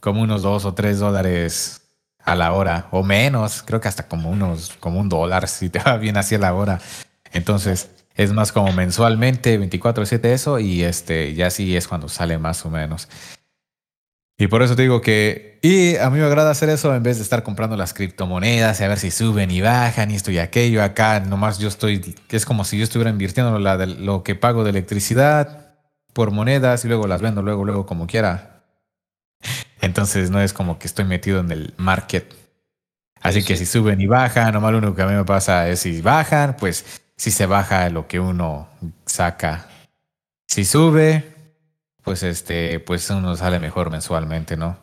[0.00, 1.82] Como unos 2 o 3 dólares
[2.24, 5.80] a la hora o menos, creo que hasta como unos, como un dólar si te
[5.80, 6.80] va bien así a la hora.
[7.32, 12.64] Entonces es más como mensualmente, 24/7 eso y este ya sí es cuando sale más
[12.64, 13.08] o menos.
[14.38, 17.16] Y por eso te digo que, y a mí me agrada hacer eso en vez
[17.16, 20.38] de estar comprando las criptomonedas y a ver si suben y bajan y esto y
[20.38, 20.82] aquello.
[20.82, 24.62] Acá nomás yo estoy, es como si yo estuviera invirtiendo la de, lo que pago
[24.62, 25.74] de electricidad
[26.12, 28.62] por monedas y luego las vendo luego, luego como quiera.
[29.80, 32.34] Entonces no es como que estoy metido en el market.
[33.22, 35.80] Así que si suben y bajan, nomás lo único que a mí me pasa es
[35.80, 36.84] si bajan, pues
[37.16, 38.68] si se baja lo que uno
[39.06, 39.66] saca.
[40.46, 41.35] Si sube,
[42.06, 44.78] pues este, pues uno sale mejor mensualmente, ¿no?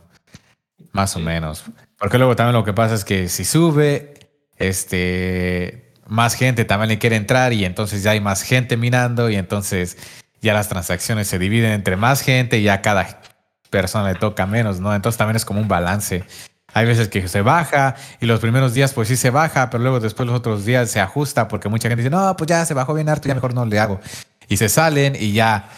[0.92, 1.64] Más o menos.
[1.98, 4.14] Porque luego también lo que pasa es que si sube,
[4.58, 9.38] este, más gente también le quiere entrar y entonces ya hay más gente minando y
[9.38, 9.98] entonces
[10.42, 13.22] ya las transacciones se dividen entre más gente y ya cada
[13.70, 14.94] persona le toca menos, ¿no?
[14.94, 16.26] Entonces también es como un balance.
[16.74, 20.02] Hay veces que se baja y los primeros días pues sí se baja, pero luego
[20.02, 22.94] después los otros días se ajusta porque mucha gente dice, no, pues ya se bajó
[22.94, 24.02] bien harto, ya mejor no le hago.
[24.50, 25.70] Y se salen y ya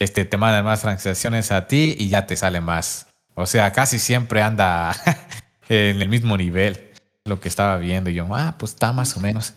[0.00, 3.06] este, te mandan más transacciones a ti y ya te sale más.
[3.34, 4.92] O sea, casi siempre anda
[5.68, 6.90] en el mismo nivel
[7.26, 8.10] lo que estaba viendo.
[8.10, 9.54] Y yo, ah, pues está más o menos.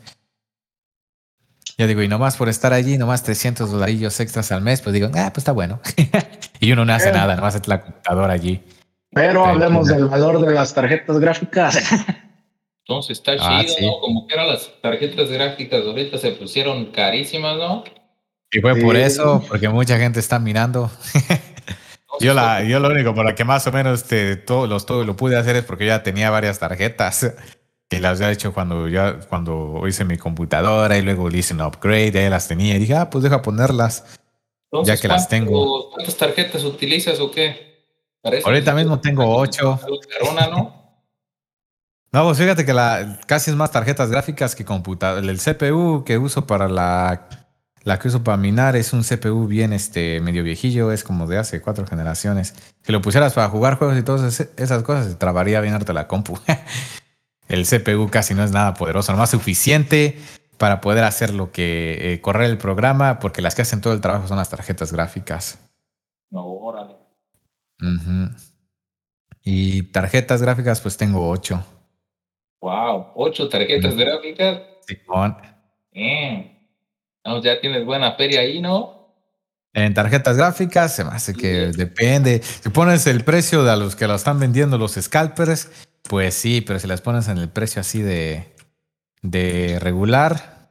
[1.78, 5.07] Ya digo, y nomás por estar allí, nomás 300 dolarillos extras al mes, pues digo,
[5.15, 5.80] ah, pues está bueno.
[6.60, 8.61] y uno no hace nada, nomás es la computadora allí.
[9.11, 11.78] Pero hablemos del valor de las tarjetas gráficas.
[12.86, 14.02] Entonces está ah, chido, ¿no?
[14.02, 17.86] Como que eran las tarjetas gráficas ahorita se pusieron carísimas, ¿no?
[18.54, 20.92] Y fue por eso, porque mucha gente está mirando.
[22.20, 25.04] yo, la, yo lo único por lo que más o menos este, todo, los, todo
[25.04, 27.34] lo pude hacer es porque ya tenía varias tarjetas.
[27.90, 31.62] Y las había hecho cuando ya cuando hice mi computadora y luego le hice un
[31.62, 34.20] upgrade, ya las tenía y dije, ah, pues deja ponerlas.
[34.84, 35.92] ya que las tengo.
[35.92, 37.86] ¿Cuántas tarjetas utilizas o qué?
[38.24, 39.80] Ahorita mismo tengo ocho.
[40.50, 40.84] ¿no?
[42.12, 45.28] No, pues fíjate que la, casi es más tarjetas gráficas que computadora.
[45.28, 47.28] El CPU que uso para la,
[47.84, 51.38] la que uso para minar es un CPU bien este, medio viejillo, es como de
[51.38, 52.56] hace cuatro generaciones.
[52.82, 56.08] Si lo pusieras para jugar juegos y todas esas cosas, se trabaría bien harto la
[56.08, 56.40] compu.
[57.50, 60.18] el CPU casi no es nada poderoso, nomás suficiente
[60.58, 64.00] para poder hacer lo que eh, correr el programa, porque las que hacen todo el
[64.00, 65.60] trabajo son las tarjetas gráficas.
[66.30, 66.96] No, órale.
[69.44, 71.66] Y tarjetas gráficas, pues tengo ocho.
[72.62, 74.62] Wow, ocho tarjetas gráficas.
[74.88, 74.96] Sí,
[77.44, 79.04] ya tienes buena feria ahí, ¿no?
[79.74, 82.41] En tarjetas gráficas se me hace que depende.
[82.44, 85.70] Si pones el precio de los que lo están vendiendo los scalpers,
[86.04, 88.54] pues sí, pero si las pones en el precio así de,
[89.24, 90.70] de regular,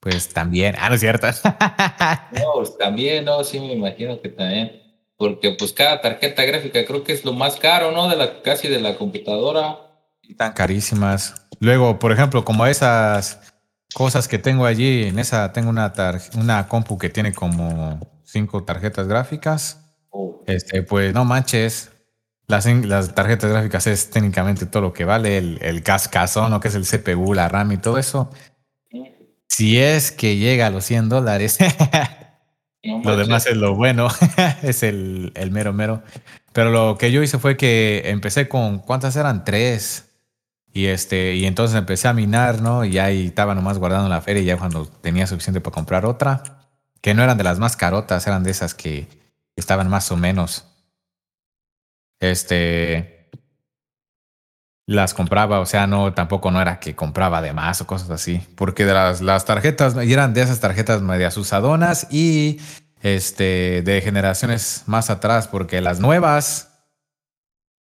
[0.00, 0.74] pues también.
[0.78, 1.26] Ah, no es cierto.
[2.32, 4.82] no, pues también, no, sí me imagino que también.
[5.18, 8.08] Porque pues cada tarjeta gráfica creo que es lo más caro, ¿no?
[8.08, 9.78] De la, casi de la computadora.
[10.38, 11.46] Tan carísimas.
[11.60, 13.53] Luego, por ejemplo, como esas
[13.94, 15.92] cosas que tengo allí, en esa tengo una,
[16.36, 19.80] una compu que tiene como cinco tarjetas gráficas.
[20.10, 20.42] Oh.
[20.46, 21.90] Este, pues no manches,
[22.46, 26.68] Las, las tarjetas gráficas es técnicamente todo lo que vale, el, el cascazón, lo que
[26.68, 28.30] es el CPU, la RAM y todo eso.
[29.48, 31.58] Si es que llega a los 100 dólares,
[32.82, 34.08] lo demás es lo bueno,
[34.62, 36.02] es el, el, mero mero.
[36.52, 39.44] Pero lo que yo hice fue que empecé con, ¿cuántas eran?
[39.44, 40.13] Tres.
[40.74, 42.84] Y, este, y entonces empecé a minar, ¿no?
[42.84, 46.42] Y ahí estaba nomás guardando la feria y ya cuando tenía suficiente para comprar otra,
[47.00, 49.06] que no eran de las más carotas, eran de esas que
[49.54, 50.66] estaban más o menos.
[52.18, 53.30] Este,
[54.84, 58.44] las compraba, o sea, no, tampoco no era que compraba de más o cosas así,
[58.56, 62.60] porque de las, las tarjetas eran de esas tarjetas medias usadonas y
[63.00, 66.68] este, de generaciones más atrás, porque las nuevas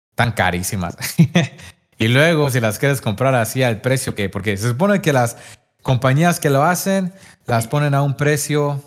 [0.10, 0.98] están carísimas.
[2.02, 5.38] Y luego, si las quieres comprar así al precio que, porque se supone que las
[5.84, 7.14] compañías que lo hacen
[7.46, 8.82] las ponen a un precio,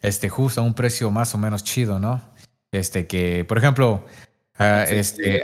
[0.00, 2.22] este, justo a un precio más o menos chido, ¿no?
[2.72, 4.06] Este, que, por ejemplo,
[4.58, 5.42] uh, este,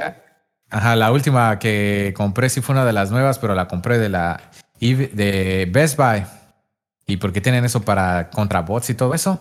[0.71, 4.09] ajá, la última que compré sí fue una de las nuevas, pero la compré de
[4.09, 4.41] la
[4.81, 6.25] de Best Buy.
[7.07, 9.39] Y porque tienen eso para contra bots y todo eso.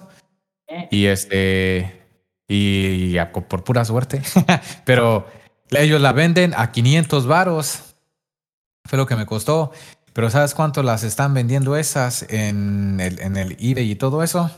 [0.92, 2.02] Y este,
[2.50, 4.22] y, y por pura suerte.
[4.84, 5.26] pero
[5.72, 7.96] ellos la venden a 500 varos.
[8.86, 9.72] Fue lo que me costó.
[10.14, 14.52] Pero ¿sabes cuánto las están vendiendo esas en el, en el eBay y todo eso?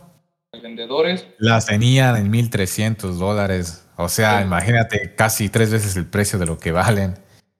[0.62, 1.26] Vendedores.
[1.38, 3.88] Las tenían en 1300 dólares.
[3.96, 7.16] O sea, imagínate casi tres veces el precio de lo que valen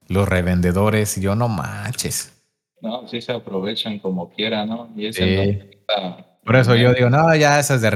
[0.08, 1.16] los revendedores.
[1.16, 2.32] Yo no manches.
[2.82, 4.92] No, sí se aprovechan como quiera, ¿no?
[4.94, 5.58] Y sí.
[6.44, 7.88] Por eso yo digo, no, ya esas de,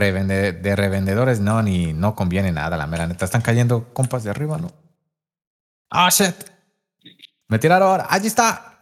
[0.52, 3.27] de revendedores no, ni no conviene nada, la mera neta.
[3.27, 4.72] Están cayendo compas de arriba, ¿no?
[5.90, 6.34] Ah, shit.
[7.48, 8.00] Me tiraron.
[8.08, 8.80] Allí está.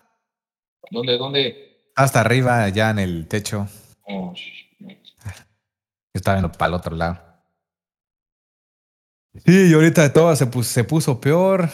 [0.90, 1.16] ¿Dónde?
[1.16, 1.90] ¿Dónde?
[1.96, 3.66] Hasta arriba, ya en el techo.
[4.02, 4.32] Oh,
[6.14, 7.18] estaba viendo para el otro lado.
[9.44, 11.68] Sí, y ahorita todo se puso, se puso peor.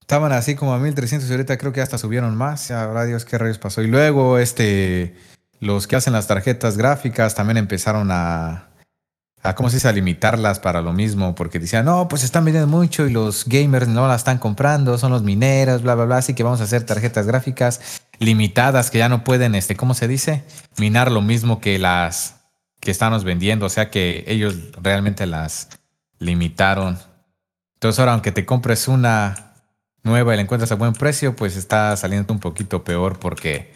[0.00, 2.62] Estaban así como a 1300 y ahorita creo que hasta subieron más.
[2.62, 3.82] Sabrá Dios qué rayos pasó.
[3.82, 5.16] Y luego, este,
[5.60, 8.69] los que hacen las tarjetas gráficas también empezaron a,
[9.42, 12.68] a cómo se dice, a limitarlas para lo mismo, porque decían, no, pues están vendiendo
[12.68, 16.34] mucho y los gamers no las están comprando, son los mineros, bla, bla, bla, así
[16.34, 20.44] que vamos a hacer tarjetas gráficas limitadas que ya no pueden, este, ¿cómo se dice?
[20.76, 22.36] Minar lo mismo que las
[22.80, 25.68] que estamos vendiendo, o sea que ellos realmente las
[26.18, 26.98] limitaron.
[27.74, 29.54] Entonces ahora, aunque te compres una
[30.02, 33.72] nueva y la encuentras a buen precio, pues está saliendo un poquito peor porque,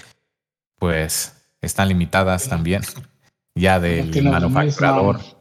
[0.78, 2.82] pues, están limitadas también
[3.54, 5.18] ya del manufacturador.
[5.18, 5.33] No,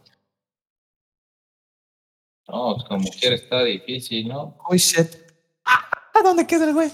[2.46, 4.58] como quiera está difícil, ¿no?
[4.68, 5.16] Oh, shit.
[5.66, 6.92] ¿A dónde queda el güey?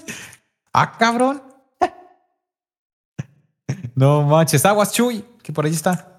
[0.72, 1.42] Ah, cabrón.
[3.94, 6.18] no manches, aguas Chuy, que por allí está.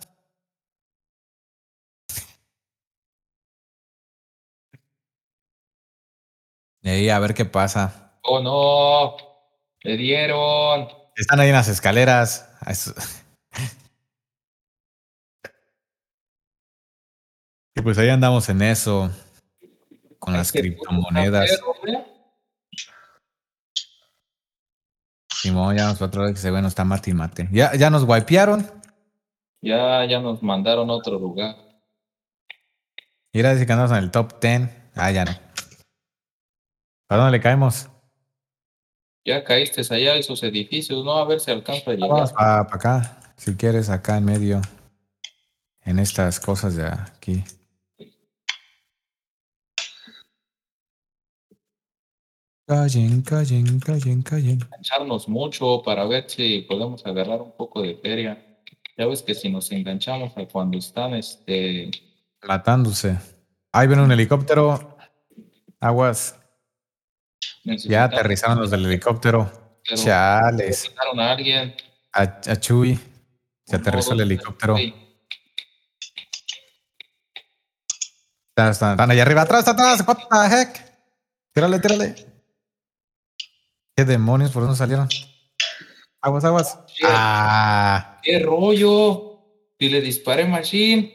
[6.84, 8.18] Ahí, a ver qué pasa.
[8.24, 9.16] Oh, no.
[9.82, 10.88] Le dieron.
[11.16, 12.49] Están ahí en las escaleras.
[17.70, 19.12] Y pues ahí andamos en eso,
[20.20, 21.60] con las criptomonedas.
[25.41, 27.49] Simón, ya nos otra vez que se ve, no está mate y mate.
[27.52, 28.70] ¿Ya, ya nos wipearon?
[29.62, 31.56] Ya, ya nos mandaron a otro lugar.
[33.34, 34.70] Ahora dice que andamos en el top 10.
[34.95, 35.32] Ah, ya no.
[37.08, 37.90] ¿Para dónde le caemos?
[39.26, 41.18] Ya caíste allá esos edificios, ¿no?
[41.18, 42.10] A ver si alcanza a llegar.
[42.10, 44.62] Vamos para acá, si quieres, acá en medio.
[45.84, 47.44] En estas cosas de aquí.
[52.72, 54.61] Callen, callen, callen, callen.
[54.61, 58.41] Engancharnos mucho para ver si podemos agarrar un poco de feria.
[58.98, 61.91] Ya ves que si nos enganchamos a cuando están este
[62.41, 63.18] matándose.
[63.73, 64.98] Ahí viene un helicóptero.
[65.81, 66.39] Aguas.
[67.65, 69.52] Ya aterrizaron los del helicóptero.
[69.84, 70.93] Chales.
[71.18, 71.76] a alguien.
[72.14, 72.98] A, Chuy.
[73.65, 74.77] Se aterrizó el helicóptero.
[78.48, 80.07] Están, están, allá arriba, atrás, atrás.
[80.07, 80.89] What the heck?
[81.53, 82.31] Tírale, tírale.
[83.95, 84.51] ¿Qué demonios?
[84.51, 85.09] ¿Por dónde salieron?
[86.22, 86.80] Aguas, aguas.
[86.97, 88.19] ¿Qué, ah.
[88.23, 89.39] ¿Qué rollo?
[89.77, 91.13] Y le disparé Machine.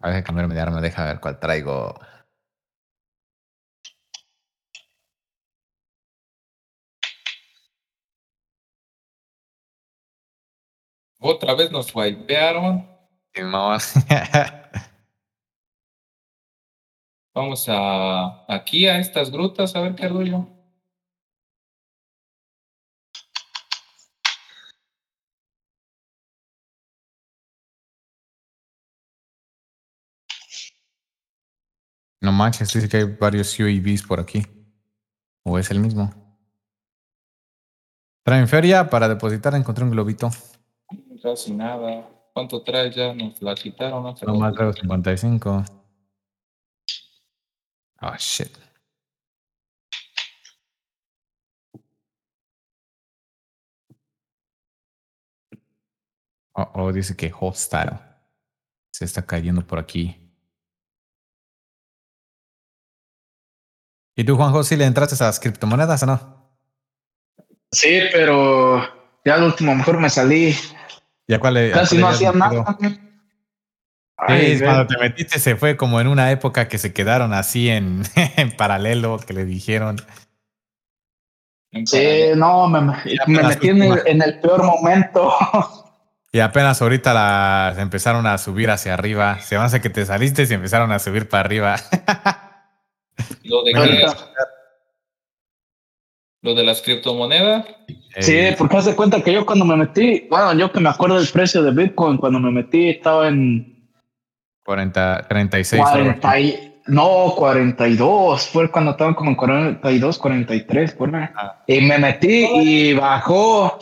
[0.00, 1.98] A ver, cambiarme de arma, deja ver cuál traigo.
[11.18, 12.88] Otra vez nos wipearon.
[17.34, 20.55] Vamos a aquí a estas grutas a ver qué rollo.
[32.26, 34.42] No manches, dice que hay varios UAVs por aquí.
[35.44, 36.12] ¿O es el mismo?
[38.24, 40.28] Traen feria para depositar, encontré un globito.
[41.22, 42.04] Casi nada.
[42.34, 43.14] ¿Cuánto trae ya?
[43.14, 44.02] Nos la quitaron.
[44.02, 45.64] No, No más traigo 55.
[48.02, 48.50] Oh, shit.
[56.54, 58.00] Oh, oh, dice que hostile.
[58.90, 60.25] Se está cayendo por aquí.
[64.16, 66.50] ¿Y tú, Juanjo, si le entraste a las criptomonedas o no?
[67.70, 68.82] Sí, pero
[69.24, 70.56] ya al último mejor me salí.
[71.28, 72.78] ¿Ya cuál le- Casi cuál no hacía nada.
[74.18, 77.68] Ay, Sí, cuando te metiste se fue como en una época que se quedaron así
[77.68, 78.02] en,
[78.36, 79.96] en paralelo, que le dijeron.
[81.84, 82.06] Sí,
[82.36, 82.96] no, me, me-
[83.42, 84.10] metí en el, última.
[84.10, 85.34] en el peor momento.
[86.32, 89.40] Y apenas ahorita las empezaron a subir hacia arriba.
[89.40, 91.76] Se me hace que te saliste y empezaron a subir para arriba.
[93.44, 93.78] Lo de, qué?
[93.78, 94.16] Ahorita.
[96.42, 97.66] lo de las criptomonedas.
[98.20, 100.88] Sí, Eh, porque haz de cuenta que yo cuando me metí, bueno, yo que me
[100.88, 103.90] acuerdo del precio de Bitcoin, cuando me metí estaba en
[104.64, 111.14] 40, 36 algo 40, y- no, 42, fue cuando estaban como en 42, 43, por
[111.16, 111.28] ahí.
[111.34, 111.62] Ah.
[111.66, 113.78] Y me metí y bajó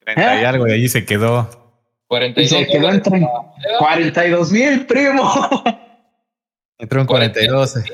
[0.00, 0.46] 30 y ¿Eh?
[0.46, 1.48] algo, y allí se quedó.
[2.08, 3.78] 42 y se quedó en dólares tre- la moneda.
[3.78, 5.32] 42 mil, primo.
[6.78, 7.72] Entró en 42.
[7.72, 7.86] 42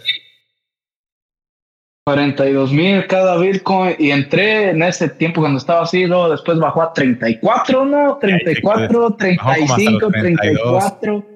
[2.70, 6.92] mil cada Bitcoin y entré en ese tiempo cuando estaba así, luego después bajó a
[6.92, 8.18] 34, ¿no?
[8.18, 10.98] 34, Bajó como hasta 35, los 32.
[10.98, 11.26] 34.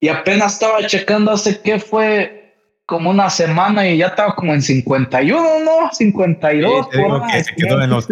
[0.00, 2.40] Y apenas estaba checando hace que fue
[2.86, 5.90] como una semana y ya estaba como en 51, ¿no?
[5.92, 6.90] 52.
[6.90, 8.08] Te digo por que se quedó, en los,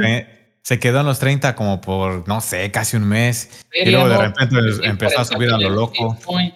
[0.62, 3.66] se quedó en los 30 como por, no sé, casi un mes.
[3.72, 6.14] Y luego de repente empezó a subir a lo loco.
[6.14, 6.54] Bitcoin.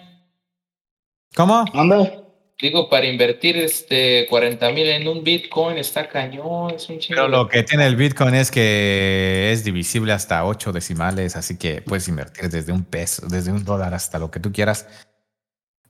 [1.35, 1.65] ¿Cómo?
[1.73, 2.22] Anda.
[2.63, 7.17] Digo, para invertir este 40 mil en un Bitcoin está cañón, es un chingo.
[7.17, 11.81] Pero lo que tiene el Bitcoin es que es divisible hasta 8 decimales, así que
[11.81, 14.87] puedes invertir desde un peso, desde un dólar hasta lo que tú quieras.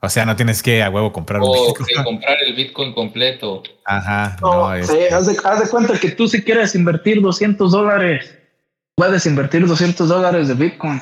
[0.01, 1.85] O sea, no tienes que a huevo comprar un O Bitcoin.
[1.85, 3.61] que comprar el Bitcoin completo.
[3.85, 4.87] Ajá, No, no, es.
[4.87, 8.35] sí, haz, de, haz de cuenta que tú si quieres invertir 200 dólares,
[8.95, 10.99] puedes invertir 200 dólares de Bitcoin.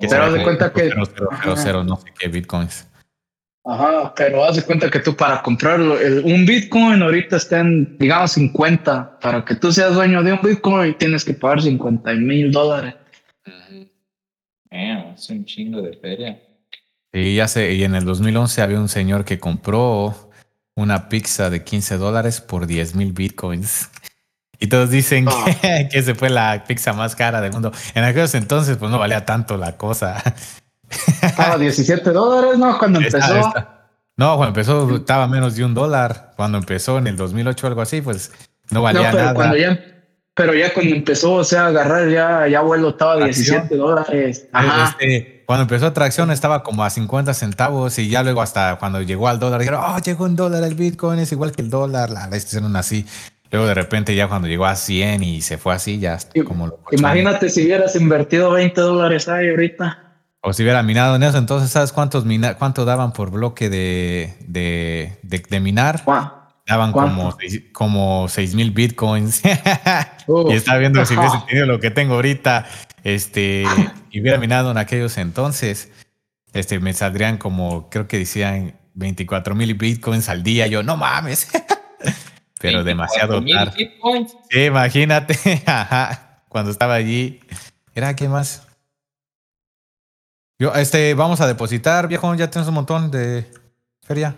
[0.00, 2.86] pero haz de cuenta que- 0.000, no sé qué Bitcoins.
[3.64, 7.96] Ajá, pero haz de cuenta que tú para comprar el- un Bitcoin ahorita está en,
[7.98, 9.18] digamos, 50.
[9.20, 12.94] Para que tú seas dueño de un Bitcoin tienes que pagar 50 mil dólares.
[14.70, 16.40] Eh, es un chingo de feria.
[17.12, 20.30] Y ya sé, y en el 2011 había un señor que compró
[20.76, 23.90] una pizza de 15 dólares por 10 mil bitcoins.
[24.58, 25.44] Y todos dicen Ah.
[25.60, 27.72] que, que esa fue la pizza más cara del mundo.
[27.94, 30.22] En aquellos entonces, pues no valía tanto la cosa.
[31.22, 32.78] Estaba 17 dólares, ¿no?
[32.78, 33.38] Cuando Esta- empezó.
[33.48, 33.76] esta-
[34.16, 36.32] No, cuando empezó estaba menos de un dólar.
[36.36, 38.30] Cuando empezó en el 2008 o algo así, pues
[38.70, 39.34] no No, valía pero nada.
[39.34, 39.78] cuando ya,
[40.34, 43.34] pero ya cuando empezó, o sea, a agarrar ya, ya vuelo estaba a Acción.
[43.68, 44.46] 17 dólares.
[44.52, 44.90] Ajá.
[44.90, 49.26] Este, cuando empezó atracción estaba como a 50 centavos y ya luego hasta cuando llegó
[49.28, 52.28] al dólar dijeron, oh, llegó un dólar el Bitcoin, es igual que el dólar, la
[52.36, 53.06] hicieron así.
[53.50, 56.80] Luego de repente ya cuando llegó a 100 y se fue así, ya como lo
[56.92, 60.09] Imagínate si hubieras invertido 20 dólares ahí ahorita.
[60.42, 64.34] O si hubiera minado en eso, entonces ¿sabes cuántos mina- cuánto daban por bloque de,
[64.46, 66.02] de, de, de minar?
[66.66, 67.14] Daban ¿Cuánto?
[67.14, 69.42] como, seis- como 6 mil bitcoins.
[70.26, 70.50] Uf.
[70.52, 72.66] y estaba viendo si hubiese tenido lo que tengo ahorita,
[73.04, 73.64] este,
[74.10, 75.90] y hubiera minado en aquellos entonces,
[76.54, 80.66] este, me saldrían como, creo que decían 24 mil bitcoins al día.
[80.68, 81.48] Yo, no mames.
[82.60, 83.76] Pero demasiado 24,000 tarde.
[83.76, 84.36] Bitcoins.
[84.50, 85.62] Sí, imagínate.
[85.66, 86.42] Ajá.
[86.48, 87.40] Cuando estaba allí.
[87.94, 88.66] Era, ¿qué más?
[90.60, 92.34] Yo, este, vamos a depositar, viejo.
[92.34, 93.50] Ya tienes un montón de
[94.02, 94.36] feria.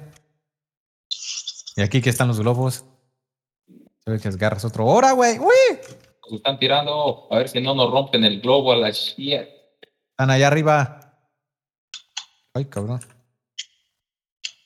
[1.75, 2.85] Y aquí que están los globos.
[4.05, 4.87] Se ve que agarras otro.
[4.87, 5.41] ¡Hora, güey!
[5.41, 5.79] ¡Uy!
[6.31, 7.27] Nos están tirando.
[7.29, 9.49] A ver si no nos rompen el globo a la shit.
[10.13, 11.13] Están allá arriba.
[12.55, 13.01] Ay, cabrón.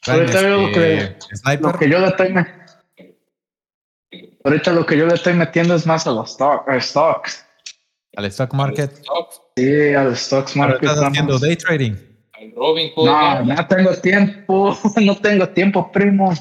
[0.07, 1.73] Ahorita veo lo que- este, Sniper.
[1.73, 2.35] Lo que yo le estoy
[4.45, 7.46] Ahorita lo que yo le estoy metiendo es más a los stock- stocks.
[8.17, 8.91] Al stock market.
[9.57, 10.89] Sí, a los stocks Pero market.
[10.91, 11.93] estás haciendo day trading.
[12.33, 13.07] al Robin Hood.
[13.07, 14.77] No, no tengo tiempo.
[15.03, 16.33] No tengo tiempo, primo.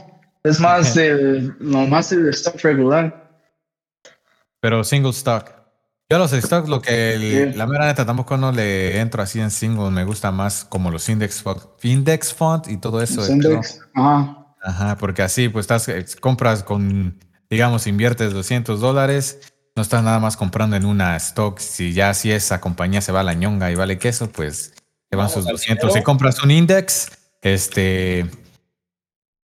[0.44, 3.30] Es más el, nomás el stock regular.
[4.62, 5.52] Pero single stock.
[6.10, 7.58] Yo los stocks, lo que el- Sí.
[7.58, 9.90] la mera neta tampoco no le entro así en single.
[9.92, 13.26] Me gusta más como los index fund, index fund y todo eso.
[13.32, 13.80] Index.
[13.96, 14.46] Ajá.
[14.64, 17.20] Ajá, porque así pues estás, eh, compras con,
[17.50, 19.40] digamos, inviertes 200 dólares.
[19.76, 21.60] No estás nada más comprando en una stock.
[21.60, 24.74] Si ya si esa compañía se va a la ñonga y vale queso, pues
[25.10, 25.82] te van sus al 200.
[25.82, 26.00] dinero.
[26.00, 27.12] Si compras un index,
[27.42, 28.26] este,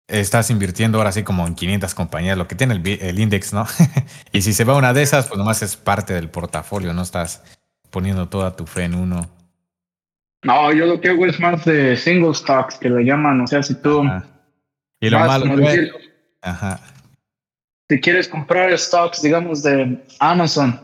[0.08, 3.66] estás invirtiendo ahora sí como en 500 compañías, lo que tiene el, el index, ¿no?
[4.32, 7.44] y si se va una de esas, pues nomás es parte del portafolio, no estás
[7.90, 9.30] poniendo toda tu fe en uno.
[10.44, 13.62] No, yo lo que hago es más de single stocks, que le llaman, o sea,
[13.62, 14.03] si tú...
[14.99, 15.45] Y lo malo,
[16.41, 16.80] Ajá.
[17.91, 20.80] Si quieres comprar stocks, digamos, de Amazon,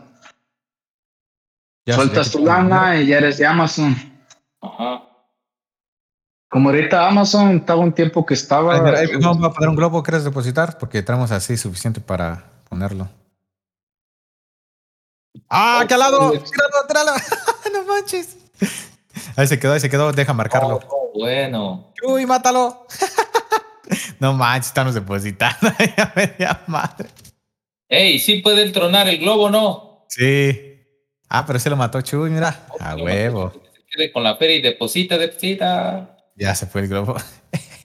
[1.86, 3.96] sueltas tu lana y ya eres de Amazon.
[4.60, 5.08] Ajá.
[6.50, 8.78] Como ahorita Amazon estaba un tiempo que estaba.
[8.78, 10.76] vamos a poner un globo, ¿quieres depositar?
[10.76, 13.08] Porque traemos así suficiente para ponerlo.
[15.48, 16.32] ¡Ah, qué al lado!
[16.32, 17.12] ¡Tíralo, tíralo!
[17.72, 18.36] ¡No manches!
[19.34, 20.80] Ahí se quedó, ahí se quedó, deja marcarlo.
[20.90, 21.90] Oh, bueno.
[22.06, 22.86] ¡Uy, mátalo!
[24.20, 27.08] no manches, estamos depositando a media madre.
[27.88, 30.04] ¡Ey, sí puede tronar el globo, no!
[30.08, 30.84] Sí.
[31.28, 32.66] Ah, pero se lo mató Chuy, mira.
[32.80, 33.52] a huevo.
[33.74, 36.16] Se quede con la feria y deposita, deposita.
[36.36, 37.16] Ya se fue el globo.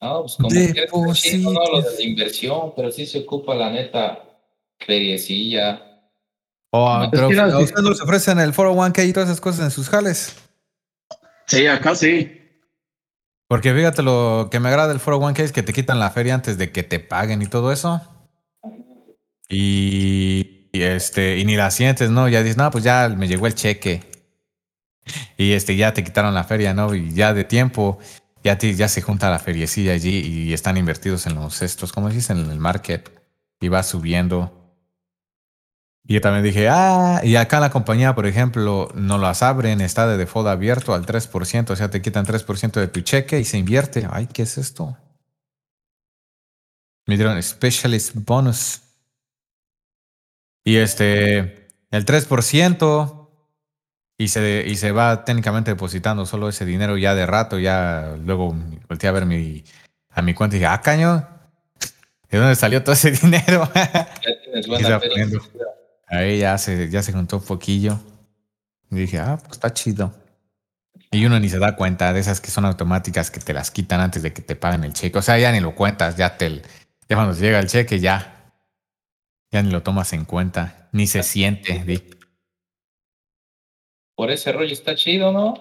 [0.00, 0.86] No, pues como que
[1.24, 4.22] es no lo de la inversión, pero sí se ocupa la neta
[4.78, 5.82] feriecilla.
[6.70, 10.36] Oh, pero a ustedes nos ofrecen el 401k y todas esas cosas en sus jales.
[11.48, 12.38] Sí, acá sí.
[13.48, 16.58] Porque fíjate lo que me agrada del 401k es que te quitan la feria antes
[16.58, 18.02] de que te paguen y todo eso.
[19.48, 22.28] Y, este, y ni la sientes, ¿no?
[22.28, 24.02] Ya dices, no, pues ya me llegó el cheque.
[25.38, 26.94] Y este, ya te quitaron la feria, ¿no?
[26.94, 27.98] Y ya de tiempo,
[28.44, 32.28] ya, ya se junta la feriecilla allí y están invertidos en los estos, ¿cómo dices?
[32.28, 33.10] En el market.
[33.60, 34.57] Y va subiendo.
[36.10, 40.06] Y yo también dije, ah, y acá la compañía, por ejemplo, no las abren, está
[40.06, 43.58] de default abierto al 3%, o sea, te quitan 3% de tu cheque y se
[43.58, 44.08] invierte.
[44.10, 44.96] Ay, ¿qué es esto?
[47.04, 48.80] Me dieron specialist bonus.
[50.64, 53.28] Y este, el 3%,
[54.16, 58.56] y se, y se va técnicamente depositando solo ese dinero ya de rato, ya luego
[58.88, 59.62] volteé a ver mi,
[60.08, 61.28] a mi cuenta y dije, ah, caño,
[62.30, 63.70] ¿de dónde salió todo ese dinero?
[63.74, 65.00] Ya tienes buena
[66.10, 67.98] Ahí ya se, ya se juntó un poquillo.
[68.90, 70.12] Y dije, ah, pues está chido.
[71.10, 74.00] Y uno ni se da cuenta de esas que son automáticas que te las quitan
[74.00, 75.18] antes de que te paguen el cheque.
[75.18, 76.62] O sea, ya ni lo cuentas, ya te
[77.08, 78.52] ya cuando llega el cheque ya,
[79.50, 81.84] ya ni lo tomas en cuenta, ni se siente.
[84.14, 85.54] Por ese rollo está chido, ¿no?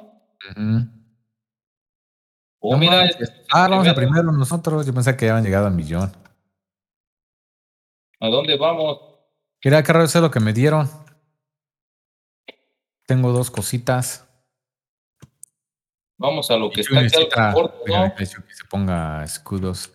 [2.60, 3.10] Oh, mira,
[3.52, 4.86] ah, vamos a primero nosotros.
[4.86, 6.12] Yo pensé que ya habían llegado al millón.
[8.20, 9.07] ¿A dónde vamos?
[9.60, 10.90] Quería eso lo que me dieron.
[13.06, 14.28] Tengo dos cositas.
[16.18, 17.16] Vamos a lo que está aquí
[17.94, 19.94] al Que se ponga escudos.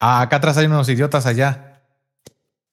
[0.00, 1.82] Ah, acá atrás hay unos idiotas allá.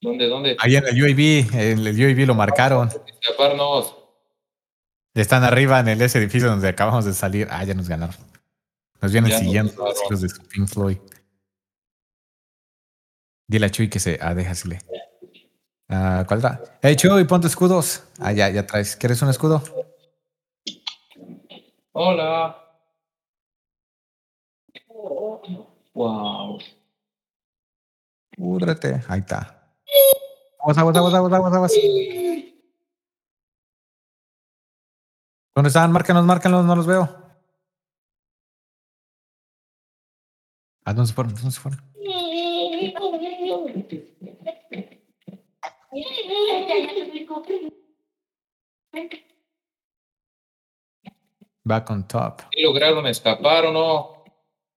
[0.00, 0.56] ¿Dónde, dónde?
[0.58, 2.88] Ahí en el UAV, en el UAV lo marcaron.
[2.88, 3.96] Escaparnos.
[5.14, 7.46] Están arriba en el ese edificio donde acabamos de salir.
[7.50, 8.16] Ah, ya nos ganaron.
[9.00, 10.98] Nos vienen siguiendo los hijos de Pink Floyd.
[13.46, 14.18] Dile a Chuy que se.
[14.20, 14.78] Ah, déjasele.
[15.88, 16.78] Ah, ¿Cuál da?
[16.82, 18.04] Hey Chuy, ponte escudos.
[18.18, 18.96] Ah, ya, ya traes.
[18.96, 19.62] ¿Quieres un escudo?
[21.92, 22.58] Hola.
[25.94, 26.58] Wow.
[28.36, 29.02] Púdrete.
[29.08, 29.74] Ahí está.
[30.60, 31.72] Vamos, vamos, vamos, vamos, vamos, vamos.
[35.54, 35.92] ¿Dónde están?
[35.92, 37.22] Márquenos, márquenos, no los veo.
[40.84, 41.34] ¿A dónde se fueron?
[41.34, 41.91] ¿Dónde se fueron?
[51.64, 52.42] Back on top.
[52.50, 54.24] ¿Y lograron escapar o no?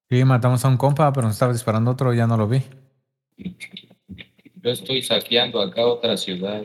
[0.10, 2.62] Sí, matamos a un compa, pero nos estaba disparando otro, ya no lo vi.
[3.38, 6.64] Yo estoy saqueando acá otra ciudad.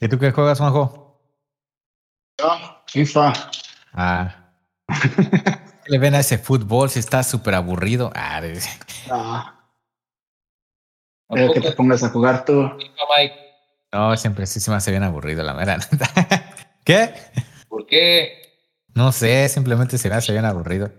[0.00, 1.20] ¿Y tú qué juegas, Juanjo?
[2.38, 2.48] Yo,
[2.86, 3.32] FIFA.
[3.92, 4.52] Ah.
[5.86, 8.12] le ven a ese fútbol si está súper aburrido?
[8.14, 8.40] Ah,
[9.10, 9.54] ah.
[11.28, 12.70] que te pongas a jugar tú.
[13.92, 15.78] No, siempre sí se me hace bien aburrido, la mera.
[16.84, 17.12] ¿Qué?
[17.68, 18.42] ¿Por qué?
[18.94, 20.92] No sé, simplemente se me hace bien aburrido.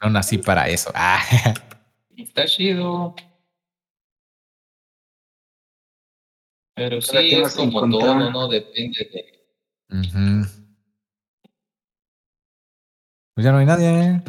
[0.00, 0.90] No nací para eso.
[0.94, 1.22] Ah.
[2.16, 3.14] Está chido.
[6.74, 8.48] Pero sí, es como todo, ¿no?
[8.48, 9.34] Depende de.
[13.34, 14.22] Pues ya no hay nadie.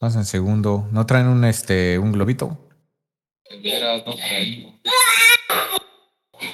[0.00, 0.88] Más en segundo.
[0.92, 2.68] ¿No traen un este un globito?
[3.62, 4.14] Veras, no.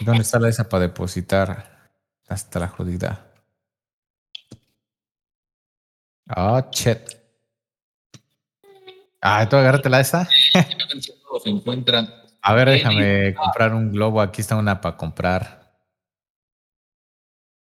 [0.00, 1.90] ¿Dónde está la esa para depositar?
[2.28, 3.30] Hasta la jodida.
[6.28, 7.23] Ah, shit.
[9.26, 10.28] Ah, tú agárrate la esa.
[11.32, 12.14] Los encuentran.
[12.42, 14.20] A ver, déjame comprar un globo.
[14.20, 15.80] Aquí está una para comprar.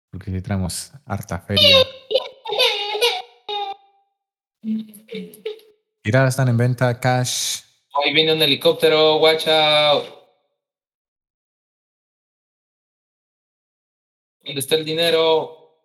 [0.09, 1.77] Porque si traemos harta feria.
[6.03, 7.61] Mira, están en venta cash.
[8.03, 10.05] Ahí viene un helicóptero, watch out.
[14.43, 15.77] ¿Dónde está el dinero?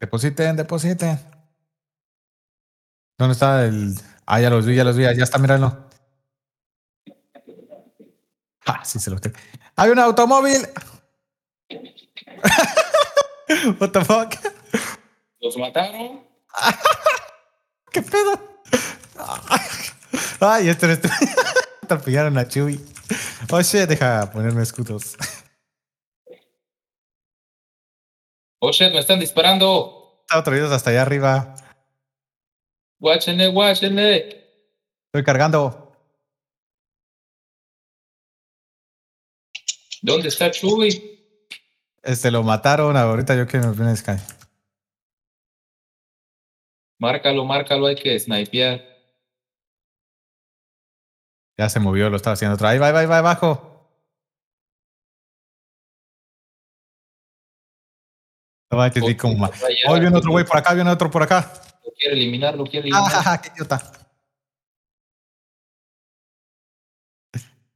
[0.00, 1.33] Depositen, depositen.
[3.18, 3.94] ¿Dónde está el...?
[4.26, 5.04] Ah, ya los vi, ya los vi.
[5.04, 5.88] Ya está, míralo.
[8.66, 9.36] Ah, sí se lo tengo.
[9.76, 10.66] ¡Hay un automóvil!
[13.78, 14.34] What the fuck?
[15.40, 16.24] ¿Los mataron?
[17.92, 18.60] ¿Qué pedo?
[20.40, 21.08] Ay, este este.
[21.82, 22.80] Atropellaron a Chewie.
[23.50, 25.16] Oh shit, deja ponerme escudos.
[28.60, 30.20] Oh shit, me están disparando.
[30.22, 31.54] Estaba traídos hasta allá arriba.
[32.98, 34.44] Guáchenle, guáchenle.
[35.06, 35.92] Estoy cargando.
[40.02, 41.48] ¿Dónde está Chuy?
[42.02, 42.96] Este lo mataron.
[42.96, 44.12] Ahorita yo que nos viene Sky.
[46.98, 48.82] Márcalo, márcalo, hay que snipear.
[51.56, 52.70] Ya se movió, lo estaba haciendo otra.
[52.70, 53.70] Ahí va, ahí va, ahí va, abajo.
[58.70, 59.46] No manches, vi como
[59.88, 61.52] Oh, viene otro güey por acá, viene otro por acá.
[61.84, 63.22] Lo quiere eliminar, lo quiere eliminar.
[63.26, 63.92] Ah, qué idiota.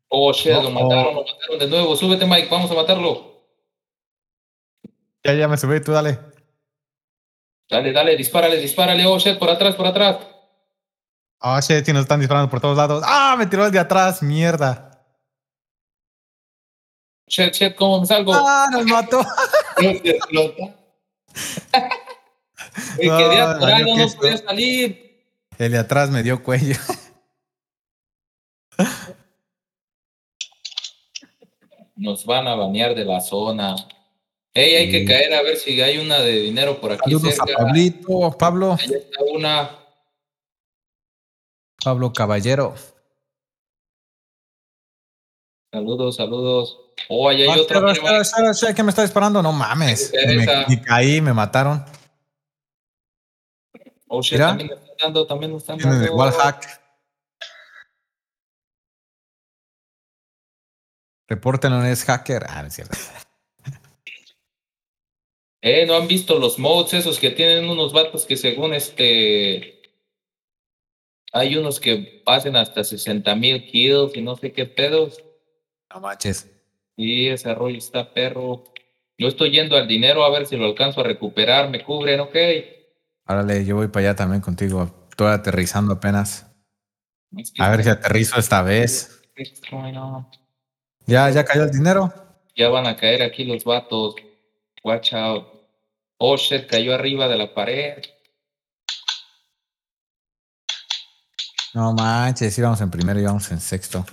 [0.09, 1.94] Oh shit, No, lo mataron, lo mataron de nuevo.
[1.94, 3.44] Súbete, Mike, vamos a matarlo.
[5.22, 6.18] Ya, ya me subí, tú dale.
[7.68, 9.05] Dale, dale, dispárale, dispárale.
[9.05, 10.16] Oh shit, por atrás, por atrás.
[11.40, 13.05] Ah, shit, sí, nos están disparando por todos lados.
[13.06, 15.05] Ah, me tiró el de atrás, mierda.
[17.26, 18.32] Shit, shit, ¿cómo me salgo?
[18.35, 19.20] Ah, nos mató.
[22.98, 25.24] Me No, quedé valió atorado, no podía salir.
[25.58, 26.76] El de atrás me dio cuello.
[31.96, 33.74] Nos van a banear de la zona.
[34.54, 37.44] Ey, hay que caer a ver si hay una de dinero por aquí Saludos a.
[37.44, 39.70] Pablito, Pablo, Ahí está una.
[41.84, 42.74] Pablo Caballero.
[45.72, 46.78] Saludos, saludos.
[47.08, 47.92] Oh, ahí hay Ah, otra.
[47.92, 49.42] espera, espera, ¿Qué me está disparando?
[49.42, 50.12] No mames.
[50.26, 51.84] Me, me caí, me mataron.
[54.09, 54.48] Oh, shit, Mira.
[54.48, 56.14] también me están dando, también me están dando.
[56.14, 56.89] wallhack.
[61.28, 62.44] Repórtenlo, es hacker.
[62.48, 62.97] Ah, no es cierto.
[65.60, 69.82] Eh, ¿no han visto los modes esos que tienen unos vatos que según este...
[71.32, 75.20] Hay unos que pasen hasta 60 mil kills y no sé qué pedos.
[75.93, 76.48] No manches.
[76.97, 78.64] Y ese rollo está perro.
[79.18, 81.68] Yo estoy yendo al dinero a ver si lo alcanzo a recuperar.
[81.70, 82.36] Me cubren, ok.
[83.28, 85.06] Árale, yo voy para allá también contigo.
[85.10, 86.46] Estoy aterrizando apenas.
[87.59, 89.20] A ver si aterrizo esta vez.
[91.05, 92.10] ¿Ya, ya cayó el dinero?
[92.56, 94.14] Ya van a caer aquí los vatos.
[94.82, 95.46] Watch out.
[96.16, 98.02] Oh shit, cayó arriba de la pared.
[101.74, 104.06] No manches, íbamos en primero y íbamos en sexto.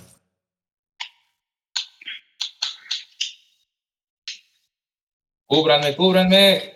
[5.45, 6.74] Cúbranme, cúbranme.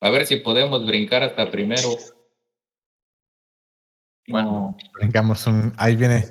[0.00, 1.88] A ver si podemos brincar hasta primero.
[4.28, 5.72] Bueno, Brincamos un.
[5.76, 6.24] Ahí viene.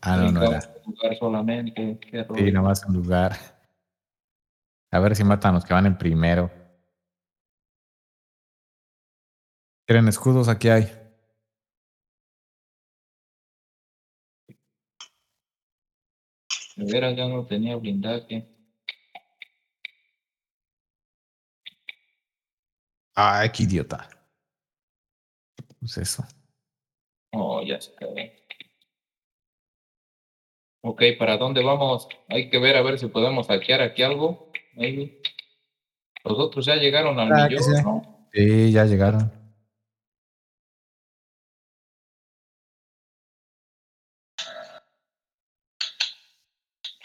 [0.00, 0.60] Ah, no, no era.
[0.84, 2.00] un lugar solamente.
[2.36, 3.36] Sí, nomás un lugar.
[4.90, 6.50] A ver si matan los que van en primero.
[9.86, 10.48] ¿Quieren escudos?
[10.48, 10.84] Aquí hay.
[16.76, 18.57] De veras ya no tenía blindaje.
[23.20, 24.08] Ay, qué idiota.
[25.80, 26.24] Pues eso.
[27.32, 28.14] Oh, ya se acabó.
[30.84, 32.06] Ok, ¿para dónde vamos?
[32.28, 34.52] Hay que ver a ver si podemos hackear aquí algo.
[34.74, 35.20] Maybe.
[36.22, 37.82] Los otros ya llegaron al Ah, millón, sí.
[37.82, 38.28] ¿no?
[38.32, 39.32] Sí, ya llegaron.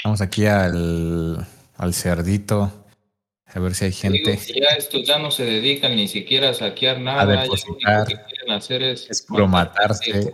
[0.04, 1.46] Vamos aquí al,
[1.78, 2.83] al cerdito.
[3.56, 4.60] A ver si hay Digo gente.
[4.60, 7.36] ya estos ya no se dedican ni siquiera a saquear nada.
[7.36, 10.32] ya lo único que quieren hacer es, Es puro matarse.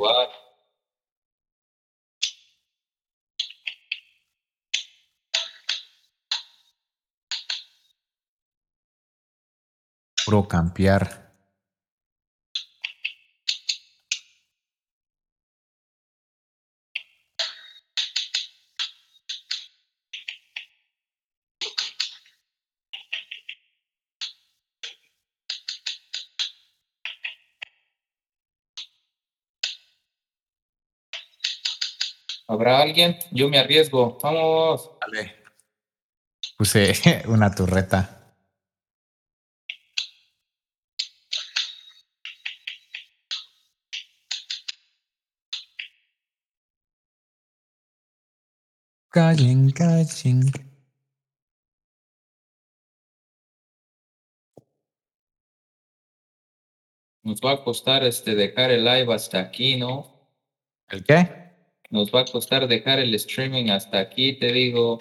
[10.25, 11.28] Puro campear.
[32.49, 33.15] ¿Habrá alguien?
[33.29, 34.17] Yo me arriesgo.
[34.23, 34.89] Vamos.
[34.99, 35.35] Dale.
[36.57, 38.33] Puse una turreta.
[49.11, 50.51] Calling, calling.
[57.21, 60.31] Nos va a costar este dejar el live hasta aquí, ¿no?
[60.87, 61.48] ¿El qué?
[61.89, 64.99] Nos va a costar dejar el streaming hasta aquí, te digo.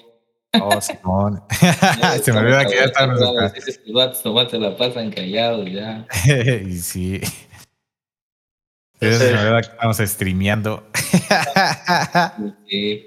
[0.61, 1.43] Oh, Simón.
[2.23, 3.21] se me olvida que ya estamos.
[3.55, 6.07] Estos vatos nomás se la pasan callados ya.
[6.67, 7.21] y sí.
[9.01, 10.91] Se me olvida que estamos streameando.
[12.67, 13.07] Sí.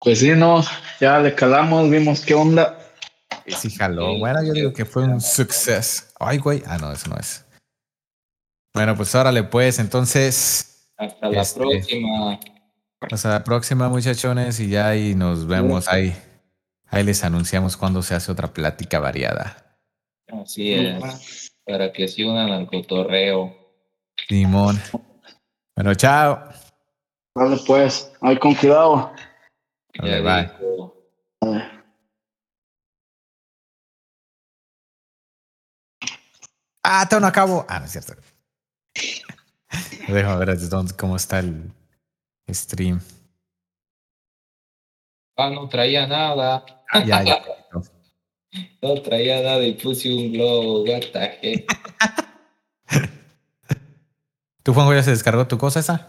[0.00, 0.64] Pues sí, no,
[1.00, 2.78] ya le calamos, vimos qué onda.
[3.46, 4.18] Y sí, jaló.
[4.18, 6.12] Bueno, yo digo que fue un success.
[6.18, 6.62] Ay, güey.
[6.66, 7.44] Ah, no, eso no es.
[8.74, 10.88] Bueno, pues órale, pues, entonces.
[10.96, 12.40] Hasta la Este, próxima.
[13.00, 15.88] Hasta la próxima, muchachones, y ya ahí nos vemos.
[15.88, 16.16] Ahí,
[16.88, 19.76] ahí les anunciamos cuando se hace otra plática variada.
[20.28, 21.52] Así es.
[21.66, 23.54] Para que se unan al cotorreo.
[24.28, 24.80] Simón.
[25.76, 26.42] Bueno, chao.
[27.34, 29.12] Vale, pues, ahí con cuidado.
[29.94, 30.68] Dale, Ya bye.
[30.70, 30.94] dijo.
[36.84, 37.64] Ah, te no acabo.
[37.68, 38.14] Ah, no es cierto.
[40.08, 40.58] Déjame ver
[40.98, 41.72] cómo está el
[42.50, 43.00] stream.
[45.36, 46.64] Ah, no traía nada.
[46.92, 47.42] Ah, ya, ya.
[48.82, 50.84] No traía nada y puse un globo.
[50.86, 51.64] Heck?
[54.62, 56.06] ¿Tu Juanjo ya se descargó tu cosa esa?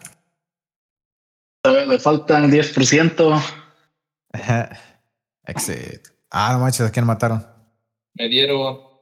[1.62, 3.42] Todavía Le faltan 10%.
[5.46, 6.08] Exit.
[6.30, 7.48] Ah, no manches, ¿a quién mataron?
[8.16, 8.93] Me dieron.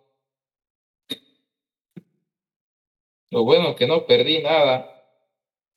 [3.32, 4.88] Lo bueno que no perdí nada.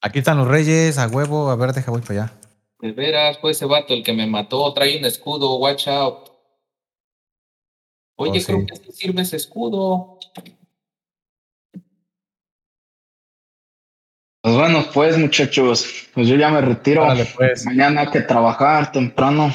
[0.02, 1.48] Aquí están los reyes, a huevo.
[1.50, 2.32] A ver, deja, voy para allá.
[2.80, 4.72] De veras, fue ese vato el que me mató.
[4.74, 6.28] Trae un escudo, watch out.
[8.16, 8.66] Oye, Oh, creo sí.
[8.66, 10.18] que sí sirve ese escudo.
[14.42, 17.02] Pues bueno, pues muchachos, pues yo ya me retiro.
[17.02, 17.64] Órale, pues.
[17.64, 19.50] Mañana hay que trabajar temprano.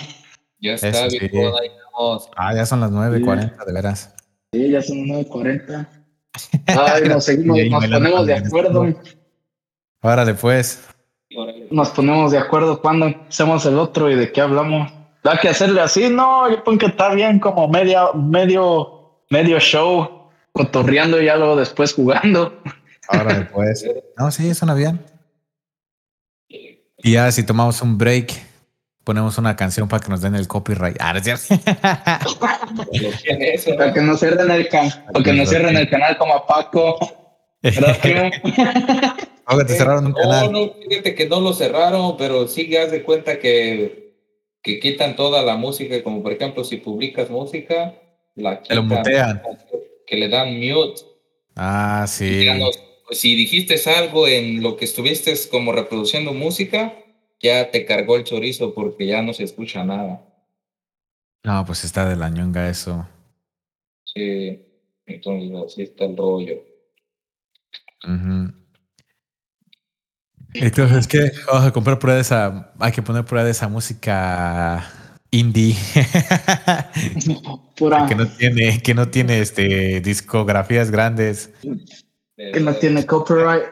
[0.59, 1.19] Ya Eso está, sí.
[1.19, 2.29] viejo, ahí vamos.
[2.35, 4.15] Ah, ya son las 9.40, de veras.
[4.51, 5.98] Sí, ya son 9.40.
[6.67, 8.85] Ay, nos seguimos, nos ponemos de acuerdo.
[8.85, 9.19] escudo.
[10.01, 10.85] Órale, pues.
[11.69, 14.91] Nos ponemos de acuerdo cuando hacemos el otro y de qué hablamos.
[15.23, 16.09] ¿Da que hacerle así?
[16.09, 21.57] No, yo creo que está bien como media, medio, medio show, cotorreando y ya luego
[21.57, 22.61] después jugando.
[23.09, 23.85] Órale, pues.
[24.17, 24.99] No, sí, suena bien.
[27.01, 28.33] Y ya si tomamos un break,
[29.09, 30.95] ponemos una canción para que nos den el copyright.
[30.99, 31.55] Ah, ¿no es eso,
[33.75, 33.93] Para ¿no?
[33.95, 36.95] que no cierren el, can para que no cierren el canal como a Paco.
[37.01, 37.31] Oh,
[37.63, 37.71] que
[39.65, 40.51] te cerraron un No, canal.
[40.51, 44.13] no, fíjate que no lo cerraron, pero sí haz de cuenta que,
[44.61, 47.95] que quitan toda la música, como por ejemplo si publicas música,
[48.35, 49.41] la Te lo quitan, mutean.
[50.05, 51.01] que le dan mute.
[51.55, 52.45] Ah, sí.
[52.59, 52.67] No-
[53.07, 56.93] pues, si dijiste algo en lo que estuviste como reproduciendo música,
[57.41, 60.21] ya te cargó el chorizo porque ya no se escucha nada.
[61.43, 63.07] No, pues está de la ñonga eso.
[64.03, 64.61] Sí,
[65.05, 66.63] entonces así está el rollo.
[70.53, 71.31] Entonces, ¿qué?
[71.47, 72.73] Vamos a comprar prueba de esa.
[72.79, 74.85] Hay que poner prueba de esa música
[75.31, 75.75] indie.
[77.77, 81.51] Pura, que no tiene, que no tiene este discografías grandes,
[82.35, 83.63] que no tiene copyright.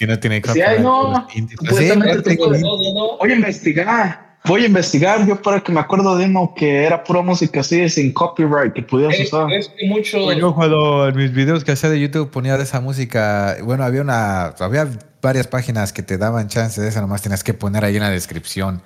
[0.00, 1.26] Que no tiene Sí, ay, no.
[1.68, 3.18] Pues no.
[3.18, 4.30] Voy a investigar.
[4.46, 7.86] Voy a investigar yo para que me acuerdo de uno que era pura música así
[7.90, 9.52] sin copyright que pudieras Es, usar.
[9.52, 12.62] es que muchos, Pues yo cuando en mis videos que hacía de YouTube ponía de
[12.62, 14.88] esa música, bueno, había una, había
[15.20, 18.08] varias páginas que te daban chance de esa, nomás tenías que poner ahí en la
[18.08, 18.80] descripción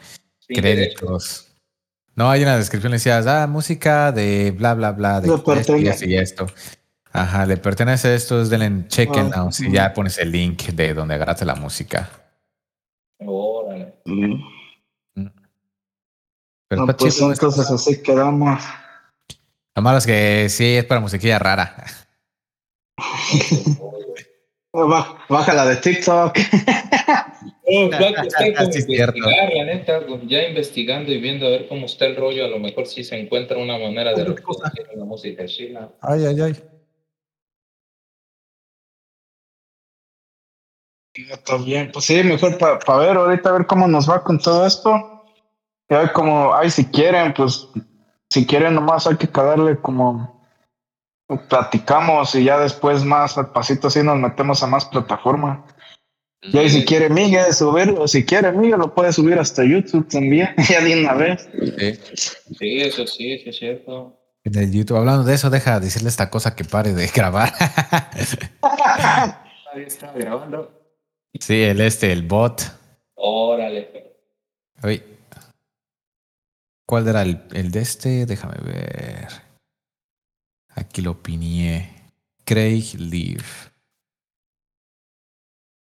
[0.49, 1.47] créditos.
[2.17, 6.17] No, hay una descripción, le decías, ah, música de bla, bla, bla, de esto y
[6.17, 6.49] esto.
[7.17, 9.53] Ajá, le pertenece a esto, es del check-in Ah, now.
[9.53, 9.75] Si ujú.
[9.75, 12.11] ya pones el link de donde agarraste la música.
[13.25, 13.95] órale.
[14.05, 14.43] Mm.
[16.67, 18.61] Pero No, está pues entonces así quedamos.
[19.77, 21.77] Lo malo es que sí, es para musiquilla rara.
[25.29, 26.37] Bájala de TikTok.
[27.65, 32.45] Como es investigar, la neta, ya investigando y viendo a ver cómo está el rollo,
[32.45, 34.69] a lo mejor sí se encuentra una manera de cosa.
[34.69, 35.89] reproducir la música china.
[36.01, 36.74] Ay, ay, ay.
[41.15, 44.39] Está bien, pues sí, mejor para pa ver ahorita, a ver cómo nos va con
[44.39, 45.25] todo esto.
[45.89, 47.69] Y como, ay, si quieren, pues,
[48.31, 50.35] si quieren nomás hay que calarle como
[51.49, 55.65] platicamos y ya después más al pasito así nos metemos a más plataforma.
[56.43, 60.55] Y ahí si quiere Miguel subirlo, si quiere Miguel lo puede subir hasta YouTube también,
[60.69, 61.49] ya de una vez.
[62.59, 64.21] Sí, eso sí, eso es cierto.
[64.43, 67.53] En el YouTube, hablando de eso, deja decirle esta cosa que pare de grabar.
[69.73, 70.84] Nadie está grabando.
[71.41, 72.63] Sí, el este, el bot.
[73.15, 74.17] Órale.
[74.83, 75.03] Uy.
[76.87, 78.27] ¿Cuál era el, el de este?
[78.27, 79.29] Déjame ver.
[80.75, 82.13] Aquí lo opiné.
[82.45, 83.74] Craig Leaf.